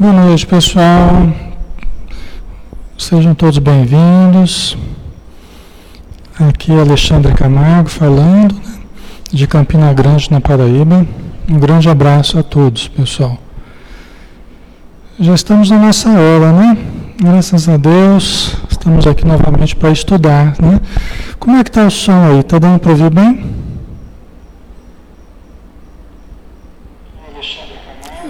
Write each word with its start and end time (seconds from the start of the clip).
Boa 0.00 0.12
noite, 0.12 0.46
pessoal. 0.46 1.10
Sejam 2.96 3.34
todos 3.34 3.58
bem-vindos. 3.58 4.78
Aqui 6.38 6.70
é 6.70 6.78
Alexandre 6.78 7.34
Camargo 7.34 7.88
falando, 7.88 8.54
né, 8.54 8.78
de 9.32 9.44
Campina 9.48 9.92
Grande, 9.92 10.30
na 10.30 10.40
Paraíba. 10.40 11.04
Um 11.50 11.58
grande 11.58 11.88
abraço 11.88 12.38
a 12.38 12.44
todos, 12.44 12.86
pessoal. 12.86 13.38
Já 15.18 15.34
estamos 15.34 15.68
na 15.68 15.78
nossa 15.80 16.08
aula, 16.10 16.52
né? 16.52 16.78
Graças 17.20 17.68
a 17.68 17.76
Deus, 17.76 18.54
estamos 18.70 19.04
aqui 19.04 19.26
novamente 19.26 19.74
para 19.74 19.90
estudar, 19.90 20.54
né? 20.62 20.80
Como 21.40 21.56
é 21.56 21.64
que 21.64 21.70
está 21.70 21.84
o 21.84 21.90
som 21.90 22.24
aí? 22.24 22.38
Está 22.38 22.60
dando 22.60 22.78
para 22.78 22.92
ouvir 22.92 23.10
bem? 23.10 23.44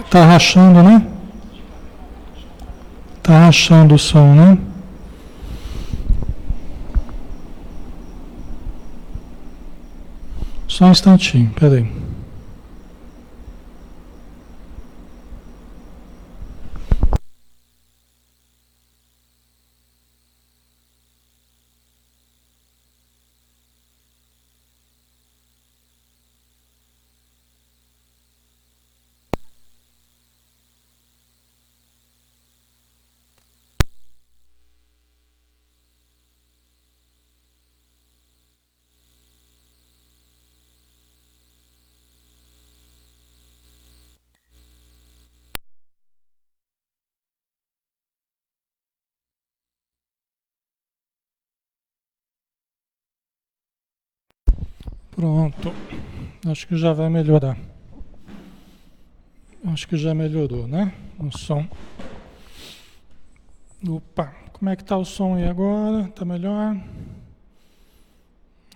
Está 0.03 0.25
rachando, 0.25 0.81
né? 0.81 1.05
Está 3.29 3.45
rachando 3.45 3.93
o 3.93 3.99
som, 3.99 4.33
né? 4.33 4.57
Só 10.67 10.85
um 10.85 10.91
instantinho, 10.91 11.51
peraí. 11.51 12.08
Pronto. 55.19 55.73
Acho 56.49 56.65
que 56.65 56.77
já 56.77 56.93
vai 56.93 57.09
melhorar. 57.09 57.57
Acho 59.65 59.85
que 59.85 59.97
já 59.97 60.13
melhorou, 60.13 60.65
né? 60.65 60.93
O 61.19 61.29
som. 61.37 61.67
Opa, 63.85 64.33
como 64.53 64.69
é 64.69 64.77
que 64.77 64.83
tá 64.85 64.95
o 64.95 65.03
som 65.03 65.35
aí 65.35 65.45
agora? 65.45 66.07
Tá 66.07 66.23
melhor? 66.23 66.81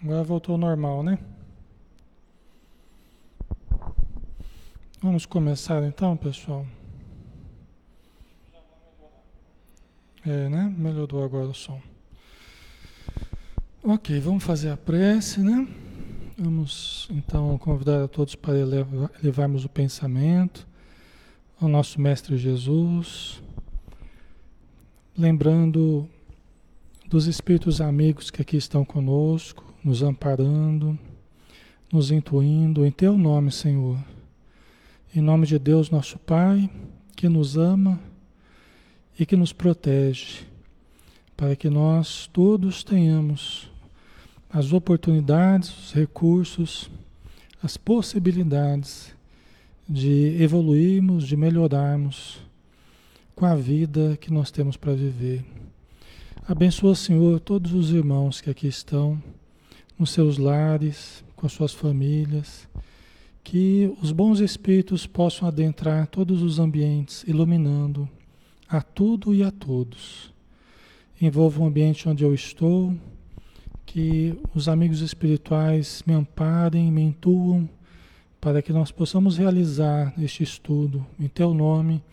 Agora 0.04 0.24
voltou 0.26 0.56
ao 0.56 0.60
normal, 0.60 1.02
né? 1.02 1.18
Vamos 5.02 5.26
começar 5.26 5.82
então, 5.86 6.18
pessoal. 6.18 6.66
É, 10.26 10.50
né? 10.50 10.76
Melhorou 10.78 11.24
agora 11.24 11.48
o 11.48 11.54
som. 11.54 11.82
Ok, 13.82 14.20
vamos 14.20 14.44
fazer 14.44 14.72
a 14.72 14.76
prece, 14.76 15.40
né? 15.40 15.83
Vamos 16.44 17.08
então 17.10 17.58
convidar 17.58 18.04
a 18.04 18.08
todos 18.08 18.36
para 18.36 18.60
elevar, 18.60 19.10
elevarmos 19.24 19.64
o 19.64 19.70
pensamento 19.70 20.68
ao 21.58 21.70
nosso 21.70 22.02
Mestre 22.02 22.36
Jesus, 22.36 23.42
lembrando 25.18 26.06
dos 27.08 27.28
Espíritos 27.28 27.80
amigos 27.80 28.30
que 28.30 28.42
aqui 28.42 28.58
estão 28.58 28.84
conosco, 28.84 29.64
nos 29.82 30.04
amparando, 30.04 31.00
nos 31.90 32.12
intuindo, 32.12 32.86
em 32.86 32.92
Teu 32.92 33.18
nome, 33.18 33.50
Senhor. 33.50 33.98
Em 35.16 35.22
nome 35.22 35.48
de 35.48 35.58
Deus, 35.58 35.90
nosso 35.90 36.20
Pai, 36.20 36.70
que 37.16 37.30
nos 37.30 37.56
ama 37.56 37.98
e 39.18 39.26
que 39.26 39.38
nos 39.38 39.54
protege, 39.54 40.42
para 41.38 41.56
que 41.56 41.70
nós 41.70 42.28
todos 42.34 42.84
tenhamos 42.84 43.72
as 44.54 44.72
oportunidades, 44.72 45.76
os 45.76 45.94
recursos, 45.94 46.88
as 47.64 47.76
possibilidades 47.76 49.12
de 49.90 50.40
evoluirmos, 50.40 51.28
de 51.28 51.36
melhorarmos 51.36 52.40
com 53.36 53.48
a 53.48 53.56
vida 53.56 54.16
que 54.22 54.32
nós 54.32 54.52
temos 54.52 54.78
para 54.78 54.94
viver. 54.94 55.44
Abençoa, 56.48 56.94
Senhor, 56.94 57.40
todos 57.40 57.74
os 57.74 57.90
irmãos 57.90 58.42
que 58.42 58.50
aqui 58.50 58.68
estão, 58.68 59.20
nos 59.98 60.12
seus 60.12 60.38
lares, 60.38 61.24
com 61.36 61.48
as 61.48 61.52
suas 61.54 61.74
famílias, 61.74 62.68
que 63.44 63.92
os 64.04 64.12
bons 64.12 64.40
espíritos 64.40 65.08
possam 65.08 65.48
adentrar 65.48 66.06
todos 66.06 66.44
os 66.44 66.60
ambientes, 66.60 67.24
iluminando 67.28 68.08
a 68.70 68.84
tudo 68.84 69.34
e 69.34 69.42
a 69.42 69.50
todos. 69.50 70.32
Envolva 71.20 71.62
o 71.62 71.66
ambiente 71.66 72.08
onde 72.08 72.24
eu 72.24 72.36
estou, 72.36 72.96
que 73.94 74.36
os 74.56 74.68
amigos 74.68 75.02
espirituais 75.02 76.04
me 76.08 76.16
amparem, 76.16 76.92
me 76.92 77.04
intuam, 77.04 77.70
para 78.42 78.60
que 78.60 78.74
nós 78.74 78.92
possamos 78.92 79.38
realizar 79.38 80.12
este 80.18 80.42
estudo 80.42 81.06
em 81.20 81.28
Teu 81.28 81.54
nome, 81.54 82.04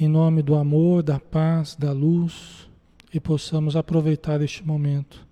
em 0.00 0.08
nome 0.08 0.42
do 0.42 0.56
amor, 0.56 1.04
da 1.04 1.20
paz, 1.20 1.76
da 1.76 1.92
luz, 1.92 2.68
e 3.14 3.20
possamos 3.20 3.76
aproveitar 3.76 4.40
este 4.40 4.66
momento 4.66 5.24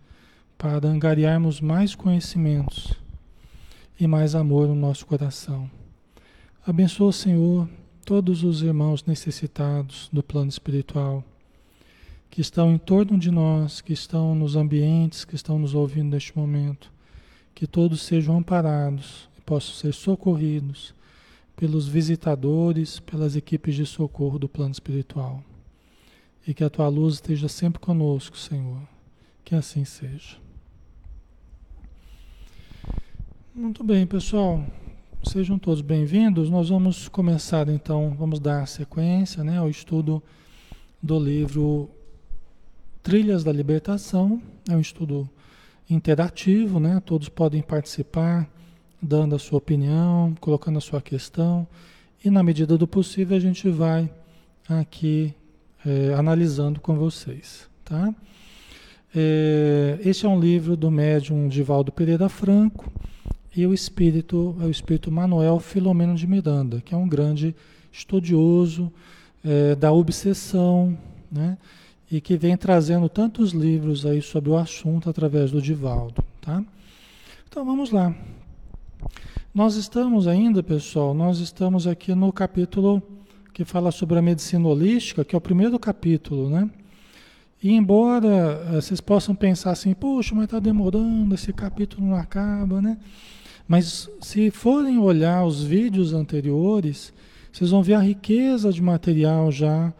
para 0.57 0.87
angariarmos 0.87 1.61
mais 1.61 1.97
conhecimentos 1.97 2.95
e 3.99 4.07
mais 4.07 4.37
amor 4.37 4.69
no 4.69 4.77
nosso 4.77 5.05
coração. 5.05 5.69
Abençoa, 6.65 7.11
Senhor, 7.11 7.69
todos 8.07 8.45
os 8.45 8.63
irmãos 8.63 9.05
necessitados 9.05 10.09
do 10.13 10.23
plano 10.23 10.49
espiritual 10.51 11.25
que 12.35 12.41
estão 12.41 12.75
em 12.75 12.79
torno 12.79 13.17
de 13.17 13.31
nós, 13.31 13.81
que 13.81 13.93
estão 13.93 14.35
nos 14.35 14.57
ambientes, 14.57 15.25
que 15.25 15.37
estão 15.37 15.57
nos 15.57 15.73
ouvindo 15.73 16.11
neste 16.11 16.37
momento, 16.37 16.91
que 17.55 17.65
todos 17.65 18.03
sejam 18.03 18.39
amparados 18.39 19.29
e 19.39 19.41
possam 19.41 19.73
ser 19.73 19.95
socorridos 19.95 20.93
pelos 21.55 21.87
visitadores, 21.87 22.99
pelas 22.99 23.37
equipes 23.37 23.77
de 23.77 23.87
socorro 23.87 24.37
do 24.37 24.49
plano 24.49 24.73
espiritual. 24.73 25.45
E 26.45 26.53
que 26.53 26.65
a 26.65 26.69
tua 26.69 26.89
luz 26.89 27.15
esteja 27.15 27.47
sempre 27.47 27.79
conosco, 27.79 28.37
Senhor. 28.37 28.81
Que 29.45 29.55
assim 29.55 29.85
seja. 29.85 30.37
Muito 33.55 33.85
bem, 33.85 34.05
pessoal. 34.09 34.67
Sejam 35.23 35.57
todos 35.57 35.83
bem-vindos. 35.83 36.51
Nós 36.51 36.69
vamos 36.69 37.07
começar 37.07 37.69
então, 37.69 38.13
vamos 38.19 38.41
dar 38.41 38.67
sequência 38.67 39.45
né, 39.45 39.59
ao 39.59 39.71
estudo 39.71 40.21
do 41.01 41.17
livro 41.17 41.89
Trilhas 43.05 43.45
da 43.45 43.53
Libertação 43.53 44.41
é 44.67 44.75
um 44.75 44.81
estudo 44.81 45.29
interativo, 45.91 46.81
né? 46.81 47.03
Todos 47.05 47.29
podem 47.29 47.61
participar, 47.61 48.49
dando 49.01 49.35
a 49.35 49.39
sua 49.39 49.59
opinião, 49.59 50.35
colocando 50.41 50.79
a 50.79 50.81
sua 50.81 51.03
questão, 51.03 51.69
e 52.25 52.31
na 52.31 52.43
medida 52.43 52.79
do 52.79 52.89
possível 52.89 53.37
a 53.37 53.41
gente 53.41 53.69
vai 53.69 54.11
aqui 54.67 55.35
é, 55.85 56.15
analisando 56.15 56.81
com 56.81 56.97
vocês, 56.97 57.69
tá? 57.85 58.15
É, 59.15 59.99
este 60.03 60.25
é 60.25 60.29
um 60.31 60.41
livro 60.41 60.75
do 60.75 60.91
médium 60.91 61.47
Divaldo 61.47 61.93
Pereira 61.93 62.31
Franco 62.31 62.91
e 63.55 63.67
o 63.67 63.75
espírito 63.75 64.57
é 64.63 64.65
o 64.65 64.71
espírito 64.71 65.13
Manuel 65.13 65.61
Filomeno 65.61 66.15
de 66.15 66.27
Miranda, 66.27 66.81
que 66.81 66.95
é 66.95 66.97
um 66.97 67.07
grande 67.07 67.55
estudioso 67.93 68.91
é, 69.45 69.75
da 69.75 69.93
obsessão, 69.93 70.97
né? 71.31 71.59
E 72.11 72.21
que 72.21 72.37
vem 72.37 72.57
trazendo 72.57 73.09
tantos 73.09 73.53
livros 73.53 74.05
aí 74.05 74.21
sobre 74.21 74.51
o 74.51 74.57
assunto 74.57 75.09
através 75.09 75.51
do 75.51 75.61
Divaldo, 75.61 76.23
tá? 76.41 76.63
Então 77.49 77.65
vamos 77.65 77.91
lá. 77.91 78.15
Nós 79.55 79.77
estamos 79.77 80.27
ainda, 80.27 80.63
pessoal, 80.63 81.15
nós 81.15 81.39
estamos 81.39 81.87
aqui 81.87 82.15
no 82.15 82.33
capítulo 82.33 83.03
que 83.53 83.65
fala 83.65 83.93
sobre 83.93 84.19
a 84.19 84.23
medicina 84.23 84.67
holística, 84.67 85.25
que 85.25 85.35
é 85.35 85.39
o 85.39 85.41
primeiro 85.41 85.79
capítulo, 85.79 86.51
né? 86.51 86.69
E 87.63 87.73
embora 87.73 88.27
eh, 88.29 88.81
vocês 88.81 89.01
possam 89.01 89.35
pensar 89.35 89.71
assim, 89.71 89.95
poxa, 89.95 90.35
mas 90.35 90.45
está 90.45 90.59
demorando, 90.59 91.35
esse 91.35 91.53
capítulo 91.53 92.07
não 92.07 92.17
acaba, 92.17 92.83
né? 92.83 92.99
Mas 93.67 94.11
se 94.21 94.51
forem 94.51 94.99
olhar 94.99 95.45
os 95.45 95.63
vídeos 95.63 96.13
anteriores, 96.13 97.13
vocês 97.53 97.71
vão 97.71 97.83
ver 97.83 97.95
a 97.95 98.01
riqueza 98.01 98.73
de 98.73 98.83
material 98.83 99.51
já 99.51 99.95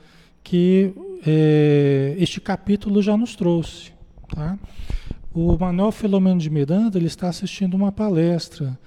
que 0.45 0.93
é, 1.27 2.15
este 2.19 2.41
capítulo 2.41 3.03
já 3.03 3.17
nos 3.17 3.35
trouxe. 3.35 3.93
Tá? 4.29 4.59
O 5.33 5.57
Manuel 5.59 5.91
Filomeno 5.91 6.39
de 6.39 6.51
Miranda 6.51 6.99
ele 6.99 7.07
está 7.07 7.29
assistindo 7.29 7.75
uma 7.75 7.91
palestra 7.91 8.79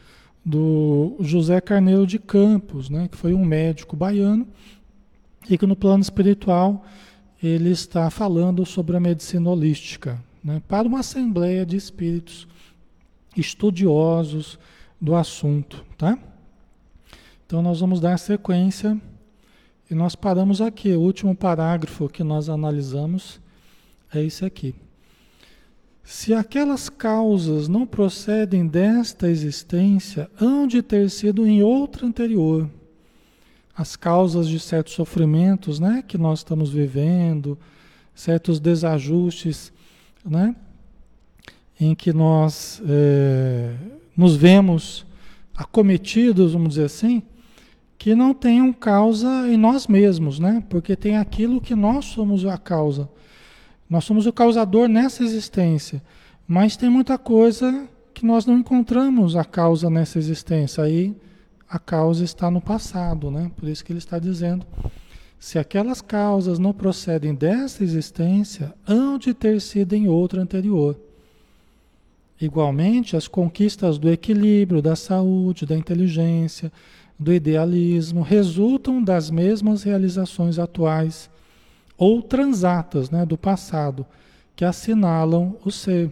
do 0.45 1.17
José 1.19 1.59
Carneiro 1.59 2.07
de 2.07 2.19
Campos, 2.19 2.89
né, 2.89 3.09
que 3.09 3.17
foi 3.17 3.33
um 3.33 3.43
médico 3.43 3.97
baiano 3.97 4.47
e 5.49 5.57
que 5.57 5.65
no 5.65 5.75
plano 5.75 6.01
espiritual 6.01 6.85
ele 7.43 7.71
está 7.71 8.09
falando 8.09 8.65
sobre 8.65 8.95
a 8.95 8.99
medicina 8.99 9.49
holística, 9.49 10.23
né, 10.41 10.61
para 10.65 10.87
uma 10.87 10.99
assembleia 11.01 11.65
de 11.65 11.75
espíritos 11.75 12.47
estudiosos 13.35 14.57
do 15.01 15.15
assunto, 15.15 15.83
tá? 15.97 16.17
Então 17.45 17.61
nós 17.61 17.79
vamos 17.79 17.99
dar 17.99 18.17
sequência 18.17 18.99
e 19.89 19.95
nós 19.95 20.15
paramos 20.15 20.61
aqui. 20.61 20.91
O 20.93 21.01
último 21.01 21.35
parágrafo 21.35 22.09
que 22.09 22.23
nós 22.23 22.49
analisamos 22.49 23.39
é 24.13 24.23
esse 24.23 24.43
aqui. 24.45 24.75
Se 26.03 26.33
aquelas 26.33 26.87
causas 26.87 27.67
não 27.67 27.85
procedem 27.85 28.65
desta 28.65 29.29
existência, 29.29 30.29
hão 30.39 30.65
de 30.65 30.81
ter 30.81 31.09
sido 31.09 31.45
em 31.45 31.61
outra 31.61 32.05
anterior. 32.05 32.69
As 33.75 33.95
causas 33.95 34.47
de 34.47 34.59
certos 34.59 34.93
sofrimentos 34.93 35.79
né, 35.79 36.03
que 36.07 36.17
nós 36.17 36.39
estamos 36.39 36.69
vivendo, 36.69 37.57
certos 38.15 38.59
desajustes, 38.59 39.71
né, 40.25 40.55
em 41.79 41.93
que 41.93 42.11
nós 42.11 42.81
é, 42.87 43.75
nos 44.15 44.35
vemos 44.35 45.05
acometidos, 45.55 46.53
vamos 46.53 46.69
dizer 46.69 46.85
assim, 46.85 47.21
que 47.97 48.13
não 48.13 48.33
tenham 48.33 48.71
causa 48.71 49.47
em 49.47 49.57
nós 49.57 49.87
mesmos, 49.87 50.39
né? 50.39 50.63
Porque 50.69 50.95
tem 50.95 51.17
aquilo 51.17 51.59
que 51.59 51.75
nós 51.75 52.05
somos 52.05 52.45
a 52.45 52.57
causa. 52.57 53.09
Nós 53.89 54.03
somos 54.03 54.27
o 54.27 54.33
causador 54.33 54.87
nessa 54.87 55.23
existência, 55.23 56.01
mas 56.47 56.75
tem 56.75 56.89
muita 56.89 57.17
coisa 57.17 57.87
que 58.13 58.25
nós 58.25 58.45
não 58.45 58.57
encontramos 58.57 59.35
a 59.35 59.45
causa 59.45 59.89
nessa 59.89 60.19
existência. 60.19 60.83
Aí 60.83 61.15
a 61.69 61.79
causa 61.79 62.23
está 62.23 62.51
no 62.51 62.61
passado, 62.61 63.31
né? 63.31 63.51
Por 63.55 63.67
isso 63.67 63.83
que 63.83 63.91
ele 63.91 63.99
está 63.99 64.19
dizendo: 64.19 64.65
se 65.39 65.57
aquelas 65.57 66.01
causas 66.01 66.59
não 66.59 66.73
procedem 66.73 67.33
dessa 67.33 67.83
existência, 67.83 68.73
hão 68.85 69.17
de 69.17 69.33
ter 69.33 69.61
sido 69.61 69.93
em 69.93 70.07
outra 70.07 70.41
anterior. 70.41 70.99
Igualmente, 72.39 73.15
as 73.15 73.27
conquistas 73.27 73.97
do 73.97 74.09
equilíbrio, 74.09 74.81
da 74.81 74.95
saúde, 74.95 75.65
da 75.65 75.75
inteligência, 75.75 76.71
do 77.19 77.33
idealismo 77.33 78.21
resultam 78.21 79.03
das 79.03 79.29
mesmas 79.29 79.83
realizações 79.83 80.59
atuais 80.59 81.29
ou 81.97 82.21
transatas 82.21 83.09
né, 83.09 83.25
do 83.25 83.37
passado, 83.37 84.05
que 84.55 84.63
assinalam 84.63 85.57
o 85.65 85.71
ser. 85.71 86.11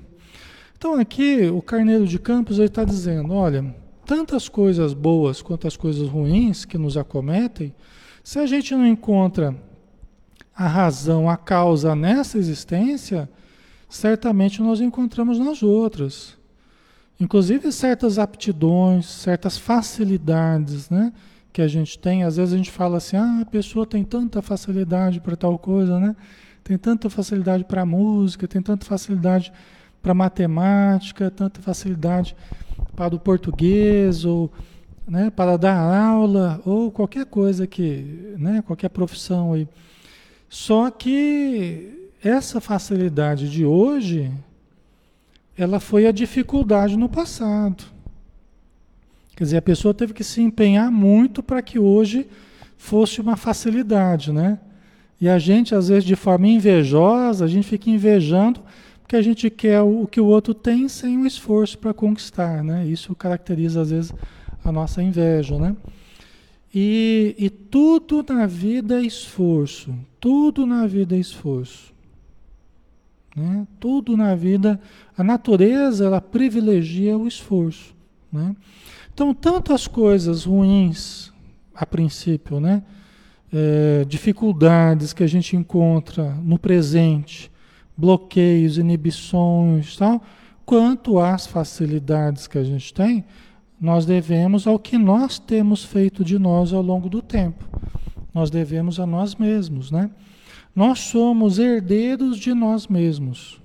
Então 0.77 0.95
aqui 0.99 1.47
o 1.47 1.61
Carneiro 1.61 2.07
de 2.07 2.17
Campos 2.17 2.57
está 2.59 2.83
dizendo, 2.83 3.33
olha, 3.33 3.75
tantas 4.05 4.49
coisas 4.49 4.93
boas 4.93 5.41
quanto 5.41 5.67
as 5.67 5.77
coisas 5.77 6.07
ruins 6.07 6.65
que 6.65 6.77
nos 6.77 6.97
acometem, 6.97 7.73
se 8.23 8.39
a 8.39 8.45
gente 8.45 8.73
não 8.75 8.85
encontra 8.85 9.55
a 10.55 10.67
razão, 10.67 11.29
a 11.29 11.37
causa 11.37 11.95
nessa 11.95 12.37
existência, 12.37 13.29
certamente 13.89 14.61
nós 14.61 14.81
encontramos 14.81 15.37
nas 15.37 15.61
outras. 15.61 16.37
Inclusive 17.19 17.71
certas 17.71 18.19
aptidões, 18.19 19.05
certas 19.05 19.57
facilidades, 19.57 20.89
né? 20.89 21.13
que 21.55 21.61
a 21.61 21.69
gente 21.69 21.97
tem, 21.97 22.25
às 22.25 22.35
vezes 22.35 22.53
a 22.53 22.57
gente 22.57 22.69
fala 22.69 22.97
assim, 22.97 23.15
ah, 23.15 23.39
a 23.41 23.45
pessoa 23.45 23.85
tem 23.85 24.03
tanta 24.03 24.41
facilidade 24.41 25.21
para 25.21 25.37
tal 25.37 25.57
coisa, 25.57 25.97
né? 25.97 26.13
Tem 26.61 26.77
tanta 26.77 27.09
facilidade 27.09 27.63
para 27.63 27.85
música, 27.85 28.45
tem 28.45 28.61
tanta 28.61 28.85
facilidade 28.85 29.53
para 30.01 30.13
matemática, 30.13 31.31
tanta 31.31 31.61
facilidade 31.61 32.35
para 32.93 33.15
o 33.15 33.19
português 33.19 34.25
ou 34.25 34.51
né, 35.07 35.29
para 35.29 35.55
dar 35.57 35.77
aula 35.77 36.61
ou 36.65 36.91
qualquer 36.91 37.25
coisa 37.25 37.65
que, 37.65 38.33
né, 38.37 38.61
qualquer 38.61 38.89
profissão 38.89 39.53
aí. 39.53 39.65
Só 40.49 40.91
que 40.91 42.11
essa 42.21 42.59
facilidade 42.59 43.49
de 43.49 43.63
hoje, 43.65 44.29
ela 45.57 45.79
foi 45.79 46.05
a 46.05 46.11
dificuldade 46.11 46.97
no 46.97 47.07
passado. 47.07 47.83
Quer 49.35 49.43
dizer, 49.43 49.57
a 49.57 49.61
pessoa 49.61 49.93
teve 49.93 50.13
que 50.13 50.23
se 50.23 50.41
empenhar 50.41 50.91
muito 50.91 51.43
para 51.43 51.61
que 51.61 51.77
hoje 51.77 52.27
fosse 52.77 53.19
uma 53.19 53.35
facilidade, 53.35 54.31
né? 54.31 54.59
E 55.19 55.29
a 55.29 55.39
gente, 55.39 55.73
às 55.73 55.87
vezes, 55.87 56.03
de 56.03 56.15
forma 56.15 56.47
invejosa, 56.47 57.45
a 57.45 57.47
gente 57.47 57.67
fica 57.67 57.89
invejando 57.89 58.61
porque 59.01 59.15
a 59.15 59.21
gente 59.21 59.49
quer 59.49 59.81
o 59.81 60.07
que 60.07 60.19
o 60.19 60.25
outro 60.25 60.53
tem 60.53 60.89
sem 60.89 61.17
um 61.17 61.25
esforço 61.25 61.77
para 61.77 61.93
conquistar, 61.93 62.63
né? 62.63 62.85
Isso 62.87 63.13
caracteriza, 63.13 63.81
às 63.81 63.91
vezes, 63.91 64.13
a 64.63 64.71
nossa 64.71 65.01
inveja, 65.01 65.59
né? 65.59 65.75
E, 66.73 67.35
e 67.37 67.49
tudo 67.49 68.21
na 68.27 68.45
vida 68.45 68.99
é 68.99 69.05
esforço, 69.05 69.95
tudo 70.19 70.65
na 70.65 70.85
vida 70.87 71.15
é 71.15 71.19
esforço. 71.19 71.94
Né? 73.35 73.67
Tudo 73.79 74.15
na 74.15 74.33
vida, 74.33 74.79
a 75.17 75.23
natureza, 75.23 76.05
ela 76.05 76.21
privilegia 76.21 77.17
o 77.17 77.27
esforço, 77.27 77.93
né? 78.31 78.55
Então, 79.13 79.33
tantas 79.33 79.87
coisas 79.87 80.45
ruins, 80.45 81.33
a 81.73 81.85
princípio, 81.85 82.59
né? 82.59 82.83
É, 83.51 84.05
dificuldades 84.05 85.13
que 85.13 85.23
a 85.23 85.27
gente 85.27 85.55
encontra 85.55 86.35
no 86.43 86.57
presente, 86.57 87.51
bloqueios, 87.95 88.77
inibições, 88.77 89.95
tal, 89.95 90.21
quanto 90.65 91.19
às 91.19 91.45
facilidades 91.47 92.47
que 92.47 92.57
a 92.57 92.63
gente 92.63 92.93
tem, 92.93 93.23
nós 93.79 94.05
devemos 94.05 94.65
ao 94.67 94.79
que 94.79 94.97
nós 94.97 95.37
temos 95.39 95.83
feito 95.83 96.23
de 96.23 96.39
nós 96.39 96.73
ao 96.73 96.81
longo 96.81 97.07
do 97.07 97.21
tempo. 97.21 97.65
Nós 98.33 98.49
devemos 98.49 98.99
a 98.99 99.05
nós 99.05 99.35
mesmos, 99.35 99.91
né? 99.91 100.09
Nós 100.75 100.99
somos 100.99 101.57
herdeiros 101.57 102.37
de 102.37 102.53
nós 102.53 102.87
mesmos, 102.87 103.61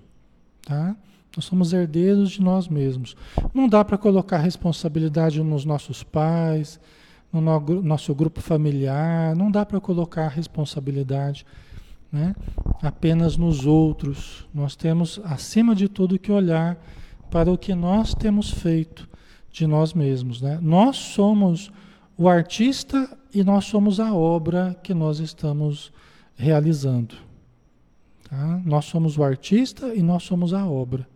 tá? 0.62 0.94
Nós 1.36 1.44
somos 1.44 1.72
herdeiros 1.72 2.30
de 2.30 2.40
nós 2.40 2.68
mesmos. 2.68 3.16
Não 3.54 3.68
dá 3.68 3.84
para 3.84 3.98
colocar 3.98 4.38
responsabilidade 4.38 5.42
nos 5.42 5.64
nossos 5.64 6.02
pais, 6.02 6.80
no 7.32 7.40
nosso 7.82 8.14
grupo 8.14 8.40
familiar, 8.40 9.36
não 9.36 9.50
dá 9.50 9.64
para 9.64 9.80
colocar 9.80 10.28
responsabilidade 10.28 11.46
né, 12.10 12.34
apenas 12.82 13.36
nos 13.36 13.66
outros. 13.66 14.48
Nós 14.52 14.74
temos, 14.74 15.20
acima 15.24 15.74
de 15.74 15.88
tudo, 15.88 16.18
que 16.18 16.32
olhar 16.32 16.76
para 17.30 17.50
o 17.50 17.58
que 17.58 17.74
nós 17.74 18.14
temos 18.14 18.50
feito 18.50 19.08
de 19.52 19.66
nós 19.66 19.94
mesmos. 19.94 20.40
Né? 20.40 20.58
Nós 20.60 20.96
somos 20.96 21.70
o 22.16 22.28
artista 22.28 23.16
e 23.32 23.44
nós 23.44 23.64
somos 23.64 24.00
a 24.00 24.12
obra 24.12 24.76
que 24.82 24.92
nós 24.92 25.20
estamos 25.20 25.92
realizando. 26.40 27.14
Tá? 28.28 28.60
Nós 28.64 28.86
somos 28.86 29.18
o 29.18 29.22
artista 29.22 29.94
e 29.94 30.02
nós 30.02 30.22
somos 30.22 30.54
a 30.54 30.66
obra. 30.66 31.06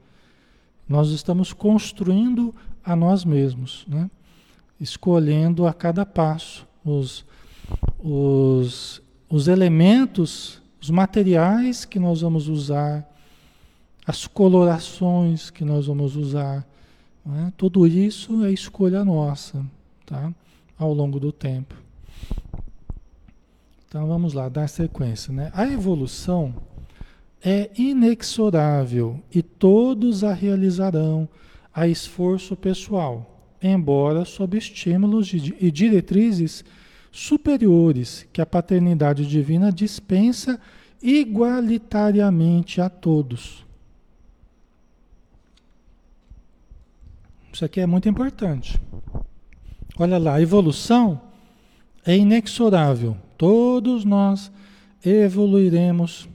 Nós 0.86 1.10
estamos 1.10 1.52
construindo 1.52 2.54
a 2.84 2.94
nós 2.94 3.24
mesmos, 3.24 3.86
né? 3.88 4.10
escolhendo 4.78 5.66
a 5.66 5.72
cada 5.72 6.04
passo 6.04 6.66
os, 6.84 7.24
os, 7.98 9.00
os 9.30 9.48
elementos, 9.48 10.60
os 10.80 10.90
materiais 10.90 11.86
que 11.86 11.98
nós 11.98 12.20
vamos 12.20 12.46
usar, 12.46 13.10
as 14.06 14.26
colorações 14.26 15.48
que 15.48 15.64
nós 15.64 15.86
vamos 15.86 16.16
usar. 16.16 16.66
Né? 17.24 17.50
Tudo 17.56 17.86
isso 17.86 18.44
é 18.44 18.52
escolha 18.52 19.02
nossa, 19.02 19.64
tá? 20.04 20.30
ao 20.78 20.92
longo 20.92 21.18
do 21.18 21.32
tempo. 21.32 21.83
Então 23.94 24.08
vamos 24.08 24.34
lá, 24.34 24.48
dar 24.48 24.66
sequência. 24.66 25.32
Né? 25.32 25.52
A 25.54 25.68
evolução 25.68 26.52
é 27.40 27.70
inexorável 27.78 29.22
e 29.32 29.40
todos 29.40 30.24
a 30.24 30.32
realizarão 30.32 31.28
a 31.72 31.86
esforço 31.86 32.56
pessoal, 32.56 33.54
embora 33.62 34.24
sob 34.24 34.58
estímulos 34.58 35.32
e 35.32 35.70
diretrizes 35.70 36.64
superiores 37.12 38.26
que 38.32 38.40
a 38.40 38.46
paternidade 38.46 39.24
divina 39.28 39.70
dispensa 39.70 40.58
igualitariamente 41.00 42.80
a 42.80 42.88
todos. 42.88 43.64
Isso 47.52 47.64
aqui 47.64 47.78
é 47.78 47.86
muito 47.86 48.08
importante. 48.08 48.76
Olha 49.96 50.18
lá, 50.18 50.34
a 50.34 50.42
evolução 50.42 51.20
é 52.04 52.16
inexorável. 52.16 53.16
Todos 53.36 54.04
nós 54.04 54.50
evoluiremos 55.04 56.28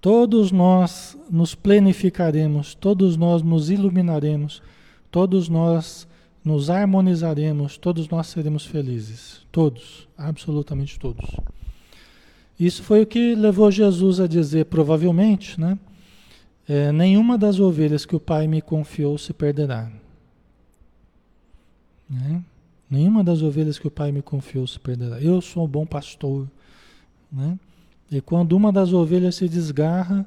Todos 0.00 0.52
nós 0.52 1.18
nos 1.28 1.54
plenificaremos, 1.56 2.74
todos 2.74 3.16
nós 3.16 3.42
nos 3.42 3.68
iluminaremos, 3.68 4.62
todos 5.10 5.48
nós 5.48 6.06
nos 6.44 6.70
harmonizaremos, 6.70 7.76
todos 7.76 8.08
nós 8.08 8.28
seremos 8.28 8.64
felizes. 8.64 9.44
Todos, 9.50 10.08
absolutamente 10.16 10.98
todos. 11.00 11.28
Isso 12.58 12.82
foi 12.82 13.02
o 13.02 13.06
que 13.06 13.34
levou 13.34 13.70
Jesus 13.72 14.20
a 14.20 14.28
dizer, 14.28 14.66
provavelmente, 14.66 15.60
né? 15.60 15.76
É, 16.68 16.92
nenhuma 16.92 17.36
das 17.36 17.58
ovelhas 17.58 18.04
que 18.06 18.14
o 18.14 18.20
Pai 18.20 18.46
me 18.46 18.60
confiou 18.60 19.16
se 19.18 19.32
perderá. 19.32 19.90
Né? 22.08 22.42
Nenhuma 22.90 23.22
das 23.22 23.42
ovelhas 23.42 23.78
que 23.78 23.86
o 23.86 23.90
Pai 23.90 24.10
me 24.12 24.22
confiou 24.22 24.66
se 24.66 24.78
perderá. 24.78 25.20
Eu 25.20 25.40
sou 25.40 25.64
um 25.64 25.68
bom 25.68 25.84
pastor. 25.84 26.48
Né? 27.30 27.58
E 28.10 28.20
quando 28.20 28.52
uma 28.52 28.72
das 28.72 28.92
ovelhas 28.92 29.34
se 29.34 29.48
desgarra, 29.48 30.24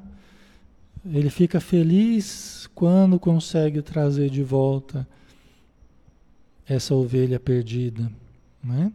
ele 1.05 1.29
fica 1.29 1.59
feliz 1.59 2.69
quando 2.75 3.19
consegue 3.19 3.81
trazer 3.81 4.29
de 4.29 4.43
volta 4.43 5.07
essa 6.67 6.93
ovelha 6.93 7.39
perdida. 7.39 8.11
Né? 8.63 8.91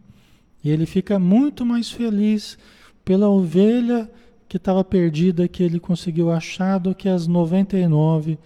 E 0.62 0.70
ele 0.70 0.86
fica 0.86 1.18
muito 1.18 1.66
mais 1.66 1.90
feliz 1.90 2.56
pela 3.04 3.28
ovelha 3.28 4.10
que 4.48 4.56
estava 4.56 4.84
perdida 4.84 5.48
que 5.48 5.62
ele 5.62 5.80
conseguiu 5.80 6.30
achar 6.30 6.78
do 6.78 6.94
que 6.94 7.08
as 7.08 7.26
99 7.26 8.38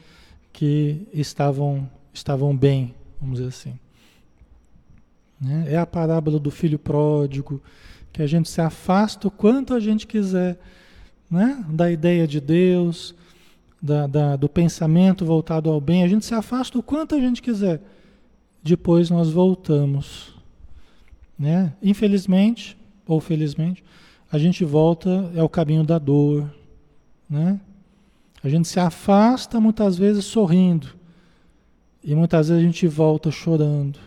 que 0.52 1.06
estavam, 1.12 1.88
estavam 2.12 2.56
bem, 2.56 2.94
vamos 3.20 3.38
dizer 3.38 3.48
assim. 3.48 3.78
Né? 5.40 5.66
É 5.68 5.78
a 5.78 5.86
parábola 5.86 6.38
do 6.38 6.50
filho 6.50 6.78
pródigo, 6.78 7.62
que 8.12 8.22
a 8.22 8.26
gente 8.26 8.48
se 8.48 8.60
afasta 8.60 9.28
o 9.28 9.30
quanto 9.30 9.72
a 9.72 9.80
gente 9.80 10.06
quiser 10.06 10.58
né? 11.30 11.64
da 11.68 11.90
ideia 11.90 12.26
de 12.26 12.40
Deus, 12.40 13.14
da, 13.80 14.06
da, 14.06 14.36
do 14.36 14.48
pensamento 14.48 15.24
voltado 15.24 15.70
ao 15.70 15.80
bem, 15.80 16.02
a 16.02 16.08
gente 16.08 16.26
se 16.26 16.34
afasta 16.34 16.78
o 16.78 16.82
quanto 16.82 17.14
a 17.14 17.20
gente 17.20 17.40
quiser. 17.40 17.80
Depois 18.62 19.08
nós 19.08 19.30
voltamos. 19.30 20.34
Né? 21.38 21.72
Infelizmente, 21.82 22.76
ou 23.06 23.20
felizmente, 23.20 23.82
a 24.30 24.38
gente 24.38 24.64
volta, 24.64 25.30
é 25.34 25.42
o 25.42 25.48
caminho 25.48 25.82
da 25.82 25.98
dor. 25.98 26.52
Né? 27.28 27.58
A 28.42 28.48
gente 28.48 28.68
se 28.68 28.78
afasta 28.78 29.58
muitas 29.60 29.96
vezes 29.96 30.24
sorrindo. 30.24 30.88
E 32.02 32.14
muitas 32.14 32.48
vezes 32.48 32.62
a 32.62 32.66
gente 32.66 32.86
volta 32.86 33.30
chorando. 33.30 33.98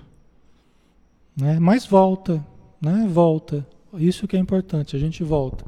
Né? 1.36 1.60
Mas 1.60 1.86
volta, 1.86 2.46
né? 2.82 3.08
Volta. 3.10 3.66
Isso 3.96 4.28
que 4.28 4.36
é 4.36 4.40
importante, 4.40 4.96
a 4.96 5.00
gente 5.00 5.24
volta. 5.24 5.66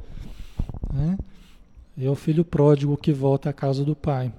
Né? 0.93 1.17
É 1.97 2.09
o 2.09 2.15
filho 2.15 2.43
pródigo 2.43 2.97
que 2.97 3.11
volta 3.11 3.49
à 3.49 3.53
casa 3.53 3.83
do 3.83 3.95
pai. 3.95 4.31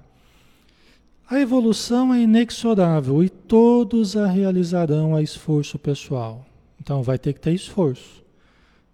A 1.29 1.39
evolução 1.39 2.13
é 2.13 2.21
inexorável 2.21 3.21
e 3.23 3.29
todos 3.29 4.15
a 4.15 4.27
realizarão 4.27 5.15
a 5.15 5.21
esforço 5.21 5.77
pessoal. 5.77 6.45
Então 6.81 7.03
vai 7.03 7.17
ter 7.17 7.33
que 7.33 7.41
ter 7.41 7.53
esforço. 7.53 8.23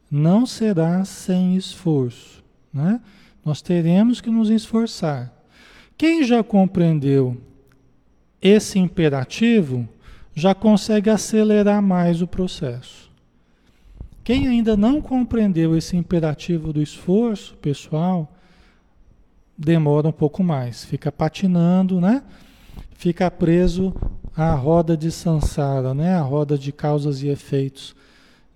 Não 0.09 0.45
será 0.45 1.05
sem 1.05 1.55
esforço. 1.55 2.43
Né? 2.73 2.99
Nós 3.45 3.61
teremos 3.61 4.19
que 4.19 4.31
nos 4.31 4.49
esforçar. 4.49 5.31
Quem 5.95 6.23
já 6.23 6.43
compreendeu 6.43 7.37
esse 8.41 8.79
imperativo 8.79 9.87
já 10.33 10.55
consegue 10.55 11.09
acelerar 11.09 11.81
mais 11.81 12.21
o 12.21 12.27
processo. 12.27 13.11
Quem 14.23 14.47
ainda 14.47 14.77
não 14.77 15.01
compreendeu 15.01 15.75
esse 15.75 15.97
imperativo 15.97 16.71
do 16.71 16.81
esforço 16.81 17.55
pessoal, 17.55 18.31
demora 19.57 20.07
um 20.07 20.13
pouco 20.13 20.43
mais, 20.43 20.85
fica 20.85 21.11
patinando, 21.11 21.99
né? 21.99 22.23
Fica 22.93 23.29
preso 23.29 23.93
à 24.35 24.53
roda 24.53 24.95
de 24.95 25.11
sansara, 25.11 25.93
né? 25.93 26.15
A 26.15 26.21
roda 26.21 26.57
de 26.57 26.71
causas 26.71 27.21
e 27.21 27.27
efeitos, 27.27 27.93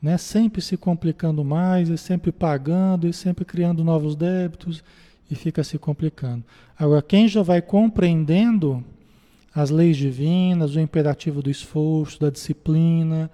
né? 0.02 0.18
Sempre 0.18 0.62
se 0.62 0.78
complicando 0.78 1.44
mais, 1.44 1.90
e 1.90 1.98
sempre 1.98 2.32
pagando, 2.32 3.08
e 3.08 3.14
sempre 3.14 3.44
criando 3.44 3.84
novos 3.84 4.16
débitos 4.16 4.84
e 5.30 5.36
fica 5.36 5.64
se 5.64 5.78
complicando. 5.78 6.44
Agora, 6.80 7.02
quem 7.02 7.28
já 7.28 7.42
vai 7.42 7.62
compreendendo 7.62 8.84
as 9.58 9.72
leis 9.72 9.98
divinas, 9.98 10.76
o 10.76 10.80
imperativo 10.80 11.42
do 11.42 11.50
esforço, 11.50 12.20
da 12.20 12.30
disciplina, 12.30 13.30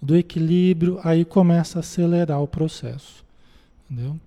do 0.00 0.16
equilíbrio, 0.16 0.98
aí 1.04 1.24
começa 1.24 1.78
a 1.78 1.80
acelerar 1.80 2.42
o 2.42 2.48
processo. 2.48 3.24
Entendeu? 3.88 4.18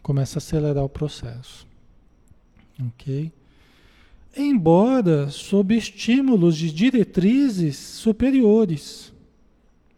Começa 0.00 0.36
a 0.36 0.40
acelerar 0.40 0.84
o 0.84 0.88
processo. 0.88 1.66
Ok? 2.80 3.32
Embora 4.36 5.28
sob 5.30 5.76
estímulos 5.76 6.56
de 6.56 6.70
diretrizes 6.70 7.76
superiores. 7.76 9.12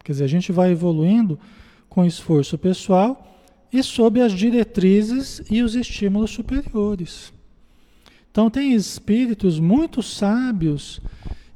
Quer 0.02 0.12
dizer, 0.12 0.24
a 0.24 0.28
gente 0.28 0.50
vai 0.50 0.70
evoluindo 0.70 1.38
com 1.90 2.06
esforço 2.06 2.56
pessoal 2.56 3.38
e 3.70 3.82
sob 3.82 4.18
as 4.22 4.32
diretrizes 4.32 5.42
e 5.50 5.62
os 5.62 5.74
estímulos 5.74 6.30
superiores. 6.30 7.30
Então, 8.32 8.50
tem 8.50 8.72
espíritos 8.72 9.60
muito 9.60 10.02
sábios 10.02 11.00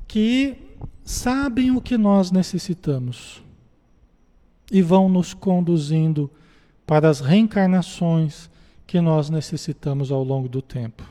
que 0.06 0.56
sabem 1.02 1.70
o 1.70 1.80
que 1.80 1.96
nós 1.96 2.30
necessitamos 2.30 3.42
e 4.70 4.82
vão 4.82 5.08
nos 5.08 5.32
conduzindo 5.32 6.30
para 6.86 7.08
as 7.08 7.20
reencarnações 7.20 8.50
que 8.86 9.00
nós 9.00 9.30
necessitamos 9.30 10.12
ao 10.12 10.22
longo 10.22 10.50
do 10.50 10.60
tempo. 10.60 11.02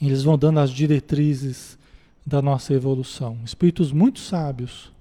Eles 0.00 0.22
vão 0.22 0.38
dando 0.38 0.60
as 0.60 0.70
diretrizes 0.70 1.76
da 2.24 2.40
nossa 2.40 2.72
evolução. 2.72 3.36
Espíritos 3.44 3.90
muito 3.90 4.20
sábios. 4.20 4.92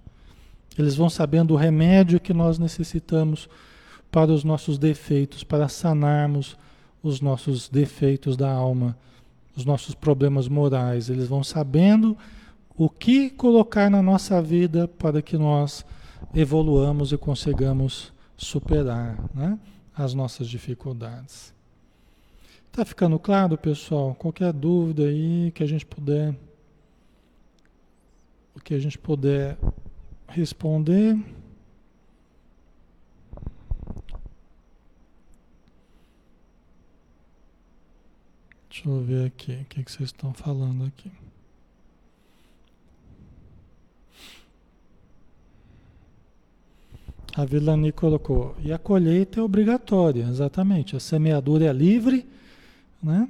Eles 0.77 0.95
vão 0.95 1.09
sabendo 1.09 1.53
o 1.53 1.57
remédio 1.57 2.19
que 2.19 2.33
nós 2.33 2.57
necessitamos 2.57 3.47
para 4.11 4.31
os 4.31 4.43
nossos 4.43 4.79
defeitos, 4.79 5.43
para 5.43 5.69
sanarmos 5.69 6.57
os 7.01 7.21
nossos 7.21 7.69
defeitos 7.69 8.35
da 8.35 8.51
alma, 8.51 8.97
os 9.55 9.65
nossos 9.65 9.95
problemas 9.95 10.47
morais. 10.47 11.09
Eles 11.09 11.27
vão 11.27 11.43
sabendo 11.43 12.17
o 12.77 12.89
que 12.89 13.29
colocar 13.29 13.89
na 13.89 14.01
nossa 14.01 14.41
vida 14.41 14.87
para 14.87 15.21
que 15.21 15.37
nós 15.37 15.85
evoluamos 16.33 17.11
e 17.11 17.17
consigamos 17.17 18.13
superar. 18.37 19.17
Né? 19.33 19.57
as 19.99 20.13
nossas 20.13 20.47
dificuldades. 20.47 21.53
Tá 22.71 22.85
ficando 22.85 23.19
claro, 23.19 23.57
pessoal? 23.57 24.15
Qualquer 24.15 24.53
dúvida 24.53 25.03
aí 25.03 25.51
que 25.53 25.61
a 25.61 25.67
gente 25.67 25.85
puder, 25.85 26.33
que 28.63 28.73
a 28.73 28.79
gente 28.79 28.97
puder 28.97 29.57
responder. 30.29 31.19
Deixa 38.69 38.87
eu 38.87 39.01
ver 39.01 39.25
aqui 39.25 39.51
o 39.51 39.65
que, 39.65 39.83
que 39.83 39.91
vocês 39.91 40.09
estão 40.09 40.31
falando 40.33 40.85
aqui. 40.85 41.11
A 47.35 47.45
Vilani 47.45 47.91
colocou, 47.91 48.55
e 48.63 48.71
a 48.73 48.77
colheita 48.77 49.39
é 49.39 49.43
obrigatória, 49.43 50.23
exatamente. 50.23 50.95
A 50.95 50.99
semeadura 50.99 51.65
é 51.65 51.73
livre, 51.73 52.25
né? 53.01 53.29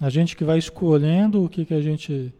A 0.00 0.10
gente 0.10 0.36
que 0.36 0.44
vai 0.44 0.58
escolhendo 0.58 1.44
o 1.44 1.48
que, 1.48 1.64
que 1.64 1.74
a 1.74 1.80
gente. 1.80 2.32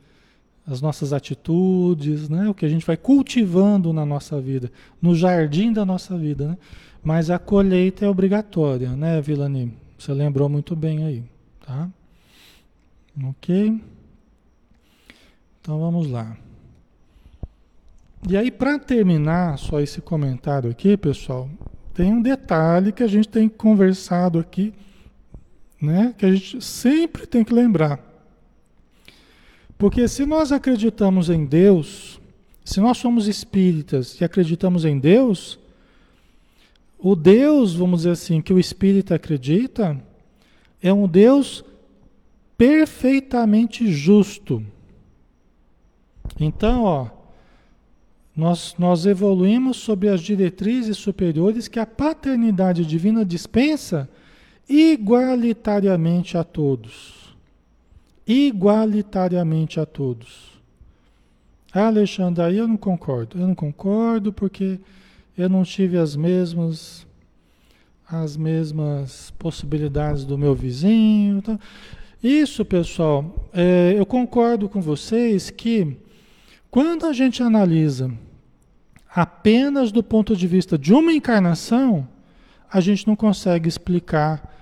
as 0.66 0.80
nossas 0.80 1.12
atitudes, 1.12 2.28
né? 2.28 2.48
O 2.48 2.54
que 2.54 2.66
a 2.66 2.68
gente 2.68 2.84
vai 2.84 2.96
cultivando 2.96 3.92
na 3.92 4.04
nossa 4.04 4.40
vida, 4.40 4.70
no 5.00 5.14
jardim 5.14 5.72
da 5.72 5.84
nossa 5.84 6.16
vida, 6.16 6.48
né? 6.48 6.58
Mas 7.02 7.30
a 7.30 7.38
colheita 7.38 8.04
é 8.04 8.08
obrigatória, 8.08 8.90
né, 8.94 9.20
Vilani? 9.20 9.72
Você 9.96 10.12
lembrou 10.12 10.48
muito 10.48 10.76
bem 10.76 11.04
aí, 11.04 11.24
tá? 11.64 11.88
Ok? 13.24 13.80
Então 15.60 15.80
vamos 15.80 16.08
lá. 16.08 16.36
E 18.28 18.36
aí, 18.36 18.50
para 18.50 18.78
terminar 18.78 19.58
só 19.58 19.80
esse 19.80 20.00
comentário 20.00 20.70
aqui, 20.70 20.96
pessoal, 20.96 21.48
tem 21.94 22.12
um 22.12 22.20
detalhe 22.20 22.92
que 22.92 23.02
a 23.02 23.06
gente 23.06 23.28
tem 23.28 23.48
conversado 23.48 24.38
aqui, 24.38 24.74
né? 25.80 26.14
Que 26.18 26.26
a 26.26 26.32
gente 26.32 26.62
sempre 26.62 27.26
tem 27.26 27.44
que 27.44 27.54
lembrar. 27.54 28.00
Porque 29.78 30.08
se 30.08 30.26
nós 30.26 30.52
acreditamos 30.52 31.30
em 31.30 31.44
Deus, 31.44 32.20
se 32.64 32.80
nós 32.80 32.98
somos 32.98 33.28
espíritas 33.28 34.20
e 34.20 34.24
acreditamos 34.24 34.84
em 34.84 34.98
Deus, 34.98 35.58
o 36.98 37.14
Deus, 37.14 37.74
vamos 37.74 38.00
dizer 38.00 38.10
assim, 38.10 38.40
que 38.40 38.52
o 38.52 38.58
espírita 38.58 39.14
acredita, 39.14 39.96
é 40.82 40.92
um 40.92 41.06
Deus 41.06 41.64
perfeitamente 42.56 43.90
justo. 43.92 44.64
Então, 46.38 46.84
ó, 46.84 47.08
nós, 48.36 48.74
nós 48.78 49.06
evoluímos 49.06 49.78
sob 49.78 50.08
as 50.08 50.20
diretrizes 50.20 50.98
superiores 50.98 51.68
que 51.68 51.78
a 51.78 51.86
paternidade 51.86 52.84
divina 52.84 53.24
dispensa 53.24 54.08
igualitariamente 54.68 56.36
a 56.36 56.44
todos. 56.44 57.34
Igualitariamente 58.26 59.80
a 59.80 59.86
todos. 59.86 60.60
Ah, 61.72 61.86
Alexandre, 61.86 62.42
aí 62.42 62.58
eu 62.58 62.68
não 62.68 62.76
concordo. 62.76 63.38
Eu 63.38 63.46
não 63.46 63.54
concordo 63.54 64.32
porque 64.32 64.80
eu 65.36 65.48
não 65.48 65.62
tive 65.62 65.96
as 65.96 66.16
mesmas 66.16 67.06
as 68.08 68.36
mesmas 68.36 69.32
possibilidades 69.36 70.24
do 70.24 70.38
meu 70.38 70.54
vizinho. 70.54 71.42
Tá? 71.42 71.58
Isso, 72.22 72.64
pessoal, 72.64 73.48
é, 73.52 73.94
eu 73.96 74.06
concordo 74.06 74.68
com 74.68 74.80
vocês 74.80 75.50
que 75.50 75.96
Quando 76.70 77.06
a 77.06 77.12
gente 77.12 77.42
analisa 77.42 78.12
apenas 79.08 79.90
do 79.90 80.02
ponto 80.02 80.36
de 80.36 80.46
vista 80.46 80.76
de 80.76 80.92
uma 80.92 81.12
encarnação, 81.12 82.06
a 82.70 82.80
gente 82.80 83.06
não 83.06 83.16
consegue 83.16 83.68
explicar 83.68 84.52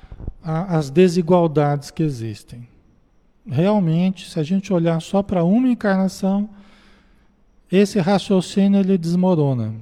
a, 0.42 0.76
as 0.76 0.90
desigualdades 0.90 1.90
que 1.90 2.02
existem. 2.02 2.68
Realmente, 3.46 4.30
se 4.30 4.38
a 4.38 4.42
gente 4.42 4.72
olhar 4.72 5.00
só 5.00 5.22
para 5.22 5.42
uma 5.42 5.68
encarnação, 5.68 6.48
esse 7.70 7.98
raciocínio 7.98 8.80
ele 8.80 8.96
desmorona. 8.96 9.74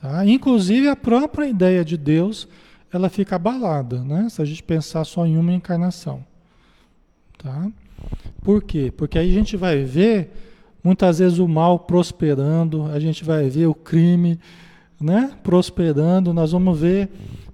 Tá? 0.00 0.24
Inclusive 0.24 0.88
a 0.88 0.96
própria 0.96 1.46
ideia 1.46 1.84
de 1.84 1.96
Deus, 1.96 2.48
ela 2.92 3.08
fica 3.08 3.36
abalada, 3.36 4.02
né? 4.02 4.28
Se 4.30 4.40
a 4.40 4.44
gente 4.44 4.62
pensar 4.62 5.04
só 5.04 5.26
em 5.26 5.36
uma 5.36 5.52
encarnação. 5.52 6.24
Tá? 7.44 7.70
Por 8.42 8.62
quê? 8.62 8.90
Porque 8.96 9.18
aí 9.18 9.30
a 9.30 9.34
gente 9.34 9.54
vai 9.54 9.84
ver 9.84 10.32
muitas 10.82 11.18
vezes 11.18 11.38
o 11.38 11.46
mal 11.46 11.78
prosperando, 11.78 12.86
a 12.86 12.98
gente 12.98 13.22
vai 13.22 13.50
ver 13.50 13.66
o 13.66 13.74
crime, 13.74 14.40
né, 14.98 15.30
prosperando, 15.42 16.32
nós 16.32 16.52
vamos 16.52 16.80
ver 16.80 17.10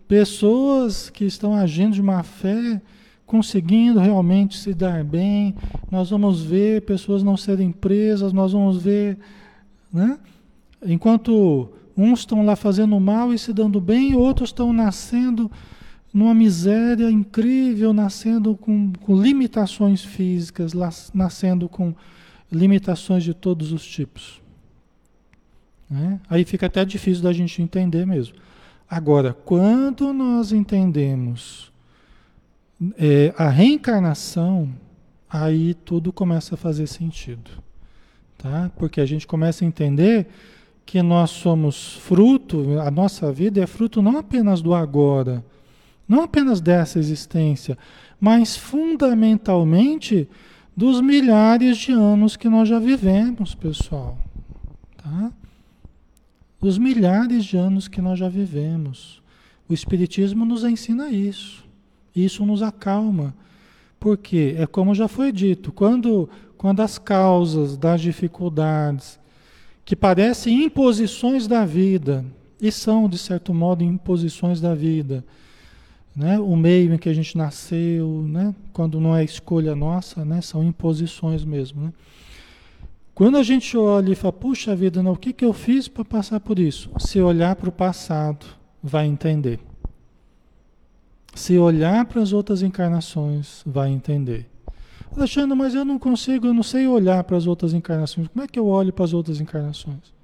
pessoas 0.07 1.11
que 1.11 1.25
estão 1.25 1.55
agindo 1.55 1.95
de 1.95 2.03
má 2.03 2.23
fé 2.23 2.81
conseguindo 3.27 3.99
realmente 3.99 4.57
se 4.59 4.73
dar 4.73 5.03
bem, 5.03 5.57
nós 5.91 6.11
vamos 6.11 6.41
ver 6.41 6.83
pessoas 6.83 7.25
não 7.25 7.37
serem 7.37 7.73
presas, 7.73 8.33
nós 8.33 8.53
vamos 8.53 8.81
ver, 8.81 9.19
né? 9.93 10.21
Enquanto 10.87 11.69
uns 11.97 12.21
estão 12.21 12.45
lá 12.45 12.55
fazendo 12.55 12.99
mal 13.01 13.35
e 13.35 13.39
se 13.39 13.53
dando 13.53 13.81
bem, 13.81 14.15
outros 14.15 14.51
estão 14.51 14.73
nascendo 14.73 15.51
numa 16.13 16.35
miséria 16.35 17.11
incrível, 17.11 17.93
nascendo 17.93 18.57
com, 18.57 18.93
com 18.93 19.21
limitações 19.21 20.05
físicas, 20.05 20.73
nascendo 21.15 21.69
com 21.69 21.95
limitações 22.51 23.23
de 23.23 23.33
todos 23.33 23.73
os 23.73 23.87
tipos. 23.87 24.41
Né? 25.89 26.21
Aí 26.29 26.45
fica 26.45 26.67
até 26.67 26.85
difícil 26.85 27.23
da 27.23 27.33
gente 27.33 27.63
entender 27.63 28.07
mesmo. 28.07 28.35
Agora, 28.89 29.33
quando 29.33 30.13
nós 30.13 30.53
entendemos 30.53 31.73
é, 32.99 33.33
a 33.37 33.49
reencarnação, 33.49 34.73
aí 35.29 35.75
tudo 35.75 36.13
começa 36.13 36.57
a 36.57 36.59
fazer 36.59 36.89
sentido. 36.89 37.51
Tá? 38.37 38.71
Porque 38.77 39.01
a 39.01 39.07
gente 39.07 39.27
começa 39.27 39.65
a 39.65 39.69
entender 39.69 40.27
que 40.85 41.03
nós 41.03 41.31
somos 41.31 41.95
fruto, 41.99 42.81
a 42.81 42.91
nossa 42.91 43.33
vida 43.33 43.63
é 43.63 43.67
fruto 43.67 44.03
não 44.03 44.19
apenas 44.19 44.61
do 44.61 44.75
agora, 44.75 45.45
não 46.11 46.23
apenas 46.25 46.61
dessa 46.61 46.99
existência, 46.99 47.79
mas 48.21 48.57
fundamentalmente 48.57 50.29
dos 50.77 51.01
milhares 51.01 51.79
de 51.79 51.93
anos 51.93 52.37
que 52.37 52.49
nós 52.49 52.69
já 52.69 52.81
vivemos, 52.81 53.55
pessoal. 53.55 54.19
Tá? 54.97 55.31
Os 56.61 56.79
milhares 56.79 57.45
de 57.45 57.57
anos 57.57 57.87
que 57.87 58.03
nós 58.03 58.19
já 58.19 58.29
vivemos. 58.29 59.23
O 59.69 59.73
Espiritismo 59.73 60.45
nos 60.45 60.65
ensina 60.65 61.11
isso. 61.11 61.65
Isso 62.15 62.45
nos 62.45 62.61
acalma. 62.61 63.33
Porque 64.01 64.57
é 64.59 64.67
como 64.67 64.97
já 64.97 65.07
foi 65.07 65.31
dito, 65.31 65.71
quando, 65.71 66.29
quando 66.59 66.81
as 66.81 66.99
causas 66.99 67.77
das 67.77 68.01
dificuldades, 68.01 69.17
que 69.85 69.95
parecem 69.95 70.65
imposições 70.65 71.47
da 71.47 71.65
vida, 71.65 72.25
e 72.61 72.73
são, 72.73 73.09
de 73.09 73.17
certo 73.17 73.55
modo, 73.55 73.85
imposições 73.85 74.61
da 74.61 74.75
vida, 74.75 75.25
né? 76.15 76.39
o 76.39 76.57
meio 76.57 76.93
em 76.93 76.99
que 76.99 77.09
a 77.09 77.15
gente 77.15 77.37
nasceu, 77.37 78.25
né? 78.29 78.55
quando 78.73 79.01
não 79.01 79.15
é 79.15 79.25
escolha 79.25 79.75
nossa, 79.75 80.25
né? 80.25 80.41
são 80.41 80.63
imposições 80.63 81.45
mesmo. 81.45 81.83
Né? 81.85 81.93
Quando 83.15 83.37
a 83.37 83.43
gente 83.43 83.77
olha 83.77 84.13
e 84.13 84.15
fala, 84.15 84.33
puxa 84.33 84.75
vida, 84.75 85.03
não, 85.03 85.13
o 85.13 85.17
que, 85.17 85.33
que 85.33 85.45
eu 85.45 85.53
fiz 85.53 85.89
para 85.89 86.05
passar 86.05 86.41
por 86.41 86.59
isso? 86.59 86.91
Se 86.99 87.21
olhar 87.21 87.55
para 87.57 87.69
o 87.69 87.73
passado, 87.73 88.47
vai 88.83 89.07
entender. 89.07 89.61
Se 91.35 91.59
olhar 91.59 92.05
para 92.07 92.23
as 92.23 92.33
outras 92.33 92.63
encarnações, 92.63 93.63
vai 93.65 93.91
entender. 93.91 94.49
Alexandre, 95.17 95.57
mas 95.57 95.75
eu 95.75 95.85
não 95.85 95.99
consigo, 95.99 96.47
eu 96.47 96.55
não 96.55 96.63
sei 96.63 96.87
olhar 96.87 97.23
para 97.25 97.37
as 97.37 97.47
outras 97.47 97.73
encarnações. 97.73 98.29
Como 98.29 98.45
é 98.45 98.49
que 98.49 98.59
eu 98.59 98.67
olho 98.67 98.93
para 98.93 99.05
as 99.05 99.13
outras 99.13 99.41
encarnações? 99.41 100.15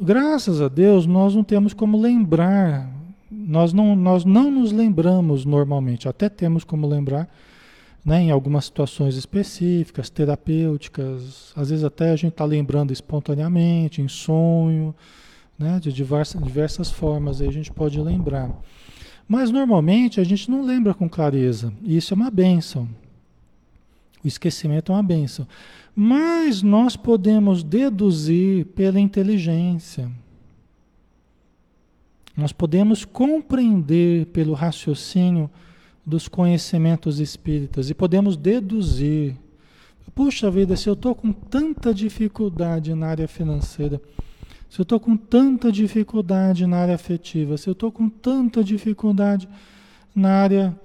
Graças 0.00 0.60
a 0.60 0.68
Deus, 0.68 1.06
nós 1.06 1.34
não 1.34 1.44
temos 1.44 1.72
como 1.72 2.00
lembrar 2.00 2.90
nós 3.32 3.72
não, 3.72 3.96
nós 3.96 4.24
não 4.24 4.50
nos 4.50 4.72
lembramos 4.72 5.44
normalmente, 5.44 6.08
até 6.08 6.28
temos 6.28 6.64
como 6.64 6.86
lembrar, 6.86 7.28
né, 8.04 8.20
em 8.22 8.30
algumas 8.30 8.66
situações 8.66 9.16
específicas, 9.16 10.10
terapêuticas, 10.10 11.52
às 11.56 11.70
vezes 11.70 11.84
até 11.84 12.10
a 12.10 12.16
gente 12.16 12.32
está 12.32 12.44
lembrando 12.44 12.92
espontaneamente, 12.92 14.02
em 14.02 14.08
sonho, 14.08 14.94
né, 15.58 15.78
de 15.80 15.92
diversas, 15.92 16.42
diversas 16.42 16.90
formas 16.90 17.40
aí 17.40 17.48
a 17.48 17.52
gente 17.52 17.72
pode 17.72 18.00
lembrar. 18.00 18.50
Mas 19.26 19.50
normalmente 19.50 20.20
a 20.20 20.24
gente 20.24 20.50
não 20.50 20.62
lembra 20.62 20.92
com 20.92 21.08
clareza, 21.08 21.72
e 21.82 21.96
isso 21.96 22.12
é 22.12 22.16
uma 22.16 22.30
benção. 22.30 22.88
O 24.22 24.28
esquecimento 24.28 24.92
é 24.92 24.94
uma 24.94 25.02
benção. 25.02 25.46
Mas 25.94 26.62
nós 26.62 26.96
podemos 26.96 27.62
deduzir 27.62 28.66
pela 28.66 29.00
inteligência. 29.00 30.10
Nós 32.36 32.52
podemos 32.52 33.04
compreender 33.04 34.26
pelo 34.26 34.54
raciocínio 34.54 35.50
dos 36.04 36.28
conhecimentos 36.28 37.20
espíritas 37.20 37.90
e 37.90 37.94
podemos 37.94 38.36
deduzir. 38.36 39.36
Puxa 40.14 40.50
vida, 40.50 40.76
se 40.76 40.88
eu 40.88 40.94
estou 40.94 41.14
com 41.14 41.32
tanta 41.32 41.94
dificuldade 41.94 42.94
na 42.94 43.06
área 43.06 43.28
financeira, 43.28 44.00
se 44.68 44.80
eu 44.80 44.82
estou 44.82 44.98
com 44.98 45.16
tanta 45.16 45.70
dificuldade 45.70 46.66
na 46.66 46.78
área 46.78 46.94
afetiva, 46.94 47.56
se 47.56 47.68
eu 47.68 47.72
estou 47.72 47.92
com 47.92 48.08
tanta 48.08 48.64
dificuldade 48.64 49.48
na 50.14 50.30
área 50.30 50.78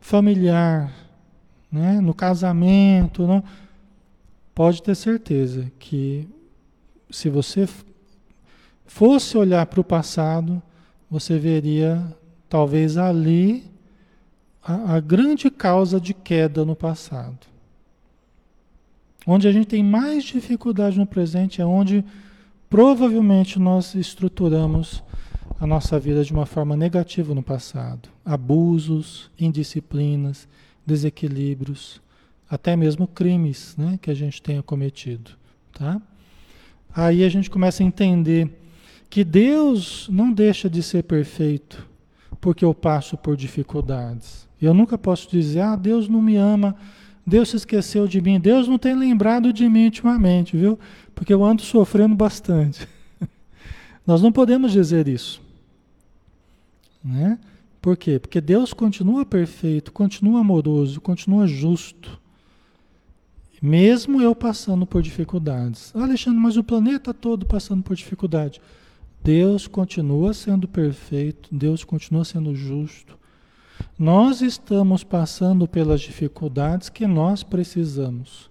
familiar, 0.00 0.92
né, 1.70 2.00
no 2.00 2.14
casamento, 2.14 3.26
não, 3.26 3.42
pode 4.54 4.82
ter 4.82 4.94
certeza 4.94 5.70
que 5.78 6.28
se 7.10 7.28
você 7.28 7.68
fosse 8.86 9.36
olhar 9.36 9.66
para 9.66 9.80
o 9.80 9.84
passado, 9.84 10.62
você 11.10 11.38
veria 11.38 12.02
talvez 12.48 12.96
ali 12.96 13.64
a, 14.62 14.96
a 14.96 15.00
grande 15.00 15.50
causa 15.50 16.00
de 16.00 16.14
queda 16.14 16.64
no 16.64 16.74
passado. 16.74 17.38
Onde 19.26 19.48
a 19.48 19.52
gente 19.52 19.66
tem 19.66 19.82
mais 19.82 20.24
dificuldade 20.24 20.98
no 20.98 21.06
presente 21.06 21.60
é 21.60 21.66
onde 21.66 22.04
provavelmente 22.68 23.58
nós 23.58 23.94
estruturamos 23.94 25.02
a 25.58 25.66
nossa 25.66 25.98
vida 25.98 26.24
de 26.24 26.32
uma 26.32 26.46
forma 26.46 26.76
negativa 26.76 27.34
no 27.34 27.42
passado. 27.42 28.08
Abusos, 28.24 29.30
indisciplinas, 29.38 30.46
desequilíbrios, 30.84 32.02
até 32.50 32.76
mesmo 32.76 33.06
crimes 33.06 33.74
né, 33.76 33.98
que 34.00 34.10
a 34.10 34.14
gente 34.14 34.42
tenha 34.42 34.62
cometido. 34.62 35.32
Tá? 35.72 36.00
Aí 36.94 37.24
a 37.24 37.28
gente 37.28 37.50
começa 37.50 37.82
a 37.82 37.86
entender 37.86 38.50
que 39.08 39.24
Deus 39.24 40.08
não 40.10 40.32
deixa 40.32 40.68
de 40.68 40.82
ser 40.82 41.04
perfeito 41.04 41.86
porque 42.44 42.62
eu 42.62 42.74
passo 42.74 43.16
por 43.16 43.38
dificuldades. 43.38 44.46
Eu 44.60 44.74
nunca 44.74 44.98
posso 44.98 45.30
dizer, 45.30 45.60
ah, 45.60 45.76
Deus 45.76 46.08
não 46.08 46.20
me 46.20 46.36
ama, 46.36 46.76
Deus 47.26 47.48
se 47.48 47.56
esqueceu 47.56 48.06
de 48.06 48.20
mim, 48.20 48.38
Deus 48.38 48.68
não 48.68 48.76
tem 48.76 48.94
lembrado 48.94 49.50
de 49.50 49.66
mim 49.66 49.86
ultimamente, 49.86 50.54
viu? 50.54 50.78
Porque 51.14 51.32
eu 51.32 51.42
ando 51.42 51.62
sofrendo 51.62 52.14
bastante. 52.14 52.86
Nós 54.06 54.20
não 54.20 54.30
podemos 54.30 54.72
dizer 54.72 55.08
isso. 55.08 55.40
Né? 57.02 57.38
Por 57.80 57.96
quê? 57.96 58.18
Porque 58.18 58.40
Deus 58.40 58.74
continua 58.74 59.24
perfeito, 59.24 59.90
continua 59.90 60.40
amoroso, 60.40 61.00
continua 61.00 61.46
justo. 61.46 62.20
Mesmo 63.60 64.20
eu 64.20 64.34
passando 64.34 64.84
por 64.84 65.00
dificuldades. 65.00 65.92
Ah, 65.94 66.02
Alexandre, 66.02 66.38
mas 66.38 66.58
o 66.58 66.64
planeta 66.64 67.14
todo 67.14 67.46
passando 67.46 67.82
por 67.82 67.96
dificuldade. 67.96 68.60
Deus 69.24 69.66
continua 69.66 70.34
sendo 70.34 70.68
perfeito, 70.68 71.48
Deus 71.50 71.82
continua 71.82 72.26
sendo 72.26 72.54
justo. 72.54 73.18
Nós 73.98 74.42
estamos 74.42 75.02
passando 75.02 75.66
pelas 75.66 76.02
dificuldades 76.02 76.90
que 76.90 77.06
nós 77.06 77.42
precisamos. 77.42 78.50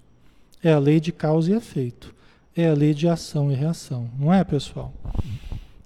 É 0.64 0.74
a 0.74 0.80
lei 0.80 1.00
de 1.00 1.12
causa 1.12 1.52
e 1.52 1.54
efeito. 1.54 2.16
É 2.56 2.70
a 2.70 2.74
lei 2.74 2.92
de 2.96 3.08
ação 3.08 3.52
e 3.52 3.56
reação, 3.56 4.10
não 4.18 4.34
é, 4.34 4.44
pessoal? 4.44 4.92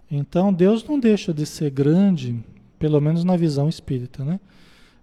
Então, 0.10 0.54
Deus 0.54 0.86
não 0.86 0.97
deixa 0.97 1.34
de 1.34 1.45
ser 1.45 1.69
grande, 1.69 2.41
pelo 2.80 3.02
menos 3.02 3.26
na 3.26 3.36
visão 3.36 3.67
espírita, 3.67 4.23
né? 4.23 4.39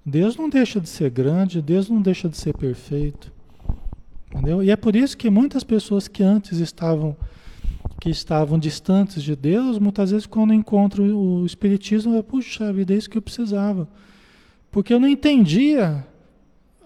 Deus 0.04 0.34
não 0.34 0.48
deixa 0.48 0.80
de 0.80 0.88
ser 0.88 1.10
grande, 1.10 1.60
Deus 1.60 1.90
não 1.90 2.00
deixa 2.00 2.26
de 2.26 2.38
ser 2.38 2.54
perfeito. 2.54 3.30
Entendeu? 4.30 4.62
E 4.62 4.70
é 4.70 4.76
por 4.76 4.96
isso 4.96 5.16
que 5.16 5.28
muitas 5.28 5.62
pessoas 5.62 6.08
que 6.08 6.22
antes 6.22 6.58
estavam 6.58 7.14
que 8.00 8.10
estavam 8.10 8.58
distantes 8.58 9.22
de 9.22 9.34
Deus, 9.34 9.78
muitas 9.78 10.10
vezes 10.10 10.26
quando 10.26 10.52
encontram 10.52 11.04
o 11.04 11.46
Espiritismo, 11.46 12.14
eu, 12.14 12.22
puxa 12.22 12.72
vida, 12.72 12.92
é 12.92 12.96
isso 12.96 13.08
que 13.08 13.18
eu 13.18 13.22
precisava. 13.22 13.88
Porque 14.70 14.92
eu 14.92 15.00
não 15.00 15.08
entendia 15.08 16.04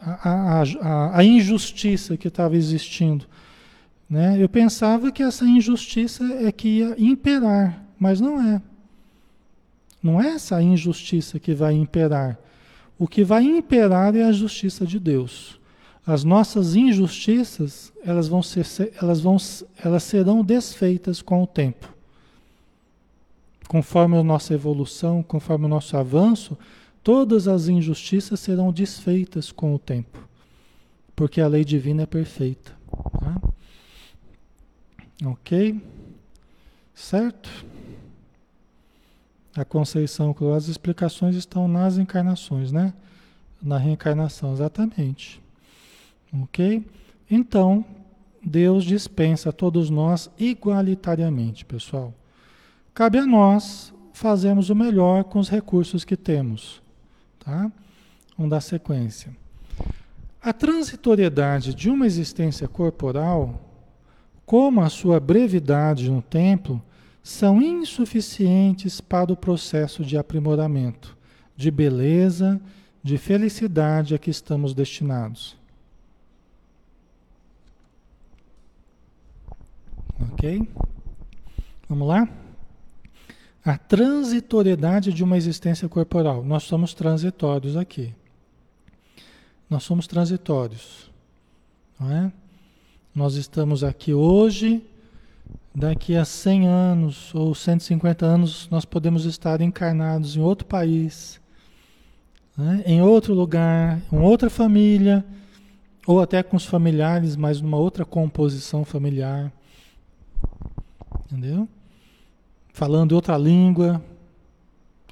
a, 0.00 0.30
a, 0.30 0.62
a, 0.62 1.18
a 1.18 1.24
injustiça 1.24 2.16
que 2.16 2.28
estava 2.28 2.56
existindo. 2.56 3.26
Né? 4.08 4.42
Eu 4.42 4.48
pensava 4.48 5.10
que 5.10 5.22
essa 5.22 5.44
injustiça 5.44 6.24
é 6.42 6.52
que 6.52 6.78
ia 6.78 6.94
imperar, 6.98 7.84
mas 7.98 8.20
não 8.20 8.40
é. 8.40 8.62
Não 10.02 10.20
é 10.20 10.28
essa 10.28 10.62
injustiça 10.62 11.38
que 11.38 11.54
vai 11.54 11.74
imperar. 11.74 12.38
O 12.98 13.06
que 13.06 13.24
vai 13.24 13.44
imperar 13.44 14.14
é 14.14 14.22
a 14.22 14.32
justiça 14.32 14.86
de 14.86 14.98
Deus. 14.98 15.57
As 16.08 16.24
nossas 16.24 16.74
injustiças, 16.74 17.92
elas 18.02 18.28
vão 18.28 18.42
ser, 18.42 18.66
elas 18.98 19.20
vão, 19.20 19.36
elas 19.84 20.02
serão 20.02 20.42
desfeitas 20.42 21.20
com 21.20 21.42
o 21.42 21.46
tempo. 21.46 21.94
Conforme 23.68 24.16
a 24.16 24.22
nossa 24.22 24.54
evolução, 24.54 25.22
conforme 25.22 25.66
o 25.66 25.68
nosso 25.68 25.98
avanço, 25.98 26.56
todas 27.02 27.46
as 27.46 27.68
injustiças 27.68 28.40
serão 28.40 28.72
desfeitas 28.72 29.52
com 29.52 29.74
o 29.74 29.78
tempo. 29.78 30.26
Porque 31.14 31.42
a 31.42 31.46
lei 31.46 31.62
divina 31.62 32.04
é 32.04 32.06
perfeita. 32.06 32.72
Tá? 33.20 33.42
Ok? 35.26 35.78
Certo? 36.94 37.50
A 39.54 39.62
Conceição 39.62 40.34
as 40.56 40.68
explicações 40.68 41.36
estão 41.36 41.68
nas 41.68 41.98
encarnações, 41.98 42.72
né? 42.72 42.94
Na 43.60 43.76
reencarnação, 43.76 44.54
exatamente. 44.54 45.46
Ok? 46.32 46.84
Então, 47.30 47.84
Deus 48.42 48.84
dispensa 48.84 49.50
a 49.50 49.52
todos 49.52 49.90
nós 49.90 50.30
igualitariamente, 50.38 51.64
pessoal. 51.64 52.14
Cabe 52.94 53.18
a 53.18 53.26
nós 53.26 53.92
fazermos 54.12 54.70
o 54.70 54.74
melhor 54.74 55.24
com 55.24 55.38
os 55.38 55.48
recursos 55.48 56.04
que 56.04 56.16
temos. 56.16 56.82
Tá? 57.38 57.70
Vamos 58.36 58.50
dar 58.50 58.60
sequência. 58.60 59.30
A 60.40 60.52
transitoriedade 60.52 61.74
de 61.74 61.90
uma 61.90 62.06
existência 62.06 62.66
corporal, 62.66 63.60
como 64.46 64.80
a 64.80 64.88
sua 64.88 65.20
brevidade 65.20 66.10
no 66.10 66.22
templo, 66.22 66.82
são 67.22 67.60
insuficientes 67.60 69.00
para 69.00 69.32
o 69.32 69.36
processo 69.36 70.04
de 70.04 70.16
aprimoramento, 70.16 71.16
de 71.56 71.70
beleza, 71.70 72.60
de 73.02 73.18
felicidade 73.18 74.14
a 74.14 74.18
que 74.18 74.30
estamos 74.30 74.72
destinados. 74.72 75.56
Ok? 80.20 80.68
Vamos 81.88 82.08
lá? 82.08 82.28
A 83.64 83.76
transitoriedade 83.76 85.12
de 85.12 85.22
uma 85.22 85.36
existência 85.36 85.88
corporal. 85.88 86.44
Nós 86.44 86.64
somos 86.64 86.94
transitórios 86.94 87.76
aqui. 87.76 88.14
Nós 89.68 89.82
somos 89.82 90.06
transitórios. 90.06 91.10
Não 91.98 92.10
é? 92.10 92.32
Nós 93.14 93.34
estamos 93.34 93.82
aqui 93.82 94.14
hoje 94.14 94.82
daqui 95.74 96.16
a 96.16 96.24
100 96.24 96.66
anos 96.66 97.34
ou 97.34 97.54
150 97.54 98.26
anos 98.26 98.68
nós 98.68 98.84
podemos 98.84 99.24
estar 99.24 99.60
encarnados 99.60 100.36
em 100.36 100.40
outro 100.40 100.66
país, 100.66 101.40
né? 102.56 102.82
em 102.84 103.00
outro 103.00 103.32
lugar, 103.32 104.00
em 104.12 104.18
outra 104.18 104.50
família, 104.50 105.24
ou 106.06 106.20
até 106.20 106.42
com 106.42 106.56
os 106.56 106.64
familiares, 106.64 107.36
mas 107.36 107.60
numa 107.60 107.76
outra 107.76 108.04
composição 108.04 108.84
familiar. 108.84 109.52
Entendeu? 111.30 111.68
Falando 112.72 113.12
outra 113.12 113.36
língua. 113.36 114.02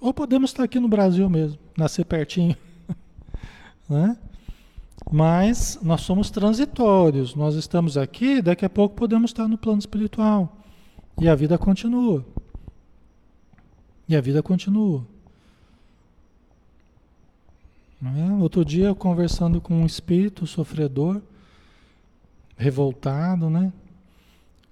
Ou 0.00 0.12
podemos 0.14 0.50
estar 0.50 0.64
aqui 0.64 0.80
no 0.80 0.88
Brasil 0.88 1.28
mesmo, 1.28 1.58
nascer 1.76 2.04
pertinho. 2.04 2.56
né? 3.88 4.16
Mas 5.10 5.78
nós 5.82 6.00
somos 6.00 6.30
transitórios, 6.30 7.34
nós 7.34 7.54
estamos 7.54 7.96
aqui, 7.96 8.42
daqui 8.42 8.64
a 8.64 8.70
pouco 8.70 8.96
podemos 8.96 9.30
estar 9.30 9.46
no 9.46 9.56
plano 9.56 9.78
espiritual. 9.78 10.56
E 11.20 11.28
a 11.28 11.34
vida 11.34 11.56
continua. 11.56 12.24
E 14.08 14.16
a 14.16 14.20
vida 14.20 14.42
continua. 14.42 15.06
É? 18.02 18.32
Outro 18.42 18.64
dia, 18.64 18.94
conversando 18.94 19.60
com 19.60 19.74
um 19.74 19.86
espírito 19.86 20.46
sofredor, 20.46 21.20
revoltado, 22.56 23.48
né? 23.48 23.72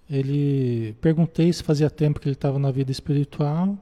Ele 0.09 0.95
perguntei 1.01 1.53
se 1.53 1.63
fazia 1.63 1.89
tempo 1.89 2.21
que 2.21 2.29
ele 2.29 2.35
estava 2.35 2.59
na 2.59 2.71
vida 2.71 2.93
espiritual, 2.93 3.79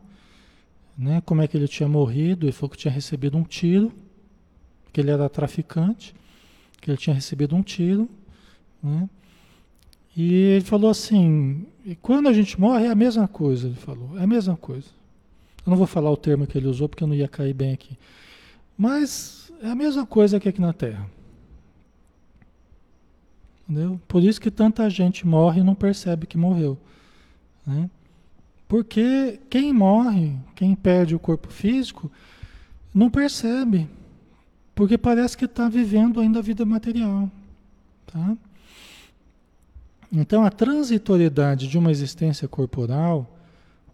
né? 0.97 1.23
Como 1.25 1.43
é 1.43 1.49
que 1.49 1.57
ele 1.57 1.69
tinha 1.69 1.89
morrido? 1.89 2.47
Ele 2.47 2.53
falou 2.53 2.71
que 2.71 2.77
tinha 2.77 2.93
recebido 2.93 3.37
um 3.37 3.43
tiro, 3.43 3.93
que 4.93 5.01
ele 5.01 5.11
era 5.11 5.29
traficante 5.29 6.15
que 6.83 6.91
ele 6.91 6.99
tinha 6.99 7.15
recebido 7.15 7.55
um 7.55 7.63
tiro, 7.63 8.11
né? 8.83 9.09
E 10.15 10.35
ele 10.35 10.65
falou 10.65 10.91
assim, 10.91 11.65
quando 12.03 12.29
a 12.29 12.33
gente 12.35 12.61
morre 12.61 12.85
é 12.85 12.91
a 12.91 12.95
mesma 12.95 13.27
coisa, 13.27 13.69
ele 13.69 13.77
falou, 13.77 14.19
é 14.19 14.25
a 14.25 14.27
mesma 14.27 14.57
coisa. 14.57 14.89
Eu 15.65 15.71
não 15.71 15.77
vou 15.77 15.87
falar 15.87 16.11
o 16.11 16.17
termo 16.17 16.47
que 16.47 16.59
ele 16.59 16.67
usou 16.67 16.89
porque 16.89 17.03
eu 17.03 17.09
não 17.09 17.15
ia 17.15 17.29
cair 17.29 17.55
bem 17.55 17.73
aqui. 17.73 17.97
Mas 18.77 19.51
é 19.63 19.69
a 19.69 19.75
mesma 19.75 20.05
coisa 20.05 20.39
que 20.39 20.49
aqui 20.49 20.61
na 20.61 20.73
Terra. 20.73 21.09
Entendeu? 23.69 24.01
Por 24.09 24.23
isso 24.23 24.41
que 24.41 24.51
tanta 24.51 24.89
gente 24.91 25.27
morre 25.27 25.61
e 25.61 25.65
não 25.65 25.75
percebe 25.75 26.27
que 26.27 26.37
morreu. 26.37 26.79
Né? 27.67 27.89
Porque 28.69 29.41
quem 29.49 29.73
morre, 29.73 30.35
quem 30.55 30.75
perde 30.75 31.15
o 31.15 31.19
corpo 31.19 31.49
físico, 31.49 32.11
não 32.95 33.11
percebe. 33.11 33.89
Porque 34.75 34.99
parece 34.99 35.37
que 35.37 35.45
está 35.45 35.69
vivendo 35.69 36.21
ainda 36.21 36.39
a 36.39 36.43
vida 36.43 36.65
material. 36.65 37.31
Tá? 38.07 38.37
Então, 40.11 40.45
a 40.45 40.51
transitoriedade 40.51 41.69
de 41.69 41.79
uma 41.79 41.91
existência 41.91 42.47
corporal, 42.47 43.39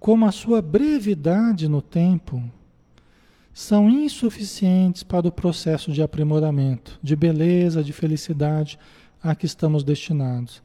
como 0.00 0.26
a 0.26 0.32
sua 0.32 0.60
brevidade 0.60 1.68
no 1.68 1.80
tempo, 1.80 2.42
são 3.54 3.90
insuficientes 3.90 5.02
para 5.02 5.26
o 5.26 5.32
processo 5.32 5.92
de 5.92 6.02
aprimoramento, 6.02 6.98
de 7.02 7.14
beleza, 7.16 7.82
de 7.82 7.92
felicidade 7.92 8.78
a 9.22 9.34
que 9.34 9.46
estamos 9.46 9.82
destinados. 9.82 10.62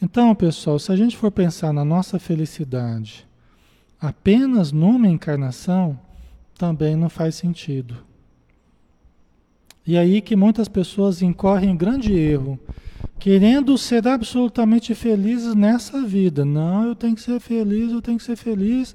Então, 0.00 0.34
pessoal, 0.34 0.78
se 0.78 0.92
a 0.92 0.96
gente 0.96 1.16
for 1.16 1.30
pensar 1.30 1.72
na 1.72 1.84
nossa 1.84 2.18
felicidade 2.18 3.26
apenas 4.00 4.72
numa 4.72 5.08
encarnação, 5.08 5.98
também 6.58 6.94
não 6.96 7.08
faz 7.08 7.34
sentido. 7.34 7.96
E 9.86 9.96
aí 9.96 10.20
que 10.20 10.36
muitas 10.36 10.68
pessoas 10.68 11.22
incorrem 11.22 11.70
em 11.70 11.76
grande 11.76 12.12
erro, 12.12 12.58
querendo 13.18 13.78
ser 13.78 14.06
absolutamente 14.06 14.94
felizes 14.94 15.54
nessa 15.54 16.02
vida. 16.02 16.44
Não, 16.44 16.86
eu 16.86 16.94
tenho 16.94 17.14
que 17.14 17.22
ser 17.22 17.40
feliz, 17.40 17.92
eu 17.92 18.02
tenho 18.02 18.18
que 18.18 18.24
ser 18.24 18.36
feliz. 18.36 18.94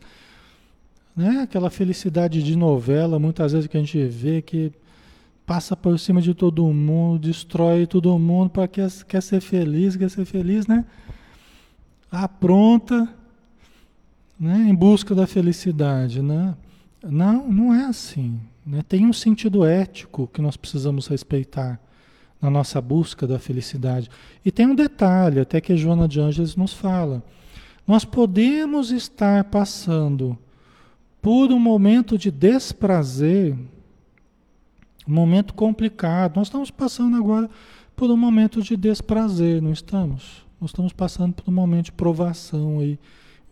Né? 1.15 1.39
Aquela 1.41 1.69
felicidade 1.69 2.43
de 2.43 2.55
novela, 2.55 3.17
muitas 3.17 3.53
vezes 3.53 3.67
que 3.67 3.77
a 3.77 3.79
gente 3.79 4.03
vê 4.05 4.41
que 4.41 4.71
passa 5.45 5.75
por 5.75 5.97
cima 5.99 6.21
de 6.21 6.33
todo 6.33 6.65
mundo, 6.71 7.19
destrói 7.27 7.85
todo 7.85 8.17
mundo 8.17 8.49
para 8.49 8.67
quer, 8.67 8.89
quer 9.07 9.21
ser 9.21 9.41
feliz, 9.41 9.95
quer 9.95 10.09
ser 10.09 10.25
feliz, 10.25 10.67
né? 10.67 10.85
Apronta, 12.11 13.07
né? 14.39 14.65
Em 14.69 14.75
busca 14.75 15.13
da 15.13 15.27
felicidade, 15.27 16.21
né? 16.21 16.55
Não, 17.03 17.51
não 17.51 17.73
é 17.73 17.85
assim. 17.85 18.39
Né? 18.65 18.83
Tem 18.87 19.05
um 19.05 19.13
sentido 19.13 19.65
ético 19.65 20.29
que 20.31 20.41
nós 20.41 20.55
precisamos 20.55 21.07
respeitar 21.07 21.79
na 22.41 22.49
nossa 22.49 22.81
busca 22.81 23.27
da 23.27 23.37
felicidade. 23.37 24.09
E 24.43 24.51
tem 24.51 24.65
um 24.65 24.75
detalhe, 24.75 25.39
até 25.39 25.61
que 25.61 25.73
a 25.73 25.75
Joana 25.75 26.07
de 26.07 26.19
Ângeles 26.19 26.55
nos 26.55 26.73
fala. 26.73 27.23
Nós 27.87 28.03
podemos 28.03 28.91
estar 28.91 29.43
passando 29.45 30.37
por 31.21 31.51
um 31.51 31.59
momento 31.59 32.17
de 32.17 32.31
desprazer, 32.31 33.55
um 35.07 35.13
momento 35.13 35.53
complicado. 35.53 36.35
Nós 36.35 36.47
estamos 36.47 36.71
passando 36.71 37.17
agora 37.17 37.49
por 37.95 38.09
um 38.09 38.17
momento 38.17 38.61
de 38.61 38.75
desprazer, 38.77 39.61
não 39.61 39.71
estamos? 39.71 40.45
Nós 40.59 40.69
estamos 40.71 40.93
passando 40.93 41.33
por 41.33 41.49
um 41.49 41.53
momento 41.53 41.85
de 41.85 41.91
provação 41.91 42.79
aí, 42.79 42.99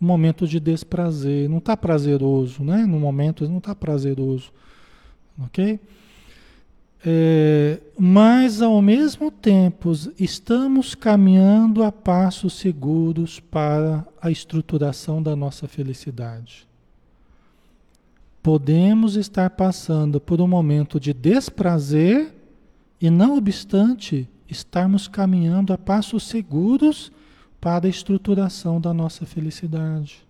um 0.00 0.06
momento 0.06 0.46
de 0.46 0.60
desprazer. 0.60 1.48
Não 1.48 1.58
está 1.58 1.76
prazeroso, 1.76 2.62
né? 2.62 2.86
No 2.86 2.98
momento 2.98 3.48
não 3.48 3.58
está 3.58 3.74
prazeroso 3.74 4.52
ok? 5.44 5.80
É, 7.04 7.80
mas 7.98 8.60
ao 8.60 8.82
mesmo 8.82 9.30
tempo 9.30 9.92
estamos 10.18 10.94
caminhando 10.94 11.82
a 11.82 11.90
passos 11.90 12.52
seguros 12.54 13.40
para 13.40 14.06
a 14.20 14.30
estruturação 14.30 15.22
da 15.22 15.34
nossa 15.34 15.66
felicidade. 15.66 16.68
Podemos 18.42 19.16
estar 19.16 19.50
passando 19.50 20.20
por 20.20 20.40
um 20.40 20.46
momento 20.46 20.98
de 20.98 21.12
desprazer 21.12 22.34
e, 23.00 23.10
não 23.10 23.36
obstante, 23.36 24.28
estarmos 24.48 25.06
caminhando 25.06 25.72
a 25.72 25.78
passos 25.78 26.24
seguros 26.24 27.12
para 27.60 27.86
a 27.86 27.90
estruturação 27.90 28.80
da 28.80 28.94
nossa 28.94 29.26
felicidade. 29.26 30.26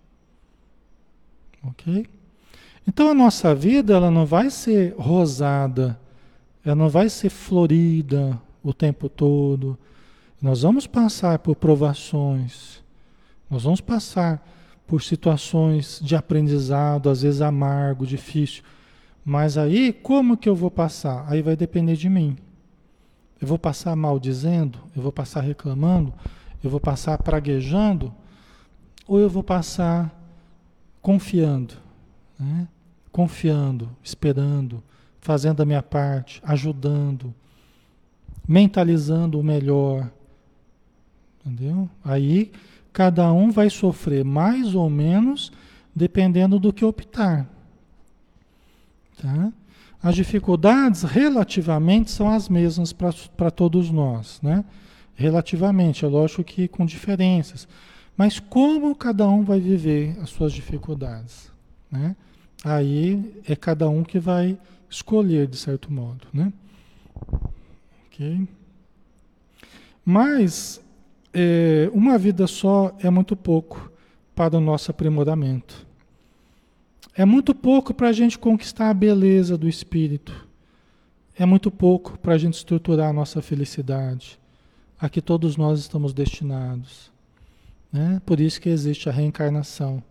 Ok? 1.63 2.05
Então 2.87 3.09
a 3.09 3.13
nossa 3.13 3.53
vida 3.53 3.93
ela 3.93 4.11
não 4.11 4.25
vai 4.25 4.49
ser 4.49 4.95
rosada, 4.97 5.99
ela 6.65 6.75
não 6.75 6.89
vai 6.89 7.09
ser 7.09 7.29
florida 7.29 8.39
o 8.63 8.73
tempo 8.73 9.07
todo, 9.07 9.77
Nós 10.41 10.63
vamos 10.63 10.87
passar 10.87 11.37
por 11.37 11.55
provações, 11.55 12.81
nós 13.47 13.63
vamos 13.63 13.79
passar 13.79 14.43
por 14.91 15.01
situações 15.01 16.01
de 16.03 16.17
aprendizado, 16.17 17.09
às 17.09 17.21
vezes 17.21 17.39
amargo, 17.39 18.05
difícil. 18.05 18.61
Mas 19.23 19.57
aí, 19.57 19.93
como 19.93 20.35
que 20.35 20.49
eu 20.49 20.53
vou 20.53 20.69
passar? 20.69 21.23
Aí 21.29 21.41
vai 21.41 21.55
depender 21.55 21.95
de 21.95 22.09
mim. 22.09 22.35
Eu 23.39 23.47
vou 23.47 23.57
passar 23.57 23.95
maldizendo? 23.95 24.79
Eu 24.93 25.01
vou 25.01 25.13
passar 25.13 25.39
reclamando? 25.39 26.13
Eu 26.61 26.69
vou 26.69 26.77
passar 26.81 27.17
praguejando? 27.19 28.13
Ou 29.07 29.17
eu 29.17 29.29
vou 29.29 29.41
passar 29.41 30.13
confiando? 31.01 31.75
Né? 32.37 32.67
Confiando, 33.13 33.95
esperando, 34.03 34.83
fazendo 35.21 35.63
a 35.63 35.65
minha 35.65 35.81
parte, 35.81 36.41
ajudando, 36.43 37.33
mentalizando 38.45 39.39
o 39.39 39.43
melhor. 39.43 40.11
Entendeu? 41.39 41.89
Aí 42.03 42.51
cada 42.93 43.31
um 43.31 43.51
vai 43.51 43.69
sofrer 43.69 44.23
mais 44.23 44.75
ou 44.75 44.89
menos 44.89 45.51
dependendo 45.95 46.59
do 46.59 46.73
que 46.73 46.85
optar. 46.85 47.47
Tá? 49.21 49.51
As 50.01 50.15
dificuldades 50.15 51.03
relativamente 51.03 52.09
são 52.09 52.29
as 52.29 52.49
mesmas 52.49 52.91
para 52.91 53.51
todos 53.51 53.91
nós, 53.91 54.39
né? 54.41 54.65
Relativamente, 55.13 56.03
é 56.03 56.07
lógico 56.07 56.43
que 56.43 56.67
com 56.67 56.85
diferenças. 56.85 57.67
Mas 58.17 58.39
como 58.39 58.95
cada 58.95 59.27
um 59.27 59.43
vai 59.43 59.59
viver 59.59 60.17
as 60.21 60.29
suas 60.31 60.53
dificuldades, 60.53 61.51
né? 61.91 62.15
Aí 62.63 63.41
é 63.47 63.55
cada 63.55 63.87
um 63.89 64.03
que 64.03 64.19
vai 64.19 64.57
escolher 64.89 65.47
de 65.47 65.57
certo 65.57 65.91
modo, 65.91 66.27
né? 66.33 66.51
Ok? 68.07 68.47
Mas 70.03 70.81
é, 71.33 71.89
uma 71.93 72.17
vida 72.17 72.47
só 72.47 72.95
é 72.99 73.09
muito 73.09 73.35
pouco 73.35 73.91
para 74.35 74.57
o 74.57 74.61
nosso 74.61 74.91
aprimoramento. 74.91 75.87
É 77.15 77.25
muito 77.25 77.53
pouco 77.53 77.93
para 77.93 78.09
a 78.09 78.13
gente 78.13 78.39
conquistar 78.39 78.89
a 78.89 78.93
beleza 78.93 79.57
do 79.57 79.67
espírito. 79.67 80.47
É 81.37 81.45
muito 81.45 81.69
pouco 81.69 82.17
para 82.17 82.33
a 82.33 82.37
gente 82.37 82.55
estruturar 82.55 83.09
a 83.09 83.13
nossa 83.13 83.41
felicidade, 83.41 84.39
a 84.99 85.09
que 85.09 85.21
todos 85.21 85.57
nós 85.57 85.79
estamos 85.79 86.13
destinados. 86.13 87.11
Né? 87.91 88.21
Por 88.25 88.39
isso 88.39 88.61
que 88.61 88.69
existe 88.69 89.09
a 89.09 89.11
reencarnação, 89.11 90.01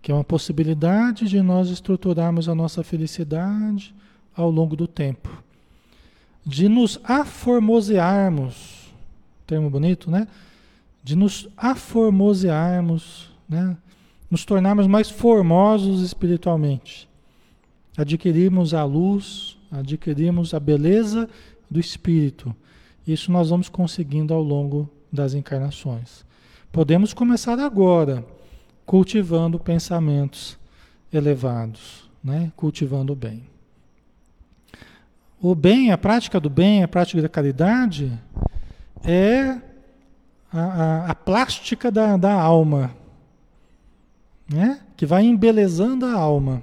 que 0.00 0.10
é 0.10 0.14
uma 0.14 0.24
possibilidade 0.24 1.28
de 1.28 1.42
nós 1.42 1.68
estruturarmos 1.68 2.48
a 2.48 2.54
nossa 2.54 2.82
felicidade 2.82 3.94
ao 4.34 4.50
longo 4.50 4.76
do 4.76 4.86
tempo. 4.86 5.42
De 6.44 6.68
nos 6.68 7.00
aformosearmos, 7.04 8.83
termo 9.46 9.70
bonito, 9.70 10.10
né? 10.10 10.26
De 11.02 11.14
nos 11.14 11.48
aformosearmos, 11.56 13.30
né? 13.48 13.76
nos 14.30 14.44
tornarmos 14.44 14.86
mais 14.86 15.10
formosos 15.10 16.02
espiritualmente. 16.02 17.08
Adquirirmos 17.96 18.74
a 18.74 18.84
luz, 18.84 19.56
adquirirmos 19.70 20.54
a 20.54 20.60
beleza 20.60 21.28
do 21.70 21.78
espírito. 21.78 22.54
Isso 23.06 23.30
nós 23.30 23.50
vamos 23.50 23.68
conseguindo 23.68 24.32
ao 24.32 24.42
longo 24.42 24.90
das 25.12 25.34
encarnações. 25.34 26.24
Podemos 26.72 27.14
começar 27.14 27.58
agora, 27.60 28.24
cultivando 28.84 29.60
pensamentos 29.60 30.58
elevados, 31.12 32.10
né? 32.22 32.50
cultivando 32.56 33.12
o 33.12 33.16
bem. 33.16 33.44
O 35.40 35.54
bem, 35.54 35.92
a 35.92 35.98
prática 35.98 36.40
do 36.40 36.50
bem, 36.50 36.82
a 36.82 36.88
prática 36.88 37.22
da 37.22 37.28
caridade 37.28 38.10
é 39.04 39.60
a, 40.52 40.60
a, 40.60 41.10
a 41.10 41.14
plástica 41.14 41.90
da, 41.90 42.16
da 42.16 42.32
alma 42.32 42.94
né? 44.48 44.80
que 44.96 45.06
vai 45.06 45.24
embelezando 45.24 46.06
a 46.06 46.12
alma. 46.12 46.62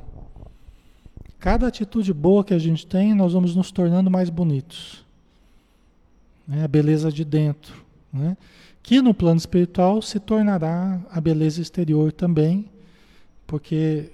Cada 1.40 1.68
atitude 1.68 2.14
boa 2.14 2.44
que 2.44 2.54
a 2.54 2.60
gente 2.60 2.86
tem, 2.86 3.16
nós 3.16 3.34
vamos 3.34 3.56
nos 3.56 3.72
tornando 3.72 4.12
mais 4.12 4.30
bonitos. 4.30 5.04
Né? 6.48 6.64
A 6.64 6.68
beleza 6.68 7.12
de 7.12 7.26
dentro. 7.26 7.74
Né? 8.14 8.38
Que 8.84 9.02
no 9.02 9.14
plano 9.14 9.38
espiritual 9.38 10.02
se 10.02 10.20
tornará 10.20 11.00
a 11.12 11.20
beleza 11.20 11.62
exterior 11.62 12.12
também, 12.12 12.70
porque 13.48 14.12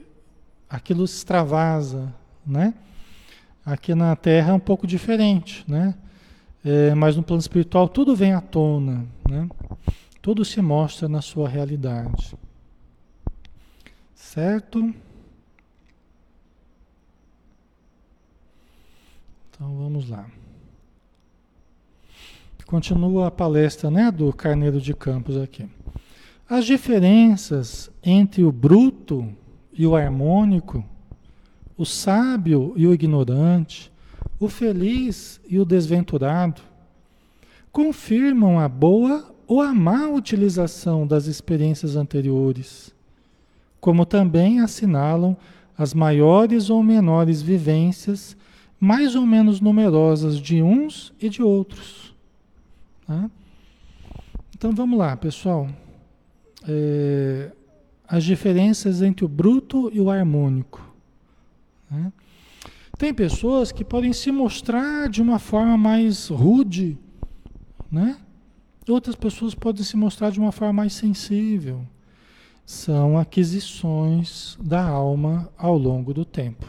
aquilo 0.70 1.06
se 1.06 1.18
extravasa. 1.18 2.14
Né? 2.46 2.74
Aqui 3.66 3.94
na 3.94 4.16
Terra 4.16 4.52
é 4.52 4.54
um 4.54 4.60
pouco 4.60 4.88
diferente, 4.88 5.66
né? 5.68 5.94
É, 6.70 6.94
mas 6.94 7.16
no 7.16 7.24
plano 7.24 7.40
espiritual 7.40 7.88
tudo 7.88 8.14
vem 8.14 8.34
à 8.34 8.42
tona, 8.42 9.08
né? 9.30 9.48
Tudo 10.22 10.44
se 10.44 10.62
mostra 10.62 11.08
na 11.08 11.22
sua 11.22 11.48
realidade. 11.48 12.36
Certo? 14.14 14.94
Então 19.50 19.78
vamos 19.78 20.10
lá. 20.10 20.30
Continua 22.66 23.28
a 23.28 23.32
palestra 23.32 23.90
né, 23.90 24.12
do 24.12 24.34
Carneiro 24.34 24.82
de 24.82 24.94
Campos 24.94 25.38
aqui. 25.38 25.70
As 26.50 26.66
diferenças 26.66 27.90
entre 28.04 28.44
o 28.44 28.52
bruto 28.52 29.34
e 29.72 29.88
o 29.88 29.96
harmônico, 29.96 30.84
o 31.78 31.86
sábio 31.86 32.74
e 32.76 32.86
o 32.86 32.94
ignorante, 32.94 33.90
o 34.40 34.48
feliz 34.48 35.40
e 35.48 35.60
o 35.60 35.66
desventurado, 35.66 36.62
confirmam 37.72 38.60
a 38.60 38.68
boa 38.68 39.34
ou 39.48 39.62
a 39.62 39.74
má 39.74 40.08
utilização 40.08 41.08
das 41.08 41.26
experiências 41.26 41.96
anteriores 41.96 42.96
como 43.80 44.06
também 44.06 44.60
assinalam 44.60 45.38
as 45.78 45.94
maiores 45.94 46.70
ou 46.70 46.84
menores 46.84 47.42
vivências, 47.42 48.36
mais 48.80 49.16
ou 49.16 49.26
menos 49.26 49.62
numerosas 49.62 50.40
de 50.40 50.62
uns 50.62 51.14
e 51.22 51.30
de 51.30 51.42
outros. 51.42 52.14
Tá? 53.06 53.30
Então 54.56 54.74
vamos 54.74 54.98
lá, 54.98 55.16
pessoal. 55.16 55.70
É, 56.68 57.52
as 58.08 58.24
diferenças 58.24 59.02
entre 59.02 59.24
o 59.24 59.28
bruto 59.28 59.90
e 59.94 60.02
o 60.02 60.10
harmônico. 60.10 60.94
Né? 61.90 62.12
Tem 62.98 63.14
pessoas 63.14 63.72
que 63.72 63.86
podem 63.86 64.12
se 64.14 64.32
mostrar 64.32 65.08
de 65.10 65.22
uma 65.22 65.40
forma 65.40 65.78
mais 65.78 66.28
rude, 66.28 66.98
né? 67.92 68.18
Outras 68.88 69.16
pessoas 69.16 69.54
podem 69.54 69.84
se 69.84 69.96
mostrar 69.96 70.32
de 70.32 70.40
uma 70.40 70.52
forma 70.52 70.74
mais 70.74 70.94
sensível 70.94 71.86
são 72.68 73.18
aquisições 73.18 74.58
da 74.62 74.84
alma 74.84 75.50
ao 75.58 75.78
longo 75.78 76.14
do 76.14 76.26
tempo. 76.26 76.68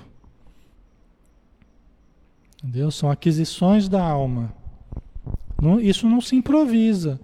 Entendeu? 2.57 2.89
São 2.93 3.11
aquisições 3.11 3.89
da 3.89 4.01
alma. 4.01 4.55
Não, 5.61 5.81
isso 5.81 6.09
não 6.09 6.21
se 6.21 6.37
improvisa. 6.37 7.21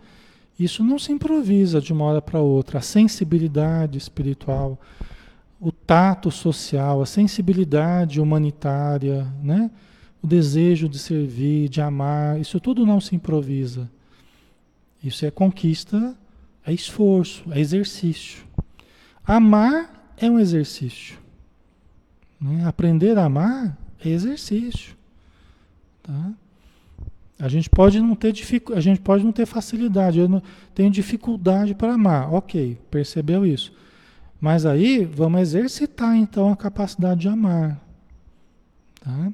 Isso 0.58 0.82
não 0.82 0.98
se 0.98 1.12
improvisa 1.12 1.80
de 1.80 1.92
uma 1.92 2.04
hora 2.04 2.20
para 2.20 2.40
outra. 2.40 2.80
A 2.80 2.82
sensibilidade 2.82 3.96
espiritual, 3.96 4.76
tato 5.86 6.30
social, 6.30 7.02
a 7.02 7.06
sensibilidade 7.06 8.20
humanitária, 8.20 9.26
né? 9.42 9.70
o 10.22 10.26
desejo 10.26 10.88
de 10.88 10.98
servir, 10.98 11.68
de 11.68 11.80
amar, 11.80 12.40
isso 12.40 12.58
tudo 12.58 12.86
não 12.86 13.00
se 13.00 13.14
improvisa. 13.14 13.90
Isso 15.02 15.26
é 15.26 15.30
conquista, 15.30 16.16
é 16.66 16.72
esforço, 16.72 17.44
é 17.50 17.60
exercício. 17.60 18.42
Amar 19.26 20.14
é 20.16 20.30
um 20.30 20.38
exercício. 20.38 21.18
Né? 22.40 22.64
Aprender 22.64 23.18
a 23.18 23.24
amar 23.26 23.76
é 24.02 24.08
exercício. 24.08 24.96
Tá? 26.02 26.32
A 27.38 27.48
gente 27.48 27.68
pode 27.68 28.00
não 28.00 28.14
ter 28.14 28.32
dific... 28.32 28.72
a 28.72 28.80
gente 28.80 29.00
pode 29.00 29.22
não 29.24 29.32
ter 29.32 29.44
facilidade. 29.44 30.18
Eu 30.18 30.28
não... 30.28 30.42
tenho 30.74 30.90
dificuldade 30.90 31.74
para 31.74 31.92
amar. 31.92 32.32
Ok, 32.32 32.78
percebeu 32.90 33.44
isso. 33.44 33.72
Mas 34.40 34.66
aí 34.66 35.04
vamos 35.04 35.40
exercitar 35.40 36.16
então 36.16 36.52
a 36.52 36.56
capacidade 36.56 37.22
de 37.22 37.28
amar. 37.28 37.80
Tá? 39.00 39.32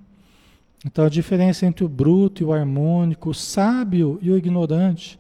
Então 0.85 1.05
a 1.05 1.09
diferença 1.09 1.67
entre 1.67 1.85
o 1.85 1.89
bruto 1.89 2.43
e 2.43 2.45
o 2.45 2.53
harmônico, 2.53 3.31
o 3.31 3.35
sábio 3.35 4.19
e 4.23 4.31
o 4.31 4.37
ignorante, 4.37 5.19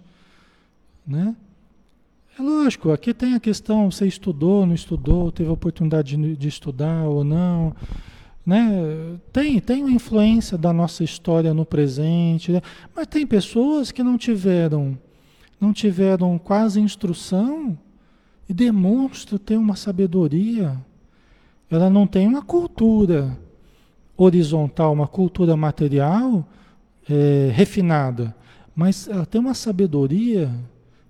né? 1.06 1.34
É 2.38 2.42
lógico, 2.42 2.90
aqui 2.90 3.12
tem 3.12 3.34
a 3.34 3.40
questão, 3.40 3.90
você 3.90 4.06
estudou, 4.06 4.64
não 4.64 4.74
estudou, 4.74 5.30
teve 5.30 5.50
a 5.50 5.52
oportunidade 5.52 6.16
de, 6.16 6.36
de 6.36 6.48
estudar 6.48 7.04
ou 7.04 7.22
não. 7.22 7.74
Né? 8.46 9.18
Tem, 9.30 9.60
tem 9.60 9.82
uma 9.82 9.92
influência 9.92 10.56
da 10.56 10.72
nossa 10.72 11.04
história 11.04 11.52
no 11.52 11.66
presente, 11.66 12.50
né? 12.50 12.62
mas 12.96 13.06
tem 13.06 13.26
pessoas 13.26 13.92
que 13.92 14.02
não 14.02 14.16
tiveram, 14.16 14.98
não 15.60 15.72
tiveram 15.72 16.38
quase 16.38 16.80
instrução 16.80 17.76
e 18.50 18.52
demonstram 18.52 19.38
ter 19.38 19.56
uma 19.56 19.76
sabedoria. 19.76 20.76
Ela 21.70 21.88
não 21.88 22.04
tem 22.04 22.26
uma 22.26 22.42
cultura 22.42 23.38
horizontal, 24.16 24.92
uma 24.92 25.06
cultura 25.06 25.56
material 25.56 26.44
é, 27.08 27.52
refinada, 27.54 28.34
mas 28.74 29.06
ela 29.06 29.24
tem 29.24 29.40
uma 29.40 29.54
sabedoria 29.54 30.52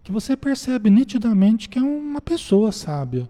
que 0.03 0.13
você 0.13 0.37
percebe 0.37 0.91
nitidamente 0.91 1.67
que 1.67 1.79
é 1.79 1.83
uma 1.83 2.21
pessoa 2.21 2.71
sábia. 2.73 3.27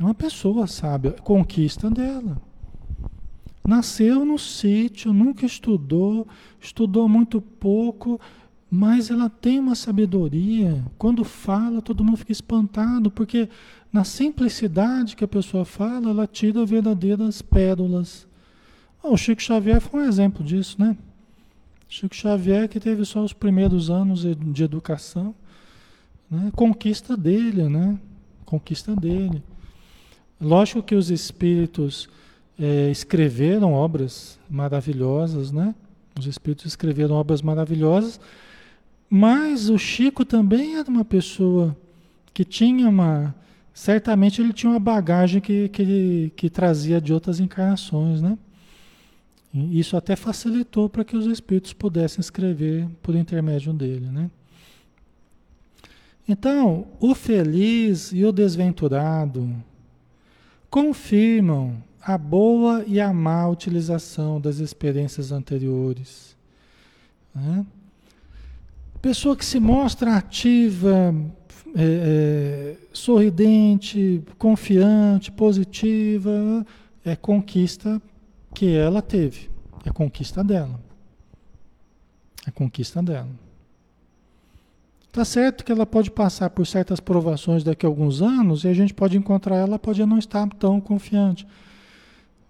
É 0.00 0.02
uma 0.02 0.14
pessoa 0.14 0.66
sábia, 0.66 1.12
conquista 1.22 1.90
dela. 1.90 2.40
Nasceu 3.68 4.24
no 4.24 4.38
sítio, 4.38 5.12
nunca 5.12 5.44
estudou, 5.44 6.26
estudou 6.58 7.06
muito 7.06 7.38
pouco, 7.38 8.18
mas 8.74 9.10
ela 9.10 9.28
tem 9.28 9.58
uma 9.58 9.74
sabedoria. 9.74 10.82
Quando 10.96 11.24
fala, 11.24 11.82
todo 11.82 12.02
mundo 12.02 12.16
fica 12.16 12.32
espantado, 12.32 13.10
porque 13.10 13.46
na 13.92 14.02
simplicidade 14.02 15.14
que 15.14 15.22
a 15.22 15.28
pessoa 15.28 15.66
fala, 15.66 16.08
ela 16.08 16.26
tira 16.26 16.64
verdadeiras 16.64 17.42
pérolas. 17.42 18.26
Oh, 19.02 19.12
o 19.12 19.16
Chico 19.18 19.42
Xavier 19.42 19.78
foi 19.78 20.00
um 20.00 20.08
exemplo 20.08 20.42
disso, 20.42 20.80
né? 20.80 20.96
Chico 21.86 22.16
Xavier 22.16 22.66
que 22.66 22.80
teve 22.80 23.04
só 23.04 23.22
os 23.22 23.34
primeiros 23.34 23.90
anos 23.90 24.24
de 24.24 24.64
educação, 24.64 25.34
né? 26.30 26.50
conquista 26.56 27.14
dele, 27.14 27.68
né? 27.68 27.98
Conquista 28.46 28.96
dele. 28.96 29.42
Lógico 30.40 30.82
que 30.82 30.94
os 30.94 31.10
espíritos 31.10 32.08
é, 32.58 32.90
escreveram 32.90 33.74
obras 33.74 34.38
maravilhosas, 34.48 35.52
né? 35.52 35.74
Os 36.18 36.26
espíritos 36.26 36.64
escreveram 36.64 37.16
obras 37.16 37.42
maravilhosas, 37.42 38.18
mas 39.14 39.68
o 39.68 39.76
Chico 39.76 40.24
também 40.24 40.76
era 40.76 40.88
uma 40.88 41.04
pessoa 41.04 41.76
que 42.32 42.46
tinha 42.46 42.88
uma. 42.88 43.34
Certamente 43.74 44.40
ele 44.40 44.54
tinha 44.54 44.70
uma 44.70 44.80
bagagem 44.80 45.38
que, 45.38 45.68
que, 45.68 46.32
que 46.34 46.48
trazia 46.48 46.98
de 46.98 47.12
outras 47.12 47.38
encarnações, 47.38 48.22
né? 48.22 48.38
Isso 49.52 49.98
até 49.98 50.16
facilitou 50.16 50.88
para 50.88 51.04
que 51.04 51.14
os 51.14 51.26
espíritos 51.26 51.74
pudessem 51.74 52.20
escrever 52.20 52.88
por 53.02 53.14
intermédio 53.14 53.74
dele, 53.74 54.06
né? 54.06 54.30
Então, 56.26 56.86
o 56.98 57.14
feliz 57.14 58.12
e 58.12 58.24
o 58.24 58.32
desventurado 58.32 59.54
confirmam 60.70 61.82
a 62.00 62.16
boa 62.16 62.82
e 62.86 62.98
a 62.98 63.12
má 63.12 63.46
utilização 63.46 64.40
das 64.40 64.56
experiências 64.56 65.32
anteriores. 65.32 66.34
Né? 67.34 67.66
Pessoa 69.02 69.36
que 69.36 69.44
se 69.44 69.58
mostra 69.58 70.16
ativa, 70.16 71.12
é, 71.74 72.76
é, 72.76 72.76
sorridente, 72.92 74.22
confiante, 74.38 75.32
positiva, 75.32 76.64
é 77.04 77.16
conquista 77.16 78.00
que 78.54 78.76
ela 78.76 79.02
teve. 79.02 79.50
É 79.84 79.90
conquista 79.90 80.44
dela. 80.44 80.80
É 82.46 82.50
conquista 82.52 83.02
dela. 83.02 83.28
Tá 85.10 85.24
certo 85.24 85.64
que 85.64 85.72
ela 85.72 85.84
pode 85.84 86.10
passar 86.10 86.50
por 86.50 86.64
certas 86.64 87.00
provações 87.00 87.64
daqui 87.64 87.84
a 87.84 87.88
alguns 87.88 88.22
anos 88.22 88.62
e 88.62 88.68
a 88.68 88.72
gente 88.72 88.94
pode 88.94 89.18
encontrar 89.18 89.56
ela, 89.56 89.80
pode 89.80 90.06
não 90.06 90.16
estar 90.16 90.48
tão 90.50 90.80
confiante. 90.80 91.44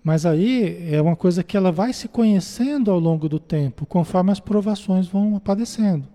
Mas 0.05 0.27
aí 0.27 0.87
é 0.93 1.01
uma 1.01 1.17
coisa 1.17 1.43
que 1.43 1.57
ela 1.57 1.73
vai 1.73 1.95
se 1.95 2.09
conhecendo 2.09 2.91
ao 2.91 2.99
longo 2.99 3.27
do 3.27 3.41
tempo, 3.41 3.87
conforme 3.87 4.31
as 4.31 4.39
provações 4.39 5.07
vão 5.07 5.35
aparecendo. 5.35 6.12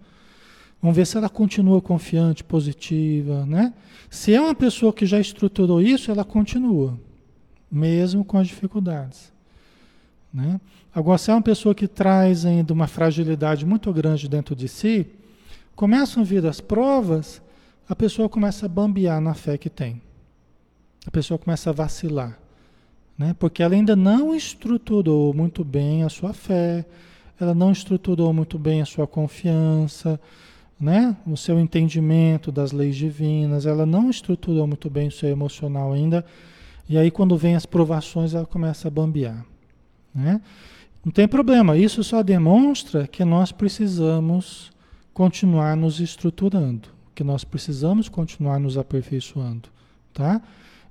Vamos 0.81 0.95
ver 0.95 1.07
se 1.07 1.17
ela 1.17 1.29
continua 1.29 1.81
confiante, 1.81 2.43
positiva, 2.43 3.45
né? 3.45 3.73
Se 4.09 4.33
é 4.33 4.39
uma 4.39 4.55
pessoa 4.55 4.93
que 4.93 5.05
já 5.05 5.19
estruturou 5.19 5.81
isso, 5.81 6.11
ela 6.11 6.23
continua, 6.23 6.97
mesmo 7.69 8.23
com 8.23 8.37
as 8.37 8.47
dificuldades. 8.47 9.33
Né? 10.33 10.61
Agora, 10.93 11.17
se 11.17 11.31
é 11.31 11.33
uma 11.33 11.41
pessoa 11.41 11.73
que 11.73 11.87
traz 11.87 12.45
ainda 12.45 12.73
uma 12.73 12.87
fragilidade 12.87 13.65
muito 13.65 13.91
grande 13.91 14.29
dentro 14.29 14.55
de 14.55 14.67
si, 14.67 15.07
começam 15.75 16.21
a 16.21 16.25
vir 16.25 16.45
as 16.45 16.61
provas, 16.61 17.41
a 17.89 17.95
pessoa 17.95 18.29
começa 18.29 18.65
a 18.65 18.69
bambear 18.69 19.19
na 19.19 19.33
fé 19.33 19.57
que 19.57 19.69
tem. 19.69 20.01
A 21.05 21.11
pessoa 21.11 21.37
começa 21.37 21.69
a 21.69 21.73
vacilar. 21.73 22.37
Né? 23.17 23.35
Porque 23.39 23.63
ela 23.63 23.73
ainda 23.73 23.95
não 23.95 24.35
estruturou 24.35 25.33
muito 25.33 25.63
bem 25.63 26.03
a 26.03 26.09
sua 26.09 26.33
fé, 26.33 26.85
ela 27.39 27.53
não 27.53 27.71
estruturou 27.71 28.31
muito 28.31 28.59
bem 28.59 28.81
a 28.81 28.85
sua 28.85 29.07
confiança, 29.07 30.19
né? 30.79 31.15
o 31.25 31.35
seu 31.35 31.59
entendimento 31.59 32.51
das 32.51 32.71
leis 32.71 32.95
divinas, 32.95 33.65
ela 33.65 33.85
não 33.85 34.09
estruturou 34.09 34.67
muito 34.67 34.89
bem 34.89 35.07
o 35.07 35.11
seu 35.11 35.29
emocional 35.29 35.91
ainda. 35.91 36.25
E 36.87 36.97
aí, 36.97 37.11
quando 37.11 37.35
vem 37.35 37.55
as 37.55 37.65
provações, 37.65 38.33
ela 38.33 38.45
começa 38.45 38.87
a 38.87 38.91
bambear. 38.91 39.45
Né? 40.13 40.41
Não 41.03 41.11
tem 41.11 41.27
problema, 41.27 41.77
isso 41.77 42.03
só 42.03 42.21
demonstra 42.21 43.07
que 43.07 43.23
nós 43.23 43.51
precisamos 43.51 44.71
continuar 45.13 45.75
nos 45.75 45.99
estruturando, 45.99 46.89
que 47.15 47.23
nós 47.23 47.43
precisamos 47.43 48.07
continuar 48.07 48.59
nos 48.59 48.77
aperfeiçoando. 48.77 49.69
Tá? 50.13 50.41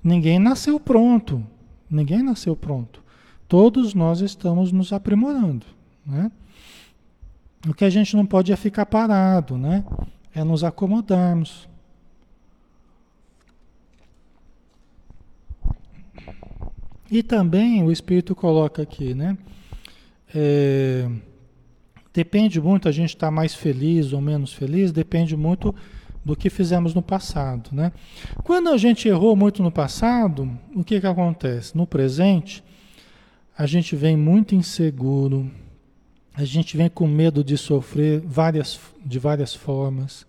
Ninguém 0.03 0.39
nasceu 0.39 0.81
pronto, 0.81 1.45
ninguém 1.89 2.23
nasceu 2.23 2.57
pronto. 2.57 3.03
Todos 3.49 3.95
nós 3.95 4.21
estamos 4.21 4.73
nos 4.73 4.93
aprimorando. 4.93 5.67
Né? 6.05 6.31
O 7.69 7.75
que 7.75 7.85
a 7.85 7.91
gente 7.91 8.15
não 8.17 8.25
pode 8.25 8.53
é 8.53 8.57
ficar 8.57 8.87
parado, 8.87 9.59
né? 9.59 9.85
é 10.37 10.45
nos 10.45 10.63
acomodarmos. 10.63 11.67
E 17.11 17.23
também 17.23 17.83
o 17.83 17.91
Espírito 17.91 18.35
coloca 18.35 18.83
aqui, 18.83 19.15
né? 19.15 19.39
É, 20.35 21.09
depende 22.13 22.61
muito, 22.61 22.87
a 22.87 22.93
gente 22.93 23.15
está 23.15 23.31
mais 23.31 23.55
feliz 23.55 24.13
ou 24.13 24.21
menos 24.21 24.53
feliz, 24.53 24.93
depende 24.93 25.35
muito 25.35 25.75
do 26.23 26.37
que 26.37 26.51
fizemos 26.51 26.93
no 26.93 27.01
passado, 27.01 27.71
né? 27.73 27.91
Quando 28.45 28.69
a 28.69 28.77
gente 28.77 29.09
errou 29.09 29.35
muito 29.35 29.63
no 29.63 29.71
passado, 29.71 30.51
o 30.75 30.85
que 30.85 31.01
que 31.01 31.07
acontece? 31.07 31.75
No 31.75 31.87
presente, 31.87 32.63
a 33.57 33.65
gente 33.65 33.97
vem 33.97 34.19
muito 34.19 34.55
inseguro, 34.55 35.51
a 36.37 36.45
gente 36.45 36.77
vem 36.77 36.91
com 36.91 37.07
medo 37.07 37.43
de 37.43 37.57
sofrer 37.57 38.21
várias, 38.21 38.79
de 39.05 39.19
várias 39.19 39.55
formas. 39.55 40.27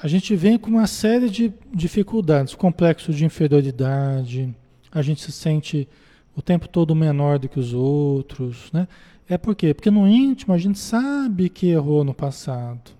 A 0.00 0.06
gente 0.06 0.36
vem 0.36 0.58
com 0.58 0.68
uma 0.68 0.86
série 0.86 1.30
de 1.30 1.50
dificuldades, 1.72 2.54
complexo 2.54 3.12
de 3.14 3.24
inferioridade, 3.24 4.54
a 4.92 5.00
gente 5.00 5.22
se 5.22 5.32
sente 5.32 5.88
o 6.36 6.42
tempo 6.42 6.68
todo 6.68 6.94
menor 6.94 7.38
do 7.38 7.48
que 7.48 7.58
os 7.58 7.72
outros, 7.72 8.70
né? 8.70 8.86
É 9.26 9.38
por 9.38 9.56
quê? 9.56 9.72
Porque 9.72 9.90
no 9.90 10.06
íntimo 10.06 10.52
a 10.52 10.58
gente 10.58 10.78
sabe 10.78 11.48
que 11.48 11.68
errou 11.68 12.04
no 12.04 12.12
passado. 12.12 12.90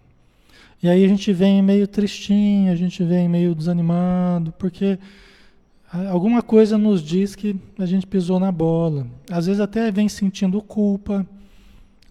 E 0.83 0.89
aí 0.89 1.05
a 1.05 1.09
gente 1.09 1.31
vem 1.33 1.63
meio 1.63 1.87
tristinho, 1.87 2.73
a 2.73 2.75
gente 2.75 3.05
vem 3.05 3.29
meio 3.29 3.55
desanimado, 3.55 4.53
porque 4.59 4.99
alguma 6.11 6.43
coisa 6.43 6.79
nos 6.79 7.03
diz 7.03 7.35
que 7.35 7.55
a 7.79 7.85
gente 7.85 8.07
pisou 8.07 8.41
na 8.41 8.51
bola. 8.51 9.07
Às 9.31 9.47
vezes 9.47 9.61
até 9.61 9.91
vem 9.91 10.09
sentindo 10.09 10.63
culpa. 10.63 11.27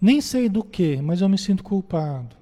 Nem 0.06 0.20
sei 0.20 0.48
do 0.48 0.62
que, 0.62 1.02
mas 1.02 1.20
eu 1.20 1.28
me 1.28 1.36
sinto 1.36 1.64
culpado. 1.64 2.36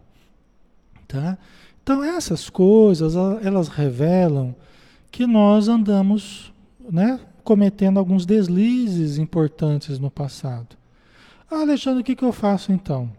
Tá? 1.08 1.38
Então 1.82 2.04
essas 2.04 2.50
coisas, 2.50 3.14
elas 3.42 3.68
revelam 3.68 4.54
que 5.10 5.26
nós 5.26 5.66
andamos, 5.66 6.52
né, 6.78 7.18
cometendo 7.42 7.98
alguns 7.98 8.26
deslizes 8.26 9.16
importantes 9.16 9.98
no 9.98 10.10
passado. 10.10 10.76
Ah, 11.50 11.62
Alexandre, 11.62 12.02
o 12.02 12.04
que, 12.04 12.14
que 12.14 12.22
eu 12.22 12.34
faço 12.34 12.70
então? 12.70 13.10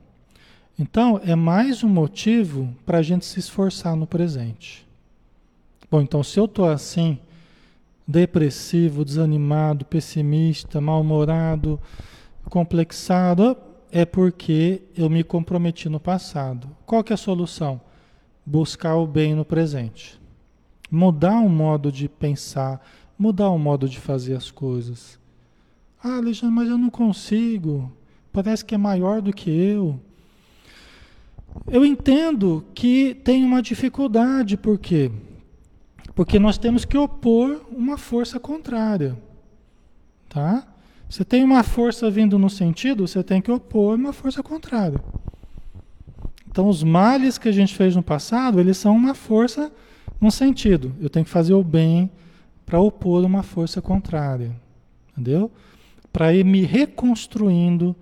Então, 0.77 1.19
é 1.25 1.33
mais 1.33 1.83
um 1.83 1.89
motivo 1.89 2.71
para 2.85 2.99
a 2.99 3.01
gente 3.01 3.25
se 3.25 3.39
esforçar 3.39 3.95
no 3.95 4.05
presente. 4.05 4.85
Bom, 5.89 6.01
então, 6.01 6.21
se 6.21 6.39
eu 6.39 6.45
estou 6.45 6.69
assim, 6.69 7.17
depressivo, 8.07 9.03
desanimado, 9.03 9.85
pessimista, 9.85 10.79
mal-humorado, 10.79 11.79
complexado, 12.47 13.57
é 13.95 14.03
porque 14.03 14.81
eu 14.93 15.09
me 15.09 15.23
comprometi 15.23 15.87
no 15.87 16.01
passado. 16.01 16.67
Qual 16.85 17.01
que 17.01 17.13
é 17.13 17.15
a 17.15 17.17
solução? 17.17 17.79
Buscar 18.45 18.97
o 18.97 19.07
bem 19.07 19.33
no 19.33 19.45
presente. 19.45 20.19
Mudar 20.91 21.39
o 21.39 21.47
modo 21.47 21.89
de 21.93 22.09
pensar, 22.09 22.85
mudar 23.17 23.49
o 23.51 23.57
modo 23.57 23.87
de 23.87 23.97
fazer 23.97 24.35
as 24.35 24.51
coisas. 24.51 25.17
Ah, 26.03 26.17
Alexandre, 26.17 26.53
mas 26.53 26.67
eu 26.67 26.77
não 26.77 26.89
consigo. 26.89 27.89
Parece 28.33 28.65
que 28.65 28.75
é 28.75 28.77
maior 28.77 29.21
do 29.21 29.31
que 29.31 29.49
eu. 29.49 29.97
Eu 31.65 31.85
entendo 31.85 32.65
que 32.75 33.15
tem 33.23 33.45
uma 33.45 33.61
dificuldade, 33.61 34.57
por 34.57 34.77
quê? 34.77 35.09
Porque 36.13 36.37
nós 36.37 36.57
temos 36.57 36.83
que 36.83 36.97
opor 36.97 37.65
uma 37.71 37.97
força 37.97 38.41
contrária. 38.41 39.17
Tá? 40.27 40.67
Você 41.15 41.23
tem 41.23 41.45
uma 41.45 41.63
força 41.63 42.11
vindo 42.11 42.37
no 42.37 42.49
sentido, 42.49 43.07
você 43.07 43.23
tem 43.23 43.41
que 43.41 43.49
opor 43.49 43.95
uma 43.95 44.11
força 44.11 44.43
contrária. 44.43 44.99
Então, 46.45 46.67
os 46.67 46.83
males 46.83 47.37
que 47.37 47.47
a 47.47 47.53
gente 47.53 47.73
fez 47.73 47.95
no 47.95 48.03
passado, 48.03 48.59
eles 48.59 48.75
são 48.75 48.93
uma 48.93 49.13
força 49.13 49.71
no 50.19 50.29
sentido. 50.29 50.93
Eu 50.99 51.09
tenho 51.09 51.23
que 51.23 51.31
fazer 51.31 51.53
o 51.53 51.63
bem 51.63 52.11
para 52.65 52.81
opor 52.81 53.23
uma 53.23 53.43
força 53.43 53.81
contrária. 53.81 54.53
Entendeu? 55.13 55.49
Para 56.11 56.33
ir 56.33 56.43
me 56.43 56.63
reconstruindo, 56.63 57.95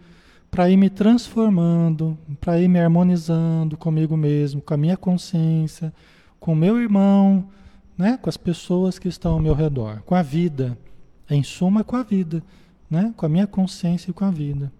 para 0.49 0.71
ir 0.71 0.77
me 0.77 0.89
transformando, 0.89 2.17
para 2.41 2.59
ir 2.59 2.67
me 2.67 2.79
harmonizando 2.79 3.77
comigo 3.77 4.17
mesmo, 4.17 4.59
com 4.59 4.73
a 4.73 4.77
minha 4.77 4.97
consciência, 4.97 5.93
com 6.39 6.53
o 6.53 6.55
meu 6.55 6.81
irmão, 6.81 7.47
né? 7.95 8.17
com 8.19 8.27
as 8.27 8.37
pessoas 8.37 8.97
que 8.97 9.07
estão 9.07 9.33
ao 9.33 9.39
meu 9.39 9.53
redor, 9.53 10.01
com 10.03 10.15
a 10.15 10.23
vida. 10.23 10.75
Em 11.29 11.43
suma, 11.43 11.83
com 11.83 11.95
a 11.95 12.01
vida, 12.01 12.43
né? 12.93 13.11
com 13.17 13.25
a 13.25 13.29
minha 13.29 13.47
consciência 13.47 14.11
e 14.11 14.13
com 14.13 14.23
a 14.23 14.29
vida. 14.29 14.71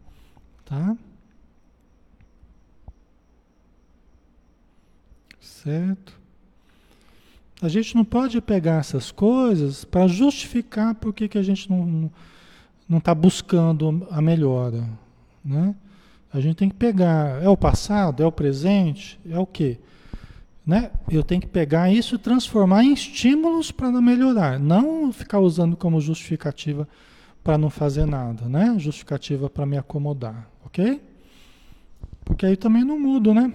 Tá? 0.64 0.96
Certo? 5.40 6.14
A 7.60 7.68
gente 7.68 7.96
não 7.96 8.06
pode 8.06 8.40
pegar 8.40 8.82
essas 8.82 9.12
coisas 9.12 9.84
para 9.84 10.08
justificar 10.08 10.94
por 10.94 11.12
que, 11.12 11.28
que 11.28 11.40
a 11.40 11.42
gente 11.42 11.68
não 11.72 12.12
está 12.96 13.16
buscando 13.16 14.06
a 14.12 14.22
melhora. 14.22 14.88
Né? 15.44 15.74
A 16.32 16.40
gente 16.40 16.58
tem 16.58 16.70
que 16.70 16.76
pegar, 16.76 17.42
é 17.42 17.50
o 17.50 17.58
passado, 17.58 18.22
é 18.22 18.26
o 18.28 18.32
presente, 18.32 19.20
é 19.28 19.40
o 19.40 19.46
quê? 19.48 19.80
Né? 20.64 20.92
Eu 21.10 21.24
tenho 21.24 21.42
que 21.42 21.48
pegar 21.48 21.92
isso 21.92 22.14
e 22.14 22.20
transformar 22.20 22.84
em 22.84 22.94
estímulos 22.94 23.72
para 23.72 23.90
melhorar, 24.00 24.60
não 24.60 25.12
ficar 25.12 25.40
usando 25.40 25.76
como 25.76 26.00
justificativa 26.00 26.88
para 27.44 27.58
não 27.58 27.70
fazer 27.70 28.06
nada, 28.06 28.48
né? 28.48 28.76
Justificativa 28.80 29.50
para 29.50 29.66
me 29.66 29.78
acomodar, 29.78 30.50
ok? 30.66 31.02
Porque 32.24 32.46
aí 32.46 32.56
também 32.56 32.84
não 32.84 33.00
mudo, 33.00 33.34
né? 33.34 33.52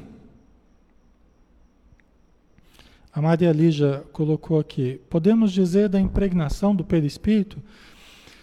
A 3.13 3.23
Maria 3.23 3.51
Lígia 3.51 4.05
colocou 4.13 4.61
aqui: 4.61 5.01
podemos 5.09 5.53
dizer 5.53 5.89
da 5.89 5.99
impregnação 5.99 6.75
do 6.75 6.85
perispírito? 6.85 7.63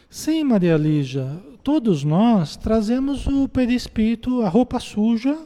Sim, 0.09 0.43
Maria 0.43 0.77
Lígia, 0.77 1.39
todos 1.63 2.03
nós 2.03 2.57
trazemos 2.57 3.27
o 3.27 3.47
perispírito, 3.47 4.41
a 4.41 4.49
roupa 4.49 4.79
suja, 4.79 5.37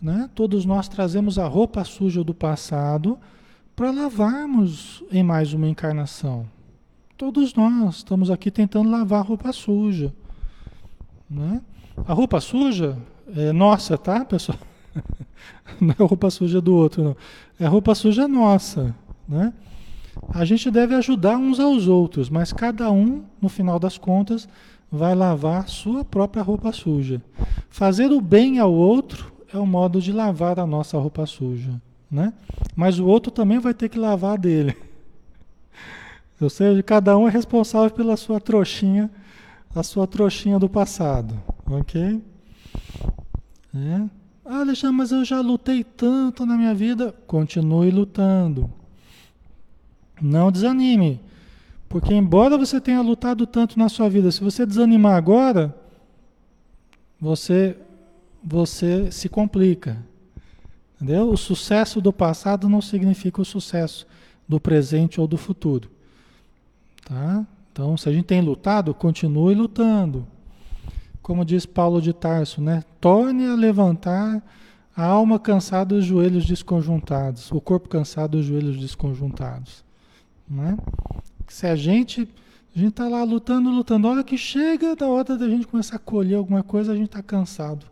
né? 0.00 0.30
Todos 0.34 0.64
nós 0.64 0.88
trazemos 0.88 1.38
a 1.38 1.46
roupa 1.46 1.84
suja 1.84 2.24
do 2.24 2.32
passado 2.32 3.18
para 3.76 3.90
lavarmos 3.90 5.04
em 5.12 5.22
mais 5.22 5.52
uma 5.52 5.68
encarnação. 5.68 6.46
Todos 7.20 7.52
nós 7.52 7.96
estamos 7.96 8.30
aqui 8.30 8.50
tentando 8.50 8.90
lavar 8.90 9.22
roupa 9.22 9.52
suja, 9.52 10.10
né? 11.28 11.60
A 12.06 12.14
roupa 12.14 12.40
suja 12.40 12.96
é 13.36 13.52
nossa, 13.52 13.98
tá, 13.98 14.24
pessoal? 14.24 14.56
Não 15.78 15.90
é 15.90 16.02
roupa 16.02 16.30
suja 16.30 16.62
do 16.62 16.74
outro, 16.74 17.04
não. 17.04 17.16
É 17.60 17.66
roupa 17.66 17.94
suja 17.94 18.26
nossa, 18.26 18.96
né? 19.28 19.52
A 20.32 20.46
gente 20.46 20.70
deve 20.70 20.94
ajudar 20.94 21.36
uns 21.36 21.60
aos 21.60 21.86
outros, 21.86 22.30
mas 22.30 22.54
cada 22.54 22.90
um, 22.90 23.22
no 23.38 23.50
final 23.50 23.78
das 23.78 23.98
contas, 23.98 24.48
vai 24.90 25.14
lavar 25.14 25.68
sua 25.68 26.02
própria 26.02 26.42
roupa 26.42 26.72
suja. 26.72 27.20
Fazer 27.68 28.10
o 28.12 28.20
bem 28.22 28.58
ao 28.58 28.72
outro 28.72 29.30
é 29.52 29.58
o 29.58 29.66
modo 29.66 30.00
de 30.00 30.10
lavar 30.10 30.58
a 30.58 30.66
nossa 30.66 30.96
roupa 30.96 31.26
suja, 31.26 31.82
né? 32.10 32.32
Mas 32.74 32.98
o 32.98 33.06
outro 33.06 33.30
também 33.30 33.58
vai 33.58 33.74
ter 33.74 33.90
que 33.90 33.98
lavar 33.98 34.38
dele. 34.38 34.74
Ou 36.40 36.48
seja, 36.48 36.82
cada 36.82 37.16
um 37.18 37.28
é 37.28 37.30
responsável 37.30 37.90
pela 37.90 38.16
sua 38.16 38.40
trouxinha, 38.40 39.10
a 39.74 39.82
sua 39.82 40.06
trouxinha 40.06 40.58
do 40.58 40.68
passado, 40.68 41.40
ok? 41.66 42.22
É. 43.74 44.02
Ah, 44.44 44.60
Alexandre, 44.60 44.96
mas 44.96 45.12
eu 45.12 45.24
já 45.24 45.40
lutei 45.40 45.84
tanto 45.84 46.44
na 46.44 46.56
minha 46.56 46.74
vida. 46.74 47.14
Continue 47.26 47.90
lutando. 47.90 48.68
Não 50.20 50.50
desanime. 50.50 51.20
Porque 51.88 52.14
embora 52.14 52.58
você 52.58 52.80
tenha 52.80 53.00
lutado 53.00 53.46
tanto 53.46 53.78
na 53.78 53.88
sua 53.88 54.08
vida, 54.08 54.30
se 54.32 54.42
você 54.42 54.64
desanimar 54.64 55.16
agora, 55.16 55.74
você 57.20 57.76
você 58.42 59.10
se 59.12 59.28
complica. 59.28 60.02
Entendeu? 60.96 61.30
O 61.30 61.36
sucesso 61.36 62.00
do 62.00 62.12
passado 62.12 62.68
não 62.68 62.80
significa 62.80 63.40
o 63.40 63.44
sucesso 63.44 64.06
do 64.48 64.58
presente 64.58 65.20
ou 65.20 65.26
do 65.26 65.36
futuro. 65.36 65.90
Tá? 67.10 67.44
Então, 67.72 67.96
se 67.96 68.08
a 68.08 68.12
gente 68.12 68.26
tem 68.26 68.40
lutado, 68.40 68.94
continue 68.94 69.52
lutando. 69.52 70.28
Como 71.20 71.44
diz 71.44 71.66
Paulo 71.66 72.00
de 72.00 72.12
Tarso, 72.12 72.60
né? 72.60 72.84
Torne 73.00 73.48
a 73.48 73.54
levantar 73.56 74.40
a 74.96 75.04
alma 75.06 75.36
cansada 75.36 75.96
os 75.96 76.04
joelhos 76.04 76.46
desconjuntados, 76.46 77.50
o 77.50 77.60
corpo 77.60 77.88
cansado 77.88 78.38
os 78.38 78.46
joelhos 78.46 78.78
desconjuntados. 78.78 79.84
Né? 80.48 80.78
Se 81.48 81.66
a 81.66 81.74
gente 81.74 82.28
a 82.74 82.78
gente 82.78 82.90
está 82.90 83.08
lá 83.08 83.24
lutando, 83.24 83.70
lutando, 83.70 84.06
a 84.06 84.12
hora 84.12 84.24
que 84.24 84.38
chega 84.38 84.94
da 84.94 85.08
hora 85.08 85.36
da 85.36 85.48
gente 85.48 85.66
começar 85.66 85.96
a 85.96 85.98
colher 85.98 86.36
alguma 86.36 86.62
coisa, 86.62 86.92
a 86.92 86.94
gente 86.94 87.06
está 87.06 87.20
cansado, 87.20 87.86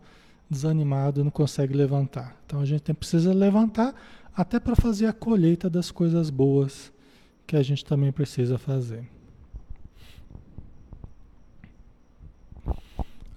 desanimado, 0.49 1.25
não 1.25 1.31
consegue 1.31 1.73
levantar. 1.73 2.37
Então 2.45 2.61
a 2.61 2.65
gente 2.65 2.83
tem, 2.83 2.95
precisa 2.95 3.33
levantar 3.33 3.93
até 4.33 4.61
para 4.61 4.77
fazer 4.77 5.07
a 5.07 5.13
colheita 5.13 5.69
das 5.69 5.91
coisas 5.91 6.29
boas 6.29 6.93
que 7.49 7.57
a 7.57 7.63
gente 7.63 7.83
também 7.83 8.11
precisa 8.11 8.57
fazer. 8.57 9.03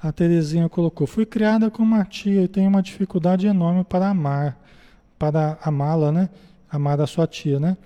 A 0.00 0.12
Terezinha 0.12 0.68
colocou: 0.68 1.06
Fui 1.06 1.26
criada 1.26 1.70
com 1.70 1.82
uma 1.82 2.04
tia 2.04 2.42
e 2.42 2.48
tenho 2.48 2.68
uma 2.68 2.82
dificuldade 2.82 3.46
enorme 3.46 3.84
para 3.84 4.08
amar, 4.08 4.58
para 5.18 5.58
amá-la, 5.62 6.12
né? 6.12 6.30
Amar 6.70 7.00
a 7.00 7.06
sua 7.06 7.26
tia, 7.26 7.58
né? 7.58 7.76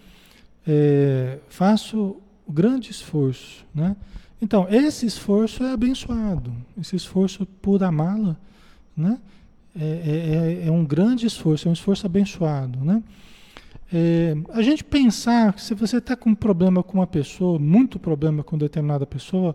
é, 0.66 1.38
faço 1.48 2.16
grande 2.48 2.90
esforço, 2.90 3.64
né? 3.74 3.96
Então, 4.42 4.66
esse 4.68 5.06
esforço 5.06 5.62
é 5.62 5.72
abençoado, 5.72 6.52
esse 6.78 6.96
esforço 6.96 7.46
por 7.46 7.82
amá-la, 7.82 8.36
né? 8.96 9.18
É, 9.78 9.84
é, 9.84 10.64
é, 10.64 10.68
é, 10.68 10.70
um 10.70 10.84
grande 10.84 11.26
esforço, 11.26 11.68
é 11.68 11.70
um 11.70 11.74
esforço 11.74 12.06
abençoado, 12.06 12.84
né? 12.84 13.02
É, 13.93 14.37
a 14.51 14.62
gente 14.62 14.82
pensar 14.82 15.59
se 15.59 15.74
você 15.74 15.99
está 15.99 16.16
com 16.16 16.30
um 16.30 16.34
problema 16.34 16.82
com 16.82 16.99
uma 16.99 17.07
pessoa, 17.07 17.59
muito 17.59 17.99
problema 17.99 18.43
com 18.43 18.59
determinada 18.59 19.07
pessoa, 19.07 19.55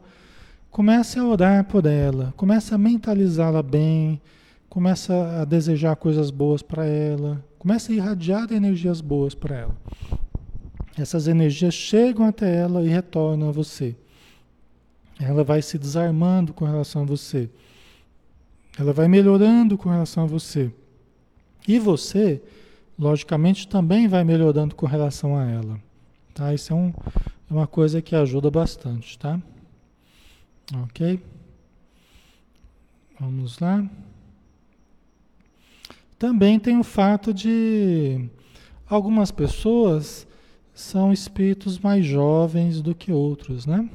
comece 0.69 1.19
a 1.19 1.25
orar 1.25 1.65
por 1.65 1.85
ela, 1.85 2.33
comece 2.37 2.73
a 2.73 2.77
mentalizá-la 2.77 3.61
bem, 3.61 4.21
comece 4.69 5.11
a 5.11 5.43
desejar 5.43 5.95
coisas 5.97 6.31
boas 6.31 6.61
para 6.61 6.85
ela, 6.85 7.43
comece 7.59 7.91
a 7.91 7.95
irradiar 7.95 8.51
energias 8.51 9.01
boas 9.01 9.35
para 9.35 9.55
ela 9.55 9.75
essas 10.97 11.27
energias 11.27 11.73
chegam 11.73 12.25
até 12.25 12.53
ela 12.55 12.83
e 12.83 12.87
retornam 12.87 13.49
a 13.49 13.51
você. 13.51 13.95
Ela 15.19 15.43
vai 15.43 15.61
se 15.61 15.77
desarmando 15.77 16.53
com 16.53 16.65
relação 16.65 17.03
a 17.03 17.05
você. 17.05 17.49
Ela 18.77 18.91
vai 18.91 19.07
melhorando 19.07 19.77
com 19.77 19.89
relação 19.89 20.23
a 20.23 20.27
você. 20.27 20.71
E 21.67 21.77
você, 21.77 22.41
logicamente, 23.01 23.67
também 23.67 24.07
vai 24.07 24.23
melhorando 24.23 24.75
com 24.75 24.85
relação 24.85 25.35
a 25.35 25.43
ela. 25.43 25.81
Tá? 26.35 26.53
Isso 26.53 26.71
é, 26.71 26.75
um, 26.75 26.93
é 27.49 27.53
uma 27.53 27.65
coisa 27.65 27.99
que 27.99 28.15
ajuda 28.15 28.51
bastante, 28.51 29.17
tá? 29.17 29.41
Ok? 30.83 31.19
Vamos 33.19 33.57
lá. 33.57 33.83
Também 36.19 36.59
tem 36.59 36.77
o 36.77 36.83
fato 36.83 37.33
de 37.33 38.29
algumas 38.87 39.31
pessoas 39.31 40.27
são 40.71 41.11
espíritos 41.11 41.79
mais 41.79 42.05
jovens 42.05 42.81
do 42.81 42.93
que 42.93 43.11
outros, 43.11 43.65
né? 43.65 43.89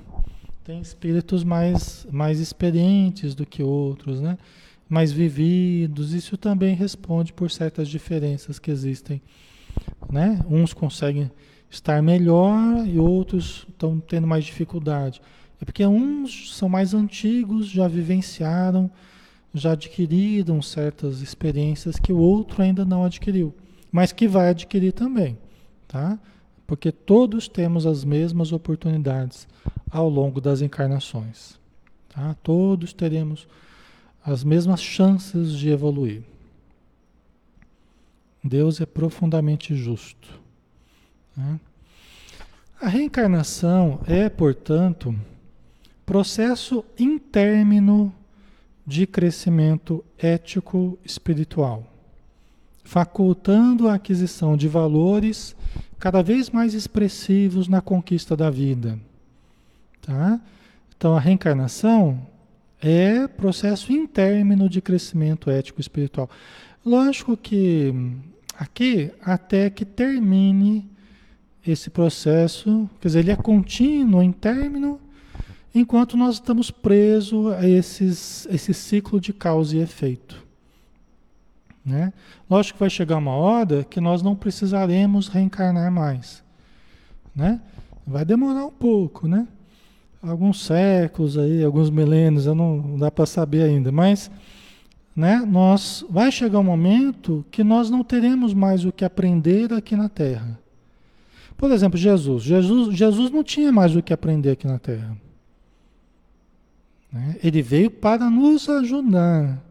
Tem 0.65 0.81
espíritos 0.81 1.45
mais, 1.45 2.07
mais 2.11 2.41
experientes 2.41 3.37
do 3.37 3.47
que 3.47 3.63
outros, 3.63 4.21
né? 4.21 4.37
Mais 4.89 5.13
vividos. 5.13 6.13
Isso 6.13 6.37
também 6.37 6.75
responde 6.75 7.33
por 7.33 7.51
certas 7.51 7.89
diferenças 7.89 8.59
que 8.59 8.71
existem, 8.71 9.21
né? 10.11 10.45
Uns 10.49 10.73
conseguem 10.73 11.31
estar 11.71 12.03
melhor 12.03 12.87
e 12.87 12.99
outros 12.99 13.67
estão 13.69 13.99
tendo 14.01 14.27
mais 14.27 14.45
dificuldade. 14.45 15.21
É 15.61 15.65
porque 15.65 15.85
uns 15.87 16.57
são 16.57 16.69
mais 16.69 16.95
antigos, 16.95 17.67
já 17.67 17.89
vivenciaram, 17.89 18.91
já 19.53 19.73
adquiriram 19.73 20.61
certas 20.61 21.21
experiências 21.21 21.99
que 21.99 22.13
o 22.13 22.19
outro 22.19 22.63
ainda 22.63 22.85
não 22.85 23.05
adquiriu, 23.05 23.55
mas 23.91 24.13
que 24.13 24.29
vai 24.29 24.51
adquirir 24.51 24.93
também, 24.93 25.39
tá? 25.89 26.19
porque 26.67 26.91
todos 26.91 27.47
temos 27.47 27.87
as 27.87 28.05
mesmas 28.05 28.53
oportunidades 28.53 29.47
ao 29.91 30.09
longo 30.09 30.41
das 30.41 30.61
encarnações. 30.61 31.59
Tá? 32.09 32.35
Todos 32.43 32.93
teremos 32.93 33.47
as 34.27 34.43
mesmas 34.43 34.83
chances 34.83 35.53
de 35.53 35.71
evoluir. 35.71 36.23
Deus 38.43 38.81
é 38.81 38.87
profundamente 38.87 39.77
justo. 39.77 40.29
Tá? 41.35 41.61
A 42.81 42.89
reencarnação 42.89 44.01
é, 44.05 44.29
portanto, 44.29 45.15
processo 46.05 46.85
intérmino 46.99 48.13
de 48.85 49.07
crescimento 49.07 50.05
ético 50.19 50.99
espiritual, 51.05 51.85
facultando 52.83 53.89
a 53.89 53.95
aquisição 53.95 54.57
de 54.57 54.67
valores 54.67 55.55
cada 55.99 56.21
vez 56.21 56.51
mais 56.51 56.75
expressivos 56.75 57.69
na 57.69 57.81
conquista 57.81 58.37
da 58.37 58.51
vida. 58.51 58.99
Tá? 60.03 60.41
Então 60.97 61.17
a 61.17 61.21
reencarnação 61.21 62.21
É 62.81 63.27
processo 63.27 63.93
interno 63.93 64.69
de 64.69 64.81
crescimento 64.81 65.51
ético 65.51 65.81
espiritual. 65.81 66.29
Lógico 66.85 67.37
que 67.37 67.93
aqui, 68.59 69.11
até 69.23 69.71
que 69.71 69.85
termine 69.85 70.89
esse 71.67 71.91
processo, 71.91 72.89
quer 73.01 73.09
dizer, 73.09 73.19
ele 73.21 73.31
é 73.33 73.37
contínuo, 73.37 74.23
interno, 74.23 75.01
enquanto 75.75 76.17
nós 76.17 76.37
estamos 76.37 76.71
presos 76.71 77.53
a 77.55 77.69
esses, 77.69 78.47
esse 78.51 78.73
ciclo 78.73 79.21
de 79.21 79.33
causa 79.33 79.77
e 79.77 79.81
efeito. 79.81 80.47
Né? 81.85 82.13
Lógico 82.49 82.75
que 82.75 82.81
vai 82.81 82.91
chegar 82.91 83.17
uma 83.17 83.35
hora 83.35 83.85
que 83.85 84.01
nós 84.01 84.23
não 84.23 84.35
precisaremos 84.35 85.29
reencarnar 85.29 85.91
mais. 85.91 86.43
Né? 87.35 87.61
Vai 88.07 88.25
demorar 88.25 88.67
um 88.67 88.73
pouco, 88.73 89.29
né? 89.29 89.47
Alguns 90.23 90.65
séculos 90.65 91.39
aí, 91.39 91.63
alguns 91.63 91.91
milênios, 91.91 92.47
eu 92.47 92.55
não, 92.55 92.77
não 92.79 92.99
dá 92.99 93.11
para 93.11 93.27
saber 93.27 93.63
ainda, 93.63 93.93
mas 93.93 94.31
né, 95.15 95.43
nós 95.47 96.05
vai 96.11 96.31
chegar 96.31 96.59
um 96.59 96.65
momento 96.65 97.45
que 97.51 97.63
nós 97.65 97.89
não 97.89 98.05
teremos 98.05 98.53
mais 98.53 98.85
o 98.85 98.93
que 98.93 99.05
aprender 99.05 99.73
aqui 99.73 99.97
na 99.97 100.09
Terra. 100.09 100.59
Por 101.57 101.71
exemplo, 101.71 101.99
Jesus. 101.99 102.43
Jesus, 102.43 102.95
Jesus 102.95 103.31
não 103.31 103.43
tinha 103.43 103.73
mais 103.73 103.97
o 103.97 104.03
que 104.03 104.13
aprender 104.13 104.51
aqui 104.51 104.67
na 104.67 104.79
Terra. 104.79 105.17
Né? 107.11 107.37
Ele 107.43 107.63
veio 107.63 107.91
para 107.91 108.29
nos 108.29 108.69
ajudar. 108.69 109.63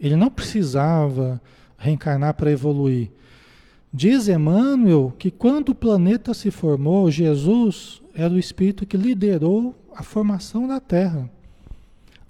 Ele 0.00 0.16
não 0.16 0.30
precisava 0.30 1.40
reencarnar 1.76 2.34
para 2.34 2.50
evoluir. 2.50 3.10
Diz 3.92 4.26
Emmanuel 4.26 5.12
que 5.18 5.30
quando 5.30 5.68
o 5.68 5.74
planeta 5.74 6.32
se 6.32 6.50
formou, 6.50 7.10
Jesus 7.10 8.01
era 8.14 8.32
o 8.32 8.38
espírito 8.38 8.86
que 8.86 8.96
liderou 8.96 9.74
a 9.94 10.02
formação 10.02 10.66
da 10.66 10.80
Terra. 10.80 11.30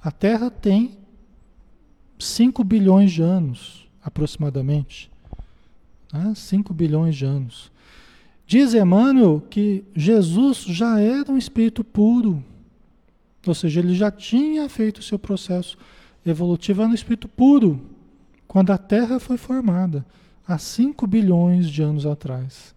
A 0.03 0.11
Terra 0.11 0.51
tem 0.51 0.99
5 2.19 2.63
bilhões 2.65 3.13
de 3.13 3.23
anos, 3.23 3.89
aproximadamente. 4.03 5.11
Né? 6.13 6.33
5 6.35 6.73
bilhões 6.73 7.17
de 7.17 7.25
anos. 7.25 7.71
Diz 8.47 8.75
Emmanuel 8.75 9.43
que 9.49 9.85
Jesus 9.95 10.65
já 10.65 11.01
era 11.01 11.31
um 11.31 11.39
espírito 11.39 11.83
puro. 11.83 12.45
Ou 13.47 13.55
seja, 13.55 13.81
ele 13.81 13.95
já 13.95 14.11
tinha 14.11 14.69
feito 14.69 14.99
o 14.99 15.03
seu 15.03 15.19
processo 15.19 15.77
evolutivo 16.25 16.87
no 16.87 16.95
espírito 16.95 17.29
puro, 17.29 17.81
quando 18.47 18.71
a 18.71 18.79
Terra 18.79 19.19
foi 19.19 19.37
formada, 19.37 20.05
há 20.47 20.59
5 20.59 21.07
bilhões 21.07 21.69
de 21.69 21.83
anos 21.83 22.07
atrás. 22.07 22.75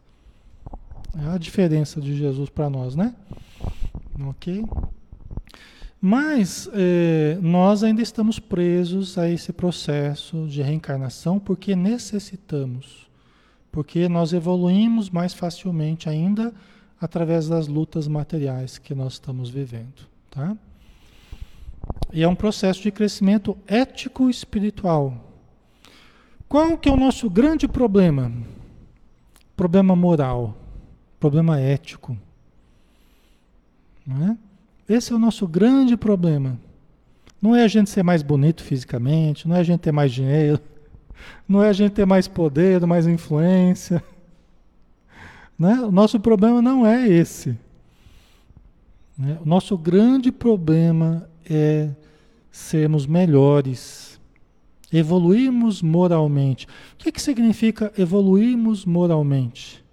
É 1.18 1.28
a 1.30 1.38
diferença 1.38 2.02
de 2.02 2.16
Jesus 2.16 2.50
para 2.50 2.70
nós, 2.70 2.96
né? 2.96 3.16
Ok? 4.28 4.66
Mas 6.02 6.70
é, 6.74 7.38
nós 7.42 7.84
ainda 7.84 8.02
estamos 8.02 8.38
presos 8.38 9.18
a 9.18 9.30
esse 9.30 9.54
processo 9.54 10.46
de 10.48 10.62
reencarnação 10.62 11.40
porque 11.40 11.76
necessitamos, 11.76 13.08
porque 13.72 14.08
nós 14.10 14.34
evoluímos 14.34 15.10
mais 15.10 15.34
facilmente 15.34 16.10
ainda 16.10 16.54
através 17.00 17.48
das 17.48 17.68
lutas 17.68 18.08
materiais 18.08 18.78
que 18.78 18.94
nós 18.94 19.14
estamos 19.14 19.50
vivendo. 19.50 20.06
Tá? 20.30 20.56
E 22.12 22.24
é 22.24 22.28
um 22.28 22.36
processo 22.36 22.82
de 22.82 22.92
crescimento 22.92 23.58
ético-espiritual. 23.66 25.18
Qual 26.48 26.78
que 26.78 26.90
é 26.90 26.92
o 26.92 26.98
nosso 26.98 27.30
grande 27.30 27.68
problema? 27.68 28.32
Problema 29.56 29.96
moral, 29.96 30.56
problema 31.26 31.60
ético. 31.60 32.16
Não 34.06 34.28
é? 34.28 34.38
Esse 34.88 35.12
é 35.12 35.16
o 35.16 35.20
nosso 35.20 35.48
grande 35.48 35.98
problema. 35.98 36.60
Não 37.42 37.56
é 37.56 37.64
a 37.64 37.68
gente 37.68 37.90
ser 37.90 38.04
mais 38.04 38.22
bonito 38.22 38.64
fisicamente, 38.64 39.48
não 39.48 39.56
é 39.56 39.60
a 39.60 39.64
gente 39.64 39.80
ter 39.80 39.92
mais 39.92 40.12
dinheiro, 40.12 40.62
não 41.50 41.64
é 41.64 41.70
a 41.70 41.74
gente 41.74 41.94
ter 41.94 42.06
mais 42.06 42.28
poder, 42.28 42.86
mais 42.86 43.08
influência. 43.08 44.04
Né? 45.58 45.74
O 45.80 45.90
nosso 45.90 46.20
problema 46.20 46.62
não 46.62 46.86
é 46.86 47.08
esse. 47.08 47.58
Né? 49.18 49.38
O 49.42 49.48
nosso 49.48 49.78
grande 49.78 50.30
problema 50.30 51.30
é 51.50 51.92
sermos 52.52 53.08
melhores, 53.08 54.20
evoluirmos 54.92 55.82
moralmente. 55.82 56.66
O 56.66 56.98
que, 56.98 57.10
que 57.10 57.22
significa 57.22 57.90
evoluirmos 57.98 58.84
moralmente? 58.84 59.85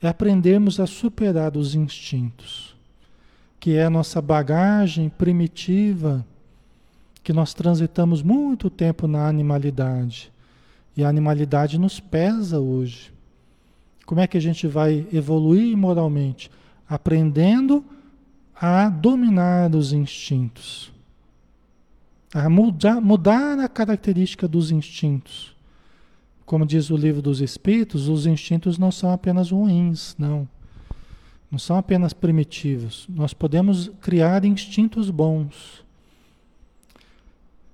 É 0.00 0.08
aprendermos 0.08 0.78
a 0.78 0.86
superar 0.86 1.56
os 1.56 1.74
instintos, 1.74 2.76
que 3.58 3.72
é 3.76 3.84
a 3.84 3.90
nossa 3.90 4.20
bagagem 4.20 5.08
primitiva, 5.08 6.24
que 7.22 7.32
nós 7.32 7.52
transitamos 7.54 8.22
muito 8.22 8.70
tempo 8.70 9.08
na 9.08 9.26
animalidade. 9.26 10.30
E 10.96 11.02
a 11.02 11.08
animalidade 11.08 11.78
nos 11.78 11.98
pesa 11.98 12.60
hoje. 12.60 13.12
Como 14.04 14.20
é 14.20 14.26
que 14.26 14.36
a 14.36 14.40
gente 14.40 14.68
vai 14.68 15.06
evoluir 15.12 15.76
moralmente? 15.76 16.50
Aprendendo 16.88 17.84
a 18.54 18.88
dominar 18.88 19.74
os 19.74 19.92
instintos, 19.92 20.92
a 22.32 22.48
mudar, 22.48 23.00
mudar 23.00 23.58
a 23.58 23.68
característica 23.68 24.46
dos 24.46 24.70
instintos. 24.70 25.55
Como 26.46 26.64
diz 26.64 26.90
o 26.90 26.96
livro 26.96 27.20
dos 27.20 27.40
Espíritos, 27.40 28.08
os 28.08 28.24
instintos 28.24 28.78
não 28.78 28.92
são 28.92 29.10
apenas 29.10 29.50
ruins, 29.50 30.14
não. 30.16 30.48
Não 31.50 31.58
são 31.58 31.76
apenas 31.76 32.12
primitivos. 32.12 33.04
Nós 33.08 33.34
podemos 33.34 33.90
criar 34.00 34.44
instintos 34.44 35.10
bons. 35.10 35.84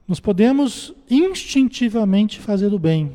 Nós 0.08 0.18
podemos 0.18 0.94
instintivamente 1.10 2.40
fazer 2.40 2.72
o 2.72 2.78
bem. 2.78 3.12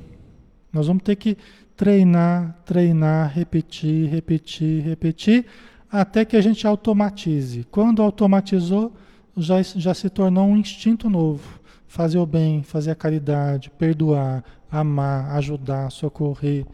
Nós 0.72 0.86
vamos 0.86 1.02
ter 1.02 1.16
que 1.16 1.36
treinar, 1.76 2.56
treinar, 2.64 3.34
repetir, 3.34 4.10
repetir, 4.10 4.84
repetir, 4.84 5.46
até 5.92 6.24
que 6.24 6.38
a 6.38 6.42
gente 6.42 6.68
automatize. 6.68 7.66
Quando 7.72 8.04
automatizou, 8.04 8.94
já, 9.36 9.62
já 9.62 9.94
se 9.94 10.10
tornou 10.10 10.48
um 10.48 10.58
instinto 10.58 11.10
novo. 11.10 11.60
Fazer 11.88 12.18
o 12.18 12.26
bem, 12.26 12.64
fazer 12.64 12.92
a 12.92 12.96
caridade, 12.96 13.70
perdoar, 13.72 14.44
amar, 14.70 15.32
ajudar, 15.38 15.90
socorrer. 15.92 16.66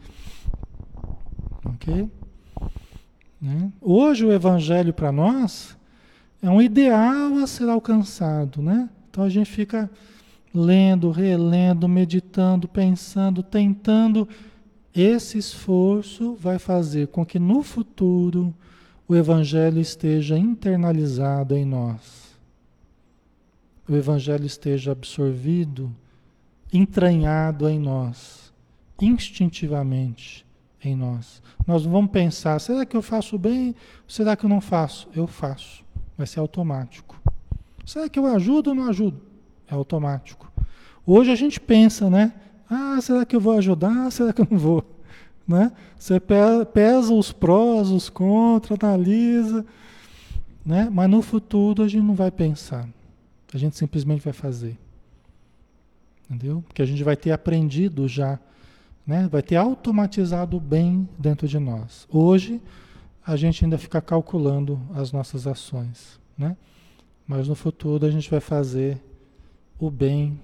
Ok? 1.64 2.10
Né? 3.40 3.72
Hoje 3.80 4.24
o 4.24 4.32
Evangelho 4.32 4.92
para 4.92 5.12
nós 5.12 5.76
é 6.42 6.50
um 6.50 6.60
ideal 6.60 7.38
a 7.38 7.46
ser 7.46 7.68
alcançado, 7.68 8.60
né? 8.60 8.88
Então 9.10 9.24
a 9.24 9.28
gente 9.28 9.50
fica 9.50 9.90
lendo, 10.52 11.10
relendo, 11.10 11.88
meditando, 11.88 12.68
pensando, 12.68 13.42
tentando. 13.42 14.28
Esse 14.94 15.38
esforço 15.38 16.36
vai 16.36 16.58
fazer 16.58 17.08
com 17.08 17.24
que 17.24 17.38
no 17.38 17.62
futuro 17.62 18.54
o 19.08 19.14
Evangelho 19.16 19.80
esteja 19.80 20.38
internalizado 20.38 21.56
em 21.56 21.64
nós. 21.64 22.23
O 23.88 23.94
Evangelho 23.94 24.46
esteja 24.46 24.92
absorvido, 24.92 25.94
entranhado 26.72 27.68
em 27.68 27.78
nós, 27.78 28.52
instintivamente 29.00 30.44
em 30.82 30.96
nós. 30.96 31.42
Nós 31.66 31.84
não 31.84 31.92
vamos 31.92 32.10
pensar, 32.10 32.58
será 32.60 32.84
que 32.86 32.96
eu 32.96 33.02
faço 33.02 33.38
bem? 33.38 33.74
Será 34.08 34.36
que 34.36 34.44
eu 34.44 34.48
não 34.48 34.60
faço? 34.60 35.08
Eu 35.14 35.26
faço. 35.26 35.84
Vai 36.16 36.26
ser 36.26 36.40
automático. 36.40 37.20
Será 37.84 38.08
que 38.08 38.18
eu 38.18 38.26
ajudo 38.26 38.70
ou 38.70 38.74
não 38.74 38.88
ajudo? 38.88 39.20
É 39.68 39.74
automático. 39.74 40.50
Hoje 41.06 41.30
a 41.30 41.34
gente 41.34 41.60
pensa, 41.60 42.08
né? 42.08 42.32
Ah, 42.68 42.98
será 43.02 43.24
que 43.26 43.36
eu 43.36 43.40
vou 43.40 43.56
ajudar? 43.58 44.10
Será 44.10 44.32
que 44.32 44.40
eu 44.40 44.48
não 44.50 44.58
vou? 44.58 44.84
Né? 45.46 45.70
Você 45.98 46.18
pesa 46.18 47.12
os 47.12 47.30
prós, 47.30 47.90
os 47.90 48.08
contras, 48.08 48.78
analisa, 48.82 49.62
né? 50.64 50.88
mas 50.90 51.10
no 51.10 51.20
futuro 51.20 51.82
a 51.82 51.88
gente 51.88 52.02
não 52.02 52.14
vai 52.14 52.30
pensar, 52.30 52.88
a 53.54 53.58
gente 53.58 53.76
simplesmente 53.76 54.24
vai 54.24 54.32
fazer. 54.32 54.76
Entendeu? 56.28 56.64
Porque 56.66 56.82
a 56.82 56.84
gente 56.84 57.04
vai 57.04 57.16
ter 57.16 57.30
aprendido 57.30 58.08
já, 58.08 58.40
né? 59.06 59.28
vai 59.28 59.42
ter 59.42 59.54
automatizado 59.54 60.56
o 60.56 60.60
bem 60.60 61.08
dentro 61.16 61.46
de 61.46 61.58
nós. 61.60 62.08
Hoje 62.10 62.60
a 63.24 63.36
gente 63.36 63.64
ainda 63.64 63.78
fica 63.78 64.02
calculando 64.02 64.80
as 64.92 65.12
nossas 65.12 65.46
ações, 65.46 66.18
né? 66.36 66.56
mas 67.28 67.46
no 67.46 67.54
futuro 67.54 68.04
a 68.04 68.10
gente 68.10 68.28
vai 68.28 68.40
fazer 68.40 69.00
o 69.78 69.88
bem 69.88 70.40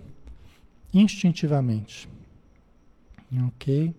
instintivamente. 0.95 2.09
Ok? 3.49 3.93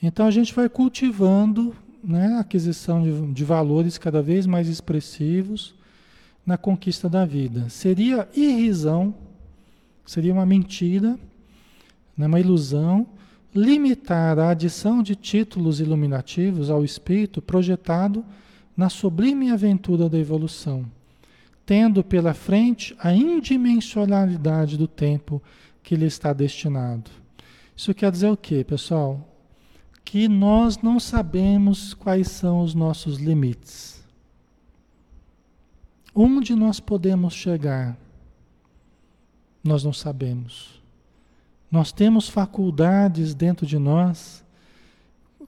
Então 0.00 0.24
a 0.24 0.30
gente 0.30 0.54
vai 0.54 0.68
cultivando 0.68 1.74
né, 2.02 2.34
a 2.34 2.40
aquisição 2.40 3.02
de, 3.02 3.32
de 3.32 3.44
valores 3.44 3.98
cada 3.98 4.22
vez 4.22 4.46
mais 4.46 4.68
expressivos 4.68 5.74
na 6.48 6.56
conquista 6.56 7.10
da 7.10 7.26
vida. 7.26 7.68
Seria 7.68 8.26
irrisão, 8.34 9.14
seria 10.06 10.32
uma 10.32 10.46
mentira, 10.46 11.18
né, 12.16 12.26
uma 12.26 12.40
ilusão, 12.40 13.06
limitar 13.54 14.38
a 14.38 14.48
adição 14.48 15.02
de 15.02 15.14
títulos 15.14 15.78
iluminativos 15.78 16.70
ao 16.70 16.82
espírito 16.82 17.42
projetado 17.42 18.24
na 18.74 18.88
sublime 18.88 19.50
aventura 19.50 20.08
da 20.08 20.18
evolução, 20.18 20.86
tendo 21.66 22.02
pela 22.02 22.32
frente 22.32 22.96
a 22.98 23.12
indimensionalidade 23.12 24.78
do 24.78 24.88
tempo 24.88 25.42
que 25.82 25.96
lhe 25.96 26.06
está 26.06 26.32
destinado. 26.32 27.10
Isso 27.76 27.92
quer 27.92 28.10
dizer 28.10 28.30
o 28.30 28.36
quê, 28.38 28.64
pessoal? 28.64 29.36
Que 30.02 30.28
nós 30.28 30.78
não 30.78 30.98
sabemos 30.98 31.92
quais 31.92 32.28
são 32.28 32.62
os 32.62 32.74
nossos 32.74 33.18
limites. 33.18 33.98
Onde 36.20 36.56
nós 36.56 36.80
podemos 36.80 37.32
chegar? 37.32 37.96
Nós 39.62 39.84
não 39.84 39.92
sabemos. 39.92 40.82
Nós 41.70 41.92
temos 41.92 42.28
faculdades 42.28 43.36
dentro 43.36 43.64
de 43.64 43.78
nós, 43.78 44.44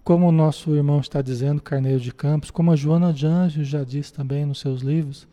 como 0.04 0.28
o 0.28 0.32
nosso 0.32 0.72
irmão 0.76 1.00
está 1.00 1.20
dizendo, 1.20 1.60
Carneiro 1.60 1.98
de 1.98 2.14
Campos, 2.14 2.52
como 2.52 2.70
a 2.70 2.76
Joana 2.76 3.12
de 3.12 3.26
Anjos 3.26 3.66
já 3.66 3.82
diz 3.82 4.12
também 4.12 4.46
nos 4.46 4.60
seus 4.60 4.80
livros, 4.80 5.26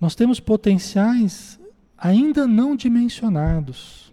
nós 0.00 0.16
temos 0.16 0.40
potenciais 0.40 1.56
ainda 1.96 2.44
não 2.44 2.74
dimensionados. 2.74 4.12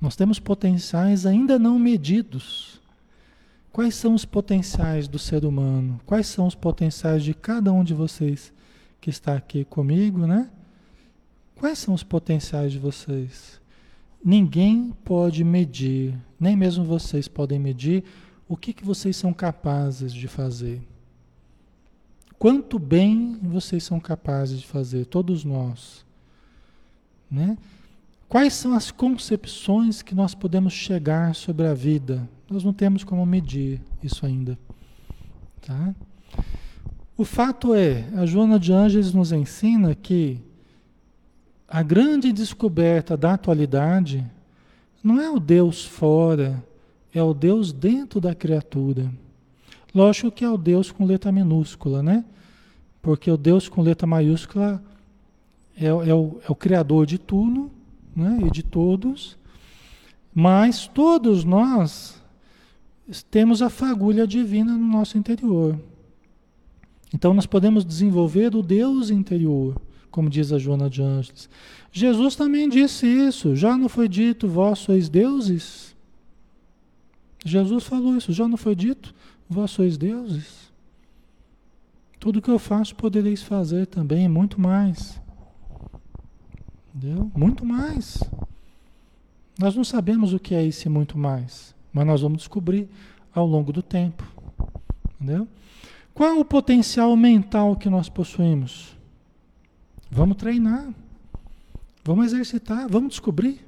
Nós 0.00 0.16
temos 0.16 0.40
potenciais 0.40 1.26
ainda 1.26 1.60
não 1.60 1.78
medidos. 1.78 2.80
Quais 3.74 3.96
são 3.96 4.14
os 4.14 4.24
potenciais 4.24 5.08
do 5.08 5.18
ser 5.18 5.44
humano? 5.44 6.00
Quais 6.06 6.28
são 6.28 6.46
os 6.46 6.54
potenciais 6.54 7.24
de 7.24 7.34
cada 7.34 7.72
um 7.72 7.82
de 7.82 7.92
vocês 7.92 8.52
que 9.00 9.10
está 9.10 9.34
aqui 9.34 9.64
comigo, 9.64 10.28
né? 10.28 10.48
Quais 11.56 11.80
são 11.80 11.92
os 11.92 12.04
potenciais 12.04 12.70
de 12.70 12.78
vocês? 12.78 13.60
Ninguém 14.24 14.94
pode 15.04 15.42
medir, 15.42 16.16
nem 16.38 16.54
mesmo 16.54 16.84
vocês 16.84 17.26
podem 17.26 17.58
medir 17.58 18.04
o 18.48 18.56
que, 18.56 18.72
que 18.72 18.84
vocês 18.84 19.16
são 19.16 19.32
capazes 19.32 20.14
de 20.14 20.28
fazer. 20.28 20.80
Quanto 22.38 22.78
bem 22.78 23.40
vocês 23.42 23.82
são 23.82 23.98
capazes 23.98 24.60
de 24.60 24.68
fazer, 24.68 25.06
todos 25.06 25.44
nós. 25.44 26.06
Né? 27.28 27.58
Quais 28.28 28.54
são 28.54 28.72
as 28.72 28.92
concepções 28.92 30.00
que 30.00 30.14
nós 30.14 30.32
podemos 30.32 30.72
chegar 30.72 31.34
sobre 31.34 31.66
a 31.66 31.74
vida? 31.74 32.28
Nós 32.50 32.62
não 32.62 32.72
temos 32.72 33.04
como 33.04 33.24
medir 33.24 33.80
isso 34.02 34.26
ainda. 34.26 34.58
Tá? 35.66 35.94
O 37.16 37.24
fato 37.24 37.74
é, 37.74 38.08
a 38.16 38.26
Joana 38.26 38.58
de 38.58 38.72
Ângeles 38.72 39.14
nos 39.14 39.32
ensina 39.32 39.94
que 39.94 40.40
a 41.68 41.82
grande 41.82 42.32
descoberta 42.32 43.16
da 43.16 43.34
atualidade 43.34 44.24
não 45.02 45.20
é 45.20 45.30
o 45.30 45.40
Deus 45.40 45.84
fora, 45.84 46.62
é 47.12 47.22
o 47.22 47.32
Deus 47.32 47.72
dentro 47.72 48.20
da 48.20 48.34
criatura. 48.34 49.10
Lógico 49.94 50.30
que 50.30 50.44
é 50.44 50.50
o 50.50 50.58
Deus 50.58 50.90
com 50.90 51.04
letra 51.04 51.30
minúscula, 51.30 52.02
né? 52.02 52.24
Porque 53.00 53.30
o 53.30 53.36
Deus 53.36 53.68
com 53.68 53.80
letra 53.80 54.06
maiúscula 54.06 54.82
é, 55.76 55.86
é, 55.86 55.92
o, 55.92 56.40
é 56.46 56.50
o 56.50 56.54
Criador 56.54 57.06
de 57.06 57.18
tudo, 57.18 57.70
né, 58.14 58.38
e 58.46 58.50
de 58.50 58.62
todos, 58.62 59.36
mas 60.34 60.86
todos 60.86 61.44
nós 61.44 62.20
temos 63.30 63.62
a 63.62 63.68
fagulha 63.68 64.26
divina 64.26 64.72
no 64.72 64.86
nosso 64.86 65.18
interior. 65.18 65.78
Então 67.12 67.32
nós 67.34 67.46
podemos 67.46 67.84
desenvolver 67.84 68.54
o 68.56 68.62
Deus 68.62 69.10
interior, 69.10 69.80
como 70.10 70.30
diz 70.30 70.52
a 70.52 70.58
Joana 70.58 70.88
de 70.90 71.02
Ângeles. 71.02 71.48
Jesus 71.92 72.34
também 72.34 72.68
disse 72.68 73.06
isso, 73.06 73.54
já 73.54 73.76
não 73.76 73.88
foi 73.88 74.08
dito, 74.08 74.48
vós 74.48 74.80
sois 74.80 75.08
deuses? 75.08 75.94
Jesus 77.44 77.84
falou 77.84 78.16
isso, 78.16 78.32
já 78.32 78.48
não 78.48 78.56
foi 78.56 78.74
dito, 78.74 79.14
vós 79.48 79.70
sois 79.70 79.96
deuses? 79.96 80.72
Tudo 82.18 82.40
que 82.40 82.50
eu 82.50 82.58
faço 82.58 82.96
podereis 82.96 83.42
fazer 83.42 83.86
também, 83.86 84.26
muito 84.28 84.58
mais. 84.60 85.20
Entendeu? 86.94 87.30
Muito 87.36 87.66
mais. 87.66 88.22
Nós 89.58 89.76
não 89.76 89.84
sabemos 89.84 90.32
o 90.32 90.38
que 90.38 90.54
é 90.54 90.64
esse 90.64 90.88
muito 90.88 91.18
mais, 91.18 91.73
mas 91.94 92.04
nós 92.04 92.20
vamos 92.20 92.38
descobrir 92.38 92.88
ao 93.32 93.46
longo 93.46 93.72
do 93.72 93.80
tempo. 93.80 94.24
Entendeu? 95.14 95.46
Qual 96.12 96.28
é 96.28 96.34
o 96.34 96.44
potencial 96.44 97.16
mental 97.16 97.76
que 97.76 97.88
nós 97.88 98.08
possuímos? 98.08 98.96
Vamos 100.10 100.36
treinar. 100.36 100.92
Vamos 102.04 102.26
exercitar, 102.26 102.88
vamos 102.88 103.10
descobrir. 103.10 103.64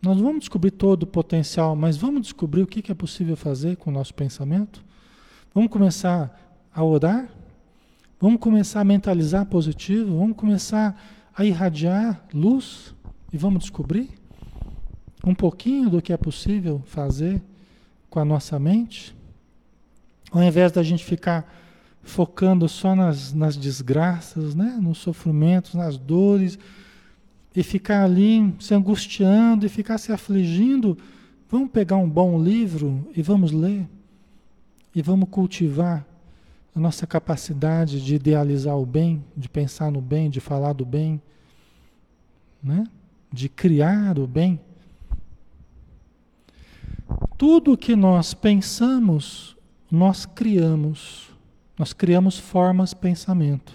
Nós 0.00 0.18
vamos 0.18 0.40
descobrir 0.40 0.70
todo 0.70 1.02
o 1.02 1.06
potencial, 1.06 1.76
mas 1.76 1.96
vamos 1.96 2.22
descobrir 2.22 2.62
o 2.62 2.66
que 2.66 2.90
é 2.90 2.94
possível 2.94 3.36
fazer 3.36 3.76
com 3.76 3.90
o 3.90 3.92
nosso 3.92 4.14
pensamento? 4.14 4.82
Vamos 5.54 5.70
começar 5.70 6.58
a 6.74 6.82
orar? 6.82 7.28
Vamos 8.18 8.40
começar 8.40 8.80
a 8.80 8.84
mentalizar 8.84 9.44
positivo? 9.46 10.18
Vamos 10.18 10.36
começar 10.36 10.98
a 11.34 11.44
irradiar 11.44 12.24
luz 12.32 12.94
e 13.32 13.36
vamos 13.36 13.64
descobrir 13.64 14.19
um 15.24 15.34
pouquinho 15.34 15.90
do 15.90 16.00
que 16.00 16.12
é 16.12 16.16
possível 16.16 16.82
fazer 16.86 17.40
com 18.08 18.18
a 18.18 18.24
nossa 18.24 18.58
mente, 18.58 19.14
ao 20.30 20.42
invés 20.42 20.72
da 20.72 20.82
gente 20.82 21.04
ficar 21.04 21.52
focando 22.02 22.68
só 22.68 22.94
nas, 22.94 23.32
nas 23.32 23.56
desgraças, 23.56 24.54
né? 24.54 24.78
nos 24.80 24.98
sofrimentos, 24.98 25.74
nas 25.74 25.96
dores, 25.96 26.58
e 27.54 27.62
ficar 27.62 28.04
ali 28.04 28.54
se 28.58 28.74
angustiando 28.74 29.66
e 29.66 29.68
ficar 29.68 29.98
se 29.98 30.12
afligindo, 30.12 30.96
vamos 31.48 31.70
pegar 31.70 31.96
um 31.96 32.08
bom 32.08 32.42
livro 32.42 33.08
e 33.14 33.22
vamos 33.22 33.52
ler, 33.52 33.86
e 34.94 35.02
vamos 35.02 35.28
cultivar 35.28 36.06
a 36.74 36.80
nossa 36.80 37.06
capacidade 37.06 38.02
de 38.02 38.14
idealizar 38.14 38.76
o 38.76 38.86
bem, 38.86 39.24
de 39.36 39.48
pensar 39.48 39.90
no 39.90 40.00
bem, 40.00 40.30
de 40.30 40.40
falar 40.40 40.72
do 40.72 40.84
bem, 40.84 41.20
né? 42.62 42.84
de 43.32 43.48
criar 43.48 44.18
o 44.18 44.26
bem. 44.26 44.60
Tudo 47.36 47.76
que 47.76 47.96
nós 47.96 48.34
pensamos, 48.34 49.56
nós 49.90 50.26
criamos. 50.26 51.30
Nós 51.78 51.92
criamos 51.92 52.38
formas 52.38 52.92
pensamento. 52.92 53.72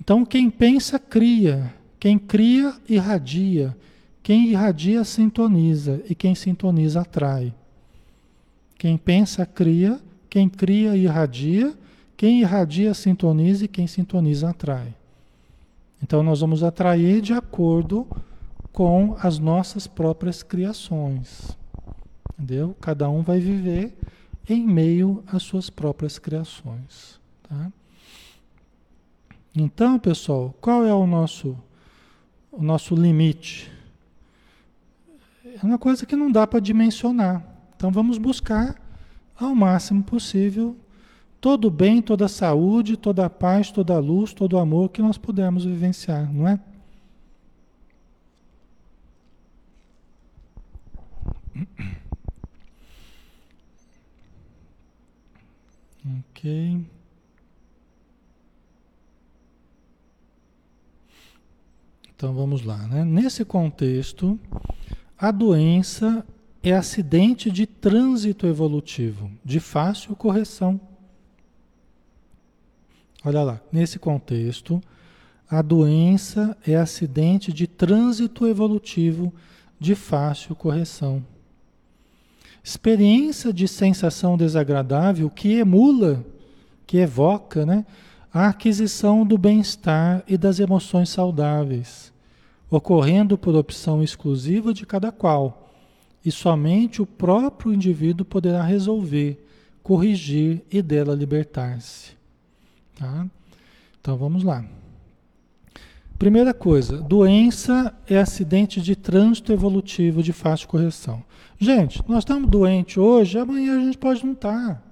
Então, 0.00 0.24
quem 0.24 0.48
pensa, 0.48 0.98
cria. 0.98 1.74
Quem 1.98 2.18
cria, 2.18 2.74
irradia. 2.88 3.76
Quem 4.22 4.48
irradia, 4.48 5.04
sintoniza. 5.04 6.02
E 6.08 6.14
quem 6.14 6.34
sintoniza, 6.34 7.02
atrai. 7.02 7.52
Quem 8.78 8.96
pensa, 8.96 9.44
cria. 9.44 10.00
Quem 10.30 10.48
cria, 10.48 10.96
irradia. 10.96 11.74
Quem 12.16 12.40
irradia, 12.40 12.94
sintoniza. 12.94 13.66
E 13.66 13.68
quem 13.68 13.86
sintoniza, 13.86 14.48
atrai. 14.48 14.94
Então 16.02 16.22
nós 16.22 16.40
vamos 16.40 16.62
atrair 16.62 17.20
de 17.20 17.34
acordo 17.34 18.06
com 18.72 19.16
as 19.20 19.38
nossas 19.38 19.86
próprias 19.86 20.42
criações. 20.42 21.59
Entendeu? 22.40 22.74
Cada 22.80 23.08
um 23.10 23.20
vai 23.22 23.38
viver 23.38 23.94
em 24.48 24.66
meio 24.66 25.22
às 25.26 25.42
suas 25.42 25.68
próprias 25.68 26.18
criações. 26.18 27.20
Tá? 27.42 27.70
Então, 29.54 29.98
pessoal, 29.98 30.54
qual 30.58 30.86
é 30.86 30.94
o 30.94 31.06
nosso, 31.06 31.54
o 32.50 32.62
nosso 32.62 32.94
limite? 32.94 33.70
É 35.44 35.66
uma 35.66 35.76
coisa 35.76 36.06
que 36.06 36.16
não 36.16 36.32
dá 36.32 36.46
para 36.46 36.60
dimensionar. 36.60 37.44
Então 37.76 37.90
vamos 37.90 38.16
buscar 38.16 38.80
ao 39.38 39.54
máximo 39.54 40.02
possível 40.02 40.74
todo 41.42 41.66
o 41.66 41.70
bem, 41.70 42.00
toda 42.00 42.24
a 42.24 42.28
saúde, 42.28 42.96
toda 42.96 43.26
a 43.26 43.30
paz, 43.30 43.70
toda 43.70 43.94
a 43.94 43.98
luz, 43.98 44.32
todo 44.32 44.54
o 44.54 44.58
amor 44.58 44.88
que 44.88 45.02
nós 45.02 45.18
pudermos 45.18 45.66
vivenciar, 45.66 46.32
não 46.32 46.48
é? 46.48 46.58
Ok. 56.40 56.86
Então 62.16 62.34
vamos 62.34 62.64
lá, 62.64 62.78
né? 62.86 63.04
Nesse 63.04 63.44
contexto, 63.44 64.40
a 65.18 65.30
doença 65.30 66.26
é 66.62 66.72
acidente 66.72 67.50
de 67.50 67.66
trânsito 67.66 68.46
evolutivo, 68.46 69.30
de 69.44 69.60
fácil 69.60 70.16
correção. 70.16 70.80
Olha 73.22 73.42
lá, 73.42 73.60
nesse 73.70 73.98
contexto, 73.98 74.80
a 75.46 75.60
doença 75.60 76.56
é 76.66 76.74
acidente 76.74 77.52
de 77.52 77.66
trânsito 77.66 78.46
evolutivo 78.46 79.30
de 79.78 79.94
fácil 79.94 80.56
correção. 80.56 81.22
Experiência 82.62 83.52
de 83.52 83.66
sensação 83.66 84.36
desagradável 84.36 85.30
que 85.30 85.54
emula, 85.54 86.24
que 86.86 86.98
evoca, 86.98 87.64
né, 87.64 87.86
a 88.32 88.48
aquisição 88.48 89.26
do 89.26 89.36
bem-estar 89.36 90.22
e 90.28 90.36
das 90.36 90.60
emoções 90.60 91.08
saudáveis, 91.08 92.12
ocorrendo 92.70 93.36
por 93.36 93.56
opção 93.56 94.02
exclusiva 94.02 94.72
de 94.72 94.86
cada 94.86 95.10
qual, 95.10 95.72
e 96.24 96.30
somente 96.30 97.00
o 97.02 97.06
próprio 97.06 97.72
indivíduo 97.72 98.24
poderá 98.24 98.62
resolver, 98.62 99.44
corrigir 99.82 100.62
e 100.70 100.82
dela 100.82 101.14
libertar-se. 101.14 102.12
Tá? 102.96 103.26
Então 104.00 104.16
vamos 104.16 104.42
lá. 104.42 104.64
Primeira 106.18 106.52
coisa, 106.52 106.98
doença 106.98 107.94
é 108.06 108.18
acidente 108.18 108.80
de 108.80 108.94
trânsito 108.94 109.52
evolutivo 109.52 110.22
de 110.22 110.34
fácil 110.34 110.68
correção. 110.68 111.24
Gente, 111.62 112.02
nós 112.08 112.20
estamos 112.20 112.50
doentes 112.50 112.96
hoje, 112.96 113.38
amanhã 113.38 113.76
a 113.76 113.84
gente 113.84 113.98
pode 113.98 114.24
não 114.24 114.32
estar. 114.32 114.82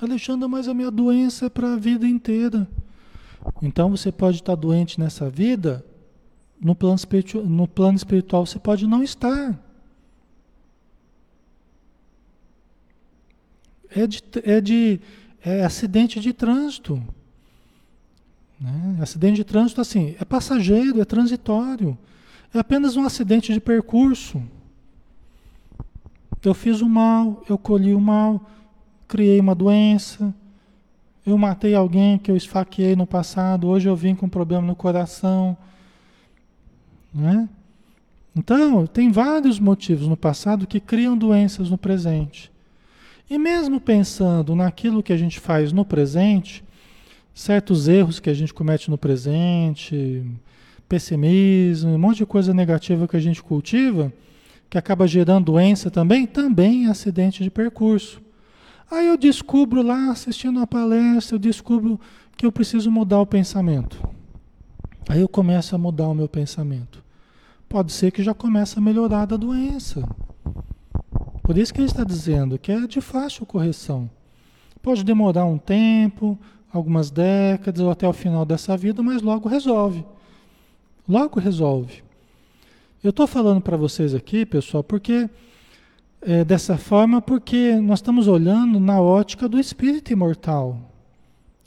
Alexandre, 0.00 0.48
mas 0.48 0.66
a 0.66 0.74
minha 0.74 0.90
doença 0.90 1.46
é 1.46 1.48
para 1.48 1.74
a 1.74 1.76
vida 1.76 2.08
inteira. 2.08 2.66
Então 3.62 3.88
você 3.88 4.10
pode 4.10 4.38
estar 4.38 4.56
doente 4.56 4.98
nessa 4.98 5.30
vida, 5.30 5.86
no 6.60 6.74
plano, 6.74 6.96
espiritual, 6.96 7.44
no 7.44 7.68
plano 7.68 7.96
espiritual 7.96 8.44
você 8.44 8.58
pode 8.58 8.84
não 8.84 9.00
estar. 9.00 9.56
É 13.88 14.08
de, 14.08 14.20
é 14.42 14.60
de 14.60 15.00
é 15.40 15.64
acidente 15.64 16.18
de 16.18 16.32
trânsito. 16.32 17.00
Né? 18.60 18.98
Acidente 19.00 19.36
de 19.36 19.44
trânsito, 19.44 19.80
assim, 19.80 20.16
é 20.18 20.24
passageiro, 20.24 21.00
é 21.00 21.04
transitório. 21.04 21.96
É 22.52 22.58
apenas 22.58 22.96
um 22.96 23.04
acidente 23.04 23.52
de 23.52 23.60
percurso. 23.60 24.42
Eu 26.46 26.54
fiz 26.54 26.80
o 26.80 26.88
mal, 26.88 27.42
eu 27.48 27.58
colhi 27.58 27.92
o 27.92 28.00
mal, 28.00 28.40
criei 29.08 29.40
uma 29.40 29.54
doença, 29.54 30.32
eu 31.26 31.36
matei 31.36 31.74
alguém 31.74 32.18
que 32.18 32.30
eu 32.30 32.36
esfaqueei 32.36 32.94
no 32.94 33.04
passado, 33.04 33.66
hoje 33.66 33.88
eu 33.88 33.96
vim 33.96 34.14
com 34.14 34.26
um 34.26 34.28
problema 34.28 34.64
no 34.64 34.76
coração. 34.76 35.56
Né? 37.12 37.48
Então, 38.34 38.86
tem 38.86 39.10
vários 39.10 39.58
motivos 39.58 40.06
no 40.06 40.16
passado 40.16 40.68
que 40.68 40.78
criam 40.78 41.18
doenças 41.18 41.68
no 41.68 41.76
presente. 41.76 42.52
E 43.28 43.38
mesmo 43.38 43.80
pensando 43.80 44.54
naquilo 44.54 45.02
que 45.02 45.12
a 45.12 45.16
gente 45.16 45.40
faz 45.40 45.72
no 45.72 45.84
presente, 45.84 46.62
certos 47.34 47.88
erros 47.88 48.20
que 48.20 48.30
a 48.30 48.34
gente 48.34 48.54
comete 48.54 48.88
no 48.88 48.96
presente, 48.96 50.24
pessimismo, 50.88 51.90
um 51.90 51.98
monte 51.98 52.18
de 52.18 52.26
coisa 52.26 52.54
negativa 52.54 53.08
que 53.08 53.16
a 53.16 53.20
gente 53.20 53.42
cultiva, 53.42 54.12
que 54.76 54.78
acaba 54.78 55.08
gerando 55.08 55.46
doença 55.46 55.90
também, 55.90 56.26
também 56.26 56.86
é 56.86 56.90
acidente 56.90 57.42
de 57.42 57.50
percurso. 57.50 58.20
Aí 58.90 59.06
eu 59.06 59.16
descubro 59.16 59.80
lá, 59.80 60.10
assistindo 60.10 60.58
uma 60.58 60.66
palestra, 60.66 61.36
eu 61.36 61.38
descubro 61.38 61.98
que 62.36 62.44
eu 62.44 62.52
preciso 62.52 62.90
mudar 62.90 63.18
o 63.20 63.26
pensamento. 63.26 64.06
Aí 65.08 65.22
eu 65.22 65.28
começo 65.28 65.74
a 65.74 65.78
mudar 65.78 66.08
o 66.08 66.14
meu 66.14 66.28
pensamento. 66.28 67.02
Pode 67.66 67.90
ser 67.90 68.10
que 68.10 68.22
já 68.22 68.34
comece 68.34 68.78
a 68.78 68.82
melhorar 68.82 69.24
da 69.24 69.38
doença. 69.38 70.06
Por 71.42 71.56
isso 71.56 71.72
que 71.72 71.80
ele 71.80 71.88
está 71.88 72.04
dizendo 72.04 72.58
que 72.58 72.70
é 72.70 72.86
de 72.86 73.00
fácil 73.00 73.46
correção. 73.46 74.10
Pode 74.82 75.02
demorar 75.02 75.46
um 75.46 75.56
tempo, 75.56 76.38
algumas 76.70 77.10
décadas 77.10 77.80
ou 77.80 77.90
até 77.90 78.06
o 78.06 78.12
final 78.12 78.44
dessa 78.44 78.76
vida, 78.76 79.02
mas 79.02 79.22
logo 79.22 79.48
resolve. 79.48 80.04
Logo 81.08 81.40
resolve. 81.40 82.04
Eu 83.04 83.10
estou 83.10 83.26
falando 83.26 83.60
para 83.60 83.76
vocês 83.76 84.14
aqui, 84.14 84.46
pessoal, 84.46 84.82
porque 84.82 85.28
é, 86.22 86.44
dessa 86.44 86.78
forma 86.78 87.20
porque 87.20 87.76
nós 87.76 87.98
estamos 87.98 88.26
olhando 88.26 88.80
na 88.80 89.00
ótica 89.00 89.48
do 89.48 89.60
espírito 89.60 90.12
imortal. 90.12 90.80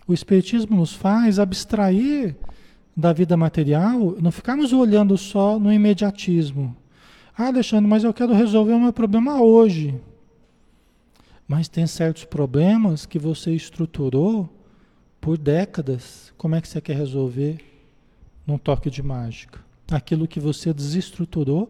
O 0.07 0.13
espiritismo 0.13 0.75
nos 0.75 0.93
faz 0.93 1.37
abstrair 1.37 2.35
da 2.97 3.13
vida 3.13 3.37
material, 3.37 4.17
não 4.19 4.31
ficarmos 4.31 4.73
olhando 4.73 5.17
só 5.17 5.59
no 5.59 5.71
imediatismo. 5.71 6.75
Ah, 7.37 7.47
Alexandre, 7.47 7.87
mas 7.87 8.03
eu 8.03 8.13
quero 8.13 8.33
resolver 8.33 8.73
o 8.73 8.79
meu 8.79 8.91
problema 8.91 9.39
hoje. 9.41 9.95
Mas 11.47 11.69
tem 11.69 11.87
certos 11.87 12.25
problemas 12.25 13.05
que 13.05 13.17
você 13.17 13.51
estruturou 13.51 14.49
por 15.21 15.37
décadas. 15.37 16.33
Como 16.37 16.55
é 16.55 16.61
que 16.61 16.67
você 16.67 16.81
quer 16.81 16.97
resolver 16.97 17.59
num 18.45 18.57
toque 18.57 18.89
de 18.89 19.01
mágica? 19.01 19.68
Aquilo 19.91 20.27
que 20.27 20.39
você 20.39 20.73
desestruturou 20.73 21.69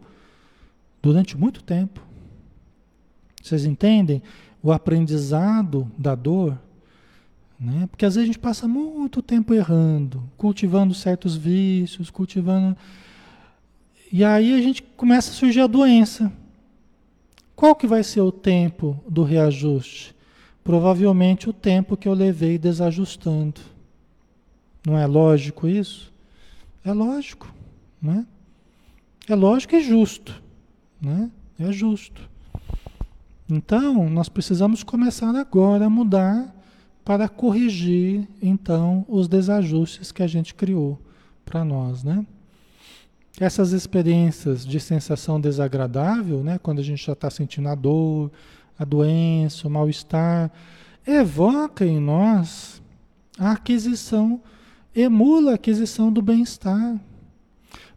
durante 1.02 1.36
muito 1.36 1.62
tempo. 1.62 2.00
Vocês 3.42 3.64
entendem 3.64 4.22
o 4.62 4.70
aprendizado 4.70 5.90
da 5.96 6.14
dor? 6.14 6.58
Né? 7.58 7.86
Porque 7.90 8.04
às 8.06 8.14
vezes 8.14 8.24
a 8.24 8.32
gente 8.32 8.38
passa 8.38 8.66
muito 8.66 9.22
tempo 9.22 9.54
errando, 9.54 10.22
cultivando 10.36 10.94
certos 10.94 11.36
vícios, 11.36 12.10
cultivando. 12.10 12.76
E 14.12 14.24
aí 14.24 14.54
a 14.54 14.62
gente 14.62 14.82
começa 14.82 15.30
a 15.30 15.34
surgir 15.34 15.60
a 15.60 15.66
doença. 15.66 16.32
Qual 17.54 17.74
que 17.74 17.86
vai 17.86 18.02
ser 18.02 18.22
o 18.22 18.32
tempo 18.32 18.98
do 19.06 19.22
reajuste? 19.22 20.14
Provavelmente 20.64 21.48
o 21.48 21.52
tempo 21.52 21.96
que 21.96 22.08
eu 22.08 22.14
levei 22.14 22.58
desajustando. 22.58 23.60
Não 24.86 24.96
é 24.96 25.06
lógico 25.06 25.68
isso? 25.68 26.10
É 26.82 26.92
lógico, 26.92 27.52
né? 28.00 28.26
É 29.28 29.34
lógico 29.34 29.76
e 29.76 29.82
justo, 29.82 30.42
né? 31.00 31.30
É 31.58 31.70
justo. 31.72 32.28
Então, 33.48 34.08
nós 34.08 34.28
precisamos 34.28 34.82
começar 34.82 35.34
agora 35.34 35.86
a 35.86 35.90
mudar 35.90 36.54
para 37.04 37.28
corrigir, 37.28 38.28
então, 38.40 39.04
os 39.08 39.26
desajustes 39.26 40.12
que 40.12 40.22
a 40.22 40.26
gente 40.26 40.54
criou 40.54 41.00
para 41.44 41.64
nós, 41.64 42.04
né? 42.04 42.24
Essas 43.40 43.72
experiências 43.72 44.64
de 44.64 44.78
sensação 44.78 45.40
desagradável, 45.40 46.44
né, 46.44 46.58
quando 46.58 46.78
a 46.78 46.82
gente 46.82 47.04
já 47.04 47.14
está 47.14 47.30
sentindo 47.30 47.68
a 47.68 47.74
dor, 47.74 48.30
a 48.78 48.84
doença, 48.84 49.66
o 49.66 49.70
mal-estar, 49.70 50.50
evoca 51.06 51.84
em 51.84 51.98
nós 51.98 52.82
a 53.38 53.52
aquisição, 53.52 54.40
emula 54.94 55.52
a 55.52 55.54
aquisição 55.54 56.12
do 56.12 56.20
bem-estar. 56.20 57.00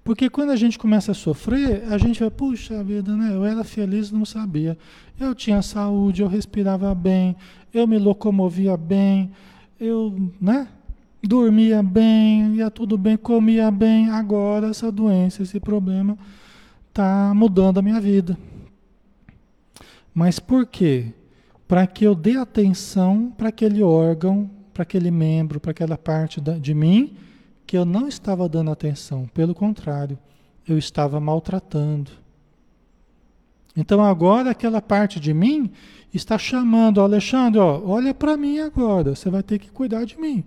Porque 0.03 0.29
quando 0.29 0.49
a 0.49 0.55
gente 0.55 0.77
começa 0.77 1.13
a 1.13 1.15
sofrer, 1.15 1.85
a 1.89 1.97
gente 1.97 2.19
vai, 2.19 2.29
puxa 2.29 2.83
vida, 2.83 3.15
né? 3.15 3.33
Eu 3.33 3.45
era 3.45 3.63
feliz, 3.63 4.11
não 4.11 4.25
sabia. 4.25 4.77
Eu 5.17 5.33
tinha 5.33 5.61
saúde, 5.61 6.21
eu 6.21 6.27
respirava 6.27 6.93
bem, 6.93 7.35
eu 7.73 7.87
me 7.87 7.97
locomovia 7.97 8.75
bem, 8.75 9.31
eu, 9.79 10.13
né? 10.41 10.67
Dormia 11.25 11.81
bem, 11.81 12.55
ia 12.55 12.69
tudo 12.69 12.97
bem, 12.97 13.15
comia 13.15 13.71
bem. 13.71 14.09
Agora 14.09 14.67
essa 14.67 14.91
doença, 14.91 15.41
esse 15.41 15.57
problema 15.57 16.17
está 16.89 17.31
mudando 17.33 17.77
a 17.77 17.81
minha 17.81 18.01
vida. 18.01 18.37
Mas 20.13 20.37
por 20.37 20.65
quê? 20.65 21.13
Para 21.65 21.87
que 21.87 22.03
eu 22.05 22.13
dê 22.13 22.35
atenção 22.35 23.33
para 23.37 23.47
aquele 23.47 23.81
órgão, 23.81 24.49
para 24.73 24.83
aquele 24.83 25.09
membro, 25.09 25.61
para 25.61 25.71
aquela 25.71 25.97
parte 25.97 26.41
de 26.41 26.73
mim 26.73 27.15
que 27.66 27.78
eu 27.78 27.86
não 27.86 28.07
estava 28.07 28.47
dando 28.47 28.72
atenção, 28.72 29.28
pelo 29.34 29.55
contrário, 29.55 30.18
eu 30.68 30.78
estava 30.78 31.20
maltratando. 31.20 32.11
Então 33.76 34.03
agora 34.03 34.51
aquela 34.51 34.82
parte 34.82 35.20
de 35.20 35.34
mim 35.34 35.72
está 36.14 36.38
chamando, 36.38 37.01
Alexandre, 37.01 37.59
ó, 37.59 37.82
olha 37.84 38.14
para 38.14 38.38
mim 38.38 38.59
agora, 38.59 39.16
você 39.16 39.30
vai 39.30 39.41
ter 39.41 39.57
que 39.57 39.72
cuidar 39.72 40.05
de 40.05 40.20
mim, 40.20 40.43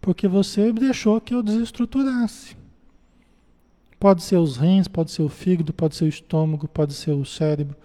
porque 0.00 0.26
você 0.26 0.72
deixou 0.72 1.20
que 1.20 1.34
eu 1.34 1.42
desestruturasse. 1.42 2.56
Pode 3.98 4.22
ser 4.22 4.36
os 4.36 4.56
rins, 4.56 4.88
pode 4.88 5.10
ser 5.10 5.22
o 5.22 5.28
fígado, 5.28 5.72
pode 5.72 5.96
ser 5.96 6.04
o 6.04 6.08
estômago, 6.08 6.68
pode 6.68 6.94
ser 6.94 7.12
o 7.12 7.24
cérebro, 7.24 7.76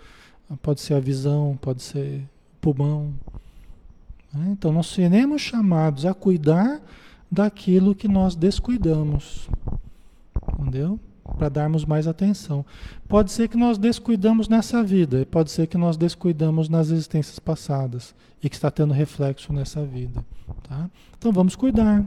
pode 0.62 0.82
ser 0.82 0.94
a 0.94 1.00
visão, 1.00 1.58
pode 1.62 1.82
ser 1.82 2.22
o 2.54 2.60
pulmão. 2.62 3.14
Então 4.50 4.72
nós 4.72 4.88
seremos 4.88 5.42
chamados 5.42 6.06
a 6.06 6.14
cuidar 6.14 6.82
daquilo 7.32 7.96
que 7.96 8.08
nós 8.08 8.36
descuidamos. 8.36 9.50
Entendeu? 10.60 11.00
Para 11.38 11.48
darmos 11.48 11.86
mais 11.86 12.08
atenção. 12.08 12.66
Pode 13.08 13.32
ser 13.32 13.48
que 13.48 13.56
nós 13.56 13.78
descuidamos 13.78 14.50
nessa 14.50 14.84
vida, 14.84 15.26
pode 15.32 15.50
ser 15.50 15.68
que 15.68 15.78
nós 15.78 15.96
descuidamos 15.96 16.68
nas 16.68 16.90
existências 16.90 17.40
passadas 17.40 18.14
e 18.44 18.50
que 18.50 18.56
está 18.56 18.70
tendo 18.70 18.94
reflexo 18.94 19.54
nessa 19.54 19.86
vida. 19.86 20.26
Tá? 20.68 20.90
Então 21.18 21.32
vamos 21.32 21.56
cuidar. 21.56 22.06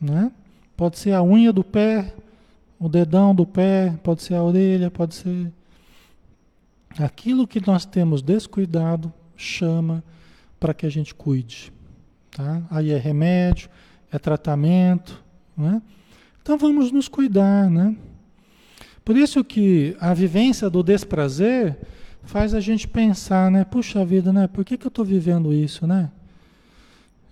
Né? 0.00 0.32
Pode 0.76 0.98
ser 0.98 1.12
a 1.12 1.22
unha 1.22 1.52
do 1.52 1.62
pé, 1.62 2.14
o 2.78 2.88
dedão 2.88 3.34
do 3.34 3.46
pé, 3.46 3.96
pode 4.02 4.22
ser 4.22 4.34
a 4.34 4.42
orelha, 4.42 4.90
pode 4.90 5.14
ser. 5.14 5.52
Aquilo 6.98 7.46
que 7.46 7.64
nós 7.64 7.84
temos 7.84 8.22
descuidado, 8.22 9.12
chama 9.36 10.02
para 10.58 10.74
que 10.74 10.84
a 10.84 10.90
gente 10.90 11.14
cuide. 11.14 11.72
Tá? 12.30 12.62
Aí 12.70 12.90
é 12.90 12.98
remédio, 12.98 13.70
é 14.10 14.18
tratamento, 14.18 15.22
né? 15.56 15.82
Então 16.42 16.56
vamos 16.56 16.90
nos 16.90 17.08
cuidar, 17.08 17.68
né? 17.68 17.96
Por 19.04 19.16
isso 19.16 19.42
que 19.42 19.96
a 20.00 20.12
vivência 20.12 20.68
do 20.68 20.82
desprazer 20.82 21.78
faz 22.24 22.52
a 22.54 22.60
gente 22.60 22.86
pensar, 22.86 23.50
né? 23.50 23.64
Puxa 23.64 24.04
vida, 24.04 24.32
né? 24.32 24.46
Por 24.46 24.64
que, 24.64 24.76
que 24.76 24.86
eu 24.86 24.90
estou 24.90 25.04
vivendo 25.04 25.52
isso, 25.52 25.86
né? 25.86 26.10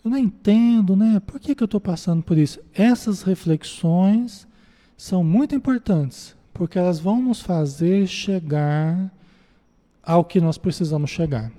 Eu 0.04 0.10
não 0.10 0.18
entendo, 0.18 0.96
né? 0.96 1.20
Por 1.20 1.40
que, 1.40 1.54
que 1.54 1.62
eu 1.62 1.66
estou 1.66 1.80
passando 1.80 2.22
por 2.22 2.38
isso? 2.38 2.60
Essas 2.72 3.22
reflexões 3.22 4.46
são 4.96 5.22
muito 5.22 5.54
importantes, 5.54 6.36
porque 6.54 6.78
elas 6.78 6.98
vão 6.98 7.20
nos 7.20 7.40
fazer 7.40 8.06
chegar 8.06 9.12
ao 10.02 10.24
que 10.24 10.40
nós 10.40 10.56
precisamos 10.56 11.10
chegar. 11.10 11.52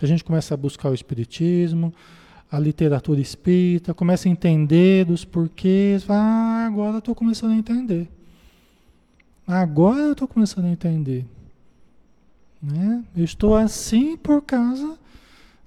A 0.00 0.06
gente 0.06 0.22
começa 0.22 0.52
a 0.52 0.56
buscar 0.56 0.90
o 0.90 0.94
Espiritismo, 0.94 1.92
a 2.50 2.58
literatura 2.58 3.20
espírita, 3.20 3.92
começa 3.92 4.28
a 4.28 4.30
entender 4.30 5.04
dos 5.04 5.24
porquês. 5.24 6.08
Ah, 6.08 6.64
agora 6.66 6.94
eu 6.94 6.98
estou 6.98 7.14
começando 7.14 7.52
a 7.52 7.56
entender. 7.56 8.08
Agora 9.46 10.00
eu 10.00 10.12
estou 10.12 10.26
começando 10.26 10.64
a 10.64 10.70
entender. 10.70 11.24
Né? 12.62 13.04
Eu 13.16 13.24
estou 13.24 13.56
assim 13.56 14.16
por 14.16 14.42
causa. 14.42 14.98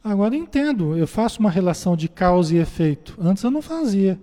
Agora 0.04 0.36
entendo. 0.36 0.98
Eu 0.98 1.08
faço 1.08 1.40
uma 1.40 1.50
relação 1.50 1.96
de 1.96 2.08
causa 2.08 2.56
e 2.56 2.58
efeito. 2.58 3.16
Antes 3.22 3.44
eu 3.44 3.52
não 3.52 3.62
fazia. 3.62 4.20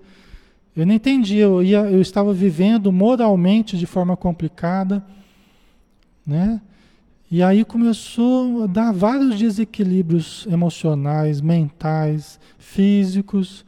Eu 0.74 0.86
não 0.86 0.94
entendia. 0.94 1.44
Eu, 1.44 1.62
ia, 1.62 1.80
eu 1.90 2.00
estava 2.00 2.32
vivendo 2.32 2.90
moralmente 2.92 3.76
de 3.78 3.86
forma 3.86 4.16
complicada. 4.16 5.04
Né? 6.26 6.60
E 7.28 7.42
aí 7.42 7.64
começou 7.64 8.62
a 8.62 8.66
dar 8.66 8.92
vários 8.92 9.36
desequilíbrios 9.36 10.46
emocionais, 10.48 11.40
mentais, 11.40 12.38
físicos 12.56 13.64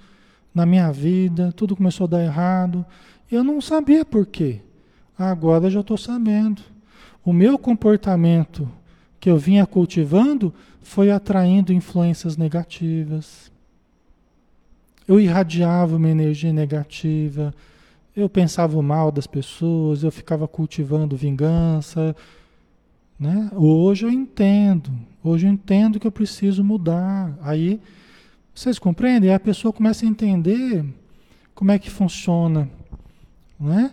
na 0.55 0.65
minha 0.65 0.93
vida. 0.93 1.53
Tudo 1.53 1.75
começou 1.75 2.05
a 2.05 2.09
dar 2.09 2.23
errado. 2.23 2.87
Eu 3.31 3.43
não 3.43 3.61
sabia 3.61 4.05
por 4.05 4.27
quê. 4.27 4.61
Agora 5.19 5.69
já 5.69 5.81
estou 5.81 5.99
sabendo. 5.99 6.63
O 7.25 7.33
meu 7.33 7.59
comportamento 7.59 8.69
que 9.19 9.29
eu 9.29 9.37
vinha 9.37 9.67
cultivando 9.67 10.55
foi 10.81 11.11
atraindo 11.11 11.73
influências 11.73 12.37
negativas. 12.37 13.51
Eu 15.07 15.19
irradiava 15.19 15.97
uma 15.97 16.09
energia 16.09 16.53
negativa, 16.53 17.53
eu 18.15 18.29
pensava 18.29 18.81
mal 18.81 19.11
das 19.11 19.27
pessoas, 19.27 20.05
eu 20.05 20.13
ficava 20.13 20.47
cultivando 20.47 21.17
vingança. 21.17 22.15
Né? 23.19 23.51
Hoje 23.53 24.07
eu 24.07 24.11
entendo, 24.11 24.93
hoje 25.25 25.47
eu 25.47 25.51
entendo 25.51 25.99
que 25.99 26.07
eu 26.07 26.13
preciso 26.13 26.63
mudar. 26.63 27.37
Aí, 27.43 27.81
vocês 28.55 28.79
compreendem? 28.79 29.31
Aí 29.31 29.35
a 29.35 29.41
pessoa 29.41 29.73
começa 29.73 30.05
a 30.07 30.09
entender 30.09 30.85
como 31.55 31.73
é 31.73 31.79
que 31.79 31.91
funciona, 31.91 32.71
né? 33.59 33.93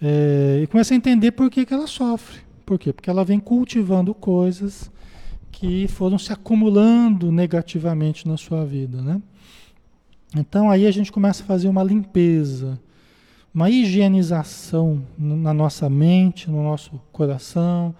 É, 0.00 0.60
e 0.62 0.66
começa 0.68 0.94
a 0.94 0.96
entender 0.96 1.32
por 1.32 1.50
que, 1.50 1.66
que 1.66 1.74
ela 1.74 1.86
sofre. 1.86 2.40
Por 2.64 2.78
quê? 2.78 2.92
Porque 2.92 3.10
ela 3.10 3.24
vem 3.24 3.40
cultivando 3.40 4.14
coisas 4.14 4.90
que 5.50 5.88
foram 5.88 6.18
se 6.18 6.32
acumulando 6.32 7.32
negativamente 7.32 8.28
na 8.28 8.36
sua 8.36 8.64
vida, 8.64 9.02
né? 9.02 9.20
Então 10.36 10.70
aí 10.70 10.86
a 10.86 10.90
gente 10.90 11.10
começa 11.10 11.42
a 11.42 11.46
fazer 11.46 11.68
uma 11.68 11.82
limpeza, 11.82 12.78
uma 13.52 13.70
higienização 13.70 15.04
na 15.16 15.54
nossa 15.54 15.88
mente, 15.88 16.50
no 16.50 16.62
nosso 16.62 17.00
coração, 17.12 17.94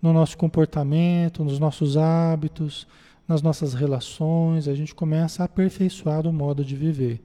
no 0.00 0.12
nosso 0.12 0.36
comportamento, 0.36 1.44
nos 1.44 1.58
nossos 1.58 1.96
hábitos, 1.96 2.86
nas 3.28 3.42
nossas 3.42 3.74
relações, 3.74 4.66
a 4.66 4.74
gente 4.74 4.94
começa 4.94 5.42
a 5.42 5.46
aperfeiçoar 5.46 6.26
o 6.26 6.32
modo 6.32 6.64
de 6.64 6.74
viver. 6.74 7.22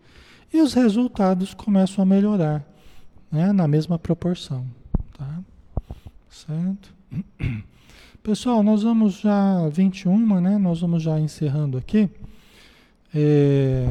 E 0.54 0.62
os 0.62 0.74
resultados 0.74 1.54
começam 1.54 2.02
a 2.02 2.06
melhorar, 2.06 2.64
né? 3.32 3.52
na 3.52 3.68
mesma 3.68 3.98
proporção. 3.98 4.66
Tá? 5.18 5.40
Certo? 6.30 6.94
Pessoal, 8.22 8.64
nós 8.64 8.84
vamos 8.84 9.20
já 9.20 9.68
21, 9.70 10.42
né? 10.42 10.58
Nós 10.58 10.82
vamos 10.82 11.04
já 11.04 11.20
encerrando 11.20 11.78
aqui. 11.78 12.10
É, 13.14 13.86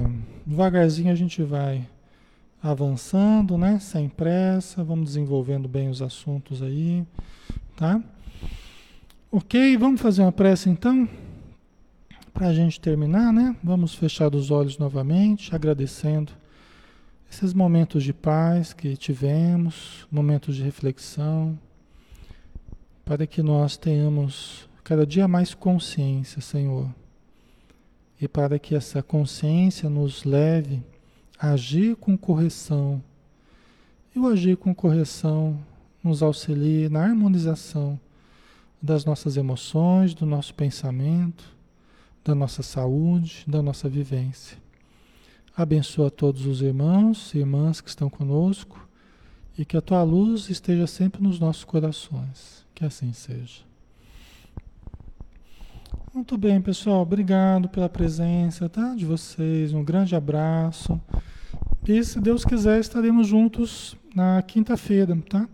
devagarzinho 0.44 1.12
a 1.12 1.14
gente 1.14 1.42
vai 1.42 1.86
avançando, 2.62 3.56
né? 3.56 3.78
Sem 3.78 4.08
pressa, 4.08 4.82
vamos 4.82 5.06
desenvolvendo 5.06 5.68
bem 5.68 5.88
os 5.88 6.02
assuntos 6.02 6.62
aí, 6.62 7.04
tá? 7.76 8.02
Ok, 9.36 9.76
vamos 9.78 10.00
fazer 10.00 10.22
uma 10.22 10.30
prece 10.30 10.70
então? 10.70 11.08
Para 12.32 12.46
a 12.46 12.54
gente 12.54 12.80
terminar, 12.80 13.32
né? 13.32 13.56
Vamos 13.64 13.92
fechar 13.92 14.32
os 14.32 14.52
olhos 14.52 14.78
novamente, 14.78 15.52
agradecendo 15.52 16.30
esses 17.28 17.52
momentos 17.52 18.04
de 18.04 18.12
paz 18.12 18.72
que 18.72 18.96
tivemos, 18.96 20.06
momentos 20.08 20.54
de 20.54 20.62
reflexão 20.62 21.58
para 23.04 23.26
que 23.26 23.42
nós 23.42 23.76
tenhamos 23.76 24.68
cada 24.84 25.04
dia 25.04 25.26
mais 25.26 25.52
consciência, 25.52 26.40
Senhor. 26.40 26.88
E 28.20 28.28
para 28.28 28.56
que 28.56 28.76
essa 28.76 29.02
consciência 29.02 29.90
nos 29.90 30.22
leve 30.22 30.80
a 31.36 31.50
agir 31.50 31.96
com 31.96 32.16
correção. 32.16 33.02
E 34.14 34.18
o 34.20 34.28
agir 34.28 34.56
com 34.56 34.72
correção 34.72 35.58
nos 36.04 36.22
auxilie 36.22 36.88
na 36.88 37.02
harmonização 37.02 37.98
das 38.84 39.06
nossas 39.06 39.38
emoções, 39.38 40.12
do 40.12 40.26
nosso 40.26 40.52
pensamento, 40.54 41.42
da 42.22 42.34
nossa 42.34 42.62
saúde, 42.62 43.42
da 43.46 43.62
nossa 43.62 43.88
vivência. 43.88 44.58
Abençoa 45.56 46.10
todos 46.10 46.44
os 46.44 46.60
irmãos 46.60 47.32
e 47.32 47.38
irmãs 47.38 47.80
que 47.80 47.88
estão 47.88 48.10
conosco 48.10 48.86
e 49.56 49.64
que 49.64 49.74
a 49.74 49.80
tua 49.80 50.02
luz 50.02 50.50
esteja 50.50 50.86
sempre 50.86 51.22
nos 51.22 51.40
nossos 51.40 51.64
corações. 51.64 52.66
Que 52.74 52.84
assim 52.84 53.10
seja. 53.14 53.62
Muito 56.12 56.36
bem, 56.36 56.60
pessoal. 56.60 57.00
Obrigado 57.00 57.70
pela 57.70 57.88
presença 57.88 58.68
tá? 58.68 58.94
de 58.94 59.06
vocês. 59.06 59.72
Um 59.72 59.82
grande 59.82 60.14
abraço. 60.14 61.00
E 61.88 62.04
se 62.04 62.20
Deus 62.20 62.44
quiser, 62.44 62.80
estaremos 62.80 63.26
juntos 63.26 63.96
na 64.14 64.42
quinta-feira, 64.42 65.16
tá? 65.30 65.48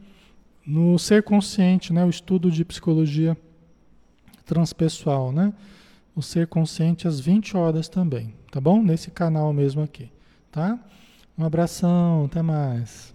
No 0.71 0.97
Ser 1.01 1.25
Consciente, 1.25 1.93
né? 1.93 2.05
O 2.05 2.09
estudo 2.09 2.49
de 2.49 2.65
psicologia 2.65 3.37
transpessoal, 4.47 5.33
né? 5.33 5.53
O 6.15 6.23
Ser 6.23 6.47
Consciente 6.47 7.09
às 7.09 7.19
20 7.19 7.57
horas 7.57 7.89
também, 7.89 8.33
tá 8.53 8.61
bom? 8.61 8.81
Nesse 8.81 9.11
canal 9.11 9.53
mesmo 9.53 9.83
aqui, 9.83 10.13
tá? 10.49 10.79
Um 11.37 11.45
abração, 11.45 12.27
até 12.27 12.41
mais. 12.41 13.13